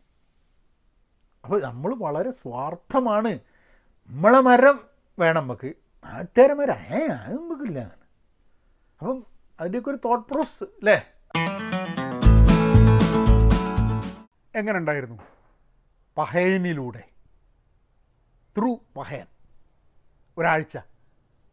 അപ്പോൾ 1.45 1.63
നമ്മൾ 1.63 1.95
വളരെ 1.95 2.31
സ്വാർത്ഥമാണ്. 2.31 3.33
നമ്മളെ 4.09 4.41
മരം 4.41 4.81
വേണം 5.19 5.43
നമുക്ക്. 5.43 5.71
നാട്ടുകാരെ 6.05 6.55
മരം 6.55 6.79
ഏ 6.99 7.01
അത് 7.07 7.35
നമുക്കില്ല 7.35 7.81
അപ്പം 9.01 9.19
അതിന്റെയൊക്കെ 9.61 9.91
ഒരു 9.91 9.99
തോട്ട് 10.05 10.33
പ്രോസസ് 10.33 10.65
അല്ലേ? 10.65 10.99
എങ്ങനെ 14.55 14.79
ഉണ്ടായിരുന്നു 14.79 15.19
പഹേനിലൂടെ. 16.17 17.03
ത്രൂ 18.57 18.81
പഹേൻ. 18.97 19.27
ഒരാഴ്ച. 20.39 20.77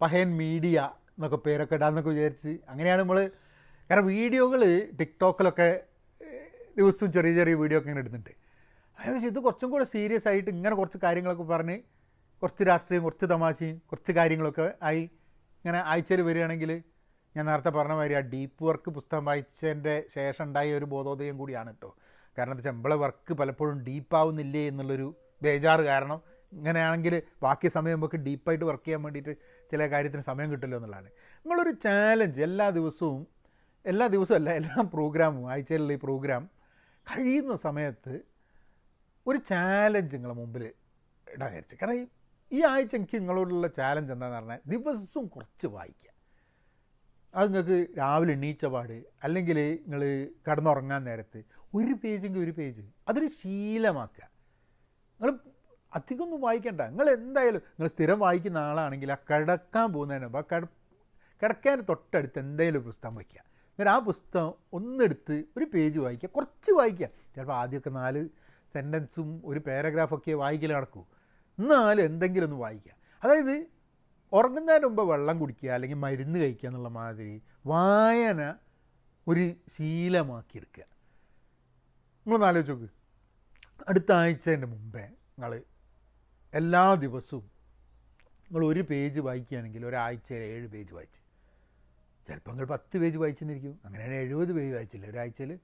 പഹേൻ 0.02 0.38
മീഡിയ 0.38 0.92
എന്നൊക്കെ 1.10 1.38
പേരൊക്കെ 1.38 1.76
ഇടാമെന്നൊക്കെ 1.76 2.10
വിചാരിച്ച് 2.10 2.58
അങ്ങനെയാണ് 2.70 3.02
നമ്മൾ 3.02 3.32
കാരണം 3.90 4.06
വീഡിയോകൾ 4.06 4.90
ടിക്ടോക്കിലൊക്കെ 5.00 5.84
ദിവസവും 6.78 7.12
ചെറിയ 7.12 7.34
ചെറിയ 7.36 7.54
വീഡിയോ 7.54 7.80
ഒക്കെ 7.80 7.90
ഇങ്ങനെ 7.90 8.04
ഇടുന്നുണ്ട്. 8.04 8.30
പക്ഷേ 9.00 9.28
ഇത് 9.28 9.40
കുറച്ചും 9.40 9.72
കൂടെ 9.72 9.84
സീരിയസ് 9.84 10.28
ആയിട്ട് 10.28 10.50
ഇങ്ങനെ 10.50 10.76
കുറച്ച് 10.76 10.98
കാര്യങ്ങളൊക്കെ 11.04 11.44
പറഞ്ഞ് 11.44 11.80
കുറച്ച് 12.42 12.64
രാഷ്ട്രീയം 12.64 13.04
കുറച്ച് 13.04 13.26
തമാശയും 13.26 13.78
കുറച്ച് 13.78 14.12
കാര്യങ്ങളൊക്കെ 14.12 14.74
ആയി 14.82 15.04
ഇങ്ങനെ 15.58 15.78
ആഴ്ചയിൽ 15.78 16.22
വരികയാണെങ്കിൽ 16.22 16.84
ഞാൻ 17.36 17.46
നേരത്തെ 17.46 17.70
പറഞ്ഞ 17.70 17.94
മാതിരി 17.94 18.14
ആ 18.14 18.20
ഡീപ്പ് 18.20 18.66
വർക്ക് 18.66 18.90
പുസ്തകം 18.90 19.26
വായിച്ചതിന്റെ 19.26 20.06
ശേഷം 20.16 20.44
ഉണ്ടായ 20.44 20.74
ഒരു 20.74 20.86
ബോധോദയം 20.86 21.38
കൂടിയാണ് 21.38 21.70
കേട്ടോ 21.70 21.96
കാരണം 22.38 22.52
എന്താ 22.54 22.62
വെച്ചാൽ 22.62 22.76
നമ്മളെ 22.78 22.98
വർക്ക് 23.04 23.34
പലപ്പോഴും 23.42 23.78
ഡീപ്പാവുന്നില്ലേ 23.88 24.64
എന്നുള്ളൊരു 24.72 25.08
ബേജാറ് 25.46 25.84
കാരണം 25.92 26.20
ഇങ്ങനെയാണെങ്കിൽ 26.52 27.14
ബാക്കി 27.46 27.68
സമയം 27.78 27.96
നമുക്ക് 27.98 28.18
ഡീപ്പായിട്ട് 28.26 28.66
വർക്ക് 28.70 28.86
ചെയ്യാൻ 28.86 29.02
വേണ്ടിയിട്ട് 29.06 29.34
ചില 29.72 29.82
കാര്യത്തിന് 29.94 30.24
സമയം 30.30 30.50
കിട്ടില്ലോ 30.52 30.78
എന്നുള്ളതാണ്. 30.80 31.10
നിങ്ങളൊരു 31.42 31.74
ചാലഞ്ച് 31.86 32.42
എല്ലാ 32.48 32.68
ദിവസവും 32.78 33.22
എല്ലാ 33.86 34.06
ദിവസവും 34.16 34.38
അല്ല 34.40 34.50
എല്ലാ 34.60 34.78
പ്രോഗ്രാമും 34.96 35.44
ആഴ്ചയിലുള്ള 35.52 35.94
ഈ 35.98 36.00
പ്രോഗ്രാം 36.06 36.44
കഴിയുന്ന 37.08 37.56
സമയത്ത് 37.66 38.14
ഒരു 39.28 39.40
ചാലഞ്ച് 39.52 40.14
നിങ്ങളെ 40.16 40.36
മുമ്പിൽ 40.42 40.64
ഇടാൻ 41.28 41.50
വിചാരിച്ചു. 41.52 41.76
കാരണം 41.82 42.08
ഈ 42.52 42.60
ആഴ്ച 42.72 42.94
എനിക്ക് 42.98 43.18
നിങ്ങളോടുള്ള 43.22 43.68
ചാലഞ്ച് 43.80 44.12
എന്താണെന്ന് 44.16 44.40
പറഞ്ഞാൽ 44.40 44.62
ദിവസവും 44.74 45.26
കുറച്ച് 45.36 45.68
വായിക്കുക. 45.76 46.12
അത് 47.34 47.48
നിങ്ങൾക്ക് 47.48 47.78
രാവിലെ 48.00 48.34
എണീച്ച 48.38 48.66
പാട് 48.74 48.98
അല്ലെങ്കിൽ 49.26 49.58
നിങ്ങൾ 49.84 50.02
കിടന്നുറങ്ങാൻ 50.48 51.02
നേരത്ത് 51.10 51.40
ഒരു 51.76 51.94
പേജെങ്കിൽ 51.94 52.40
ഒരു 52.40 52.52
പേജ്. 52.52 52.82
അതൊരു 53.08 53.28
ശീലമാക്കുക. 53.28 54.30
നിങ്ങൾ 55.22 55.40
അധികം 55.96 56.24
ഒന്നും 56.24 56.42
വായിക്കണ്ട. 56.42 56.82
നിങ്ങൾ 56.82 57.10
എന്തായാലും 57.10 57.62
നിങ്ങൾ 57.66 57.88
സ്ഥിരം 57.88 58.20
വായിക്കുന്ന 58.20 58.58
ആളാണെങ്കിൽ 58.58 59.12
ആ 59.12 59.16
കിടക്കാൻ 59.16 59.94
പോകുന്നതിന് 59.94 60.24
മുമ്പ് 60.24 60.46
കിട 60.46 60.66
കിടക്കാൻ 61.44 61.82
തൊട്ടടുത്ത് 61.82 62.40
എന്തെങ്കിലും 62.40 62.84
പുസ്തകം 62.84 63.16
വയ്ക്കുക. 63.16 63.40
എന്നിട്ട് 63.40 63.92
ആ 63.92 64.00
പുസ്തകം 64.00 64.54
ഒന്നെടുത്ത് 64.74 65.44
ഒരു 65.58 65.66
പേജ് 65.66 66.00
വായിക്കുക. 66.00 66.30
കുറച്ച് 66.30 66.72
വായിക്കുക. 66.72 67.10
ചിലപ്പോൾ 67.36 67.54
ആദ്യമൊക്കെ 67.54 67.90
നാല് 67.90 68.30
സെന്റൻസും 68.74 69.42
ഒരു 69.46 69.60
പാരഗ്രാഫൊക്കെ 69.60 70.32
വായിക്കൽ 70.32 70.74
നടക്കൂ. 70.74 71.06
എന്നാലും 71.60 72.06
എന്തെങ്കിലും 72.06 72.46
ഒന്ന് 72.46 72.58
വായിക്കുക. 72.58 72.94
അതായത് 73.24 73.68
ഉറങ്ങുന്നതിന് 74.32 74.84
മുമ്പ് 74.84 75.04
വെള്ളം 75.04 75.40
കുടിക്കുക 75.40 75.70
അല്ലെങ്കിൽ 75.70 75.98
മരുന്ന് 75.98 76.40
കഴിക്കുക 76.40 76.70
എന്നുള്ള 76.70 76.90
മാതിരി 76.90 77.42
വായന 77.66 78.56
ഒരു 79.28 79.54
ശീലമാക്കിയെടുക്കുക 79.70 80.97
നിങ്ങളൊന്ന് 82.28 82.48
ആലോചിച്ച് 82.48 82.72
നോക്ക്. 82.72 82.86
അടുത്ത 83.88 84.12
ആഴ്ചേന്റെ 84.12 84.68
മുമ്പേ 84.68 85.00
നിങ്ങൾ 85.00 85.62
എല്ലാ 86.54 86.94
ദിവസവും 86.94 87.44
നിങ്ങൾ 88.44 88.66
ഒരു 88.66 88.82
പേജ് 88.82 89.20
വായിക്കുകയാണെങ്കിൽ 89.20 89.86
ഒരാഴ്ചയിൽ 89.86 90.40
ഏഴ് 90.40 90.68
പേജ് 90.68 90.94
വായിച്ച്. 90.94 91.20
ചിലപ്പോൾ 92.28 92.52
നിങ്ങൾ 92.52 92.66
പത്ത് 92.66 92.98
പേജ് 92.98 93.18
വായിച്ചെന്നിരിക്കും. 93.18 93.80
അങ്ങനെയാണ് 93.86 94.14
എഴുപത് 94.14 94.54
പേജ് 94.54 94.74
വായിച്ചില്ല? 94.74 95.08
ഒരാഴ്ചയിൽ 95.08 95.60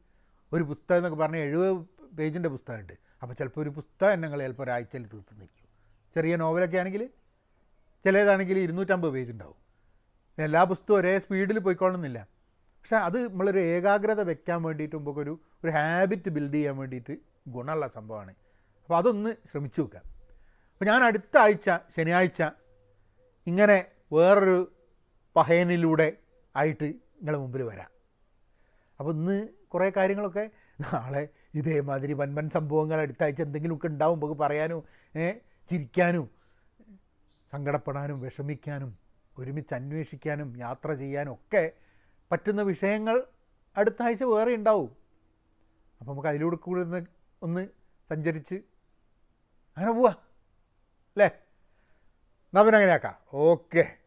ഒരു 0.53 0.63
പുസ്തകം 0.63 0.97
എന്നൊക്കെ 0.97 1.19
പറഞ്ഞാൽ 1.19 1.39
എഴുപത് 1.39 1.71
പേജിന്റെ 2.15 2.49
പുസ്തകമുണ്ട്. 2.49 2.93
അപ്പോൾ 3.21 3.33
ചിലപ്പോൾ 3.33 3.61
ഒരു 3.61 3.69
പുസ്തകം 3.69 4.21
നിങ്ങൾ 4.21 4.39
ചിലപ്പോൾ 4.41 4.63
ഒരാഴ്ചയിൽ 4.63 5.05
തീർത്തുന്നിരിക്കും 5.05 5.69
ചെറിയ 6.15 6.35
നോവലൊക്കെ 6.35 6.77
ആണെങ്കിൽ 6.77 7.09
ചിലതാണെങ്കിൽ 8.03 8.59
ഇരുന്നൂറ്റമ്പത് 8.59 9.11
പേജ് 9.11 9.31
ഉണ്ടാവും. 9.31 9.59
എല്ലാ 10.43 10.63
പുസ്തകവും 10.63 10.99
ഒരേ 10.99 11.19
സ്പീഡിൽ 11.19 11.59
പോയിക്കൊള്ളുന്നില്ല. 11.59 12.27
പക്ഷേ 12.83 12.95
അത് 12.95 13.17
നമ്മളൊരു 13.27 13.59
ഏകാഗ്രത 13.73 14.21
വെക്കാൻ 14.21 14.63
വേണ്ടിയിട്ട് 14.63 14.95
മുമ്പൊക്കെ 14.95 15.21
ഒരു 15.21 15.33
ഒരു 15.63 15.71
ഹാബിറ്റ് 15.71 16.29
ബിൽഡ് 16.29 16.53
ചെയ്യാൻ 16.53 16.77
വേണ്ടിയിട്ട് 16.77 17.13
ഗുണമുള്ള 17.47 17.85
സംഭവമാണ്. 17.87 18.33
അപ്പോൾ 18.81 18.97
അതൊന്ന് 18.97 19.31
ശ്രമിച്ചു 19.49 19.81
നോക്കാം 19.81 20.03
അപ്പോൾ 20.71 20.85
ഞാൻ 20.85 21.03
അടുത്ത 21.03 21.37
ആഴ്ച 21.37 21.69
ശനിയാഴ്ച 21.95 22.41
ഇങ്ങനെ 23.47 23.77
വേറൊരു 24.13 24.57
പഹയനിലൂടെ 25.35 26.17
ആയിട്ട് 26.55 26.83
നിങ്ങളുടെ 26.85 27.39
മുമ്പിൽ 27.43 27.61
വരാം. 27.63 27.89
അപ്പോൾ 28.99 29.13
ഇന്ന് 29.13 29.37
കുറേ 29.73 29.87
കാര്യങ്ങളൊക്കെ 29.97 30.45
നാളെ 30.81 31.23
ഇതേമാതിരി 31.55 32.13
വൻവൻ 32.13 32.49
സംഭവങ്ങൾ 32.49 32.99
അടുത്ത 33.01 33.23
ആഴ്ച 33.23 33.41
എന്തെങ്കിലുമൊക്കെ 33.41 33.87
ഉണ്ടാവും 33.87 34.19
നമുക്ക് 34.19 34.37
പറയാനും 34.43 34.81
ചിരിക്കാനും 35.69 36.25
സങ്കടപ്പെടാനും 37.53 38.21
വിഷമിക്കാനും 38.21 38.91
ഒരുമിച്ച് 39.37 39.73
അന്വേഷിക്കാനും 39.73 40.49
യാത്ര 40.57 40.91
ചെയ്യാനും 40.93 41.33
ഒക്കെ 41.33 41.63
പറ്റുന്ന 42.31 42.61
വിഷയങ്ങൾ 42.61 43.27
അടുത്ത 43.77 44.01
ആഴ്ച 44.01 44.23
വേറെ 44.23 44.55
ഉണ്ടാവും. 44.55 44.91
അപ്പോൾ 46.01 46.11
നമുക്ക് 46.11 46.29
അതിലൂടെ 46.29 46.55
കൂടെ 46.55 46.81
ഒന്ന് 46.81 47.05
ഒന്ന് 47.41 47.67
സഞ്ചരിച്ച് 48.09 48.55
അങ്ങനെ 49.77 49.91
പോവാ. 49.91 50.11
അല്ലേ? 51.15 51.27
എന്നാൽ 52.53 52.63
പിന്നെ 52.63 52.77
ഓക്കെ. 53.33 53.97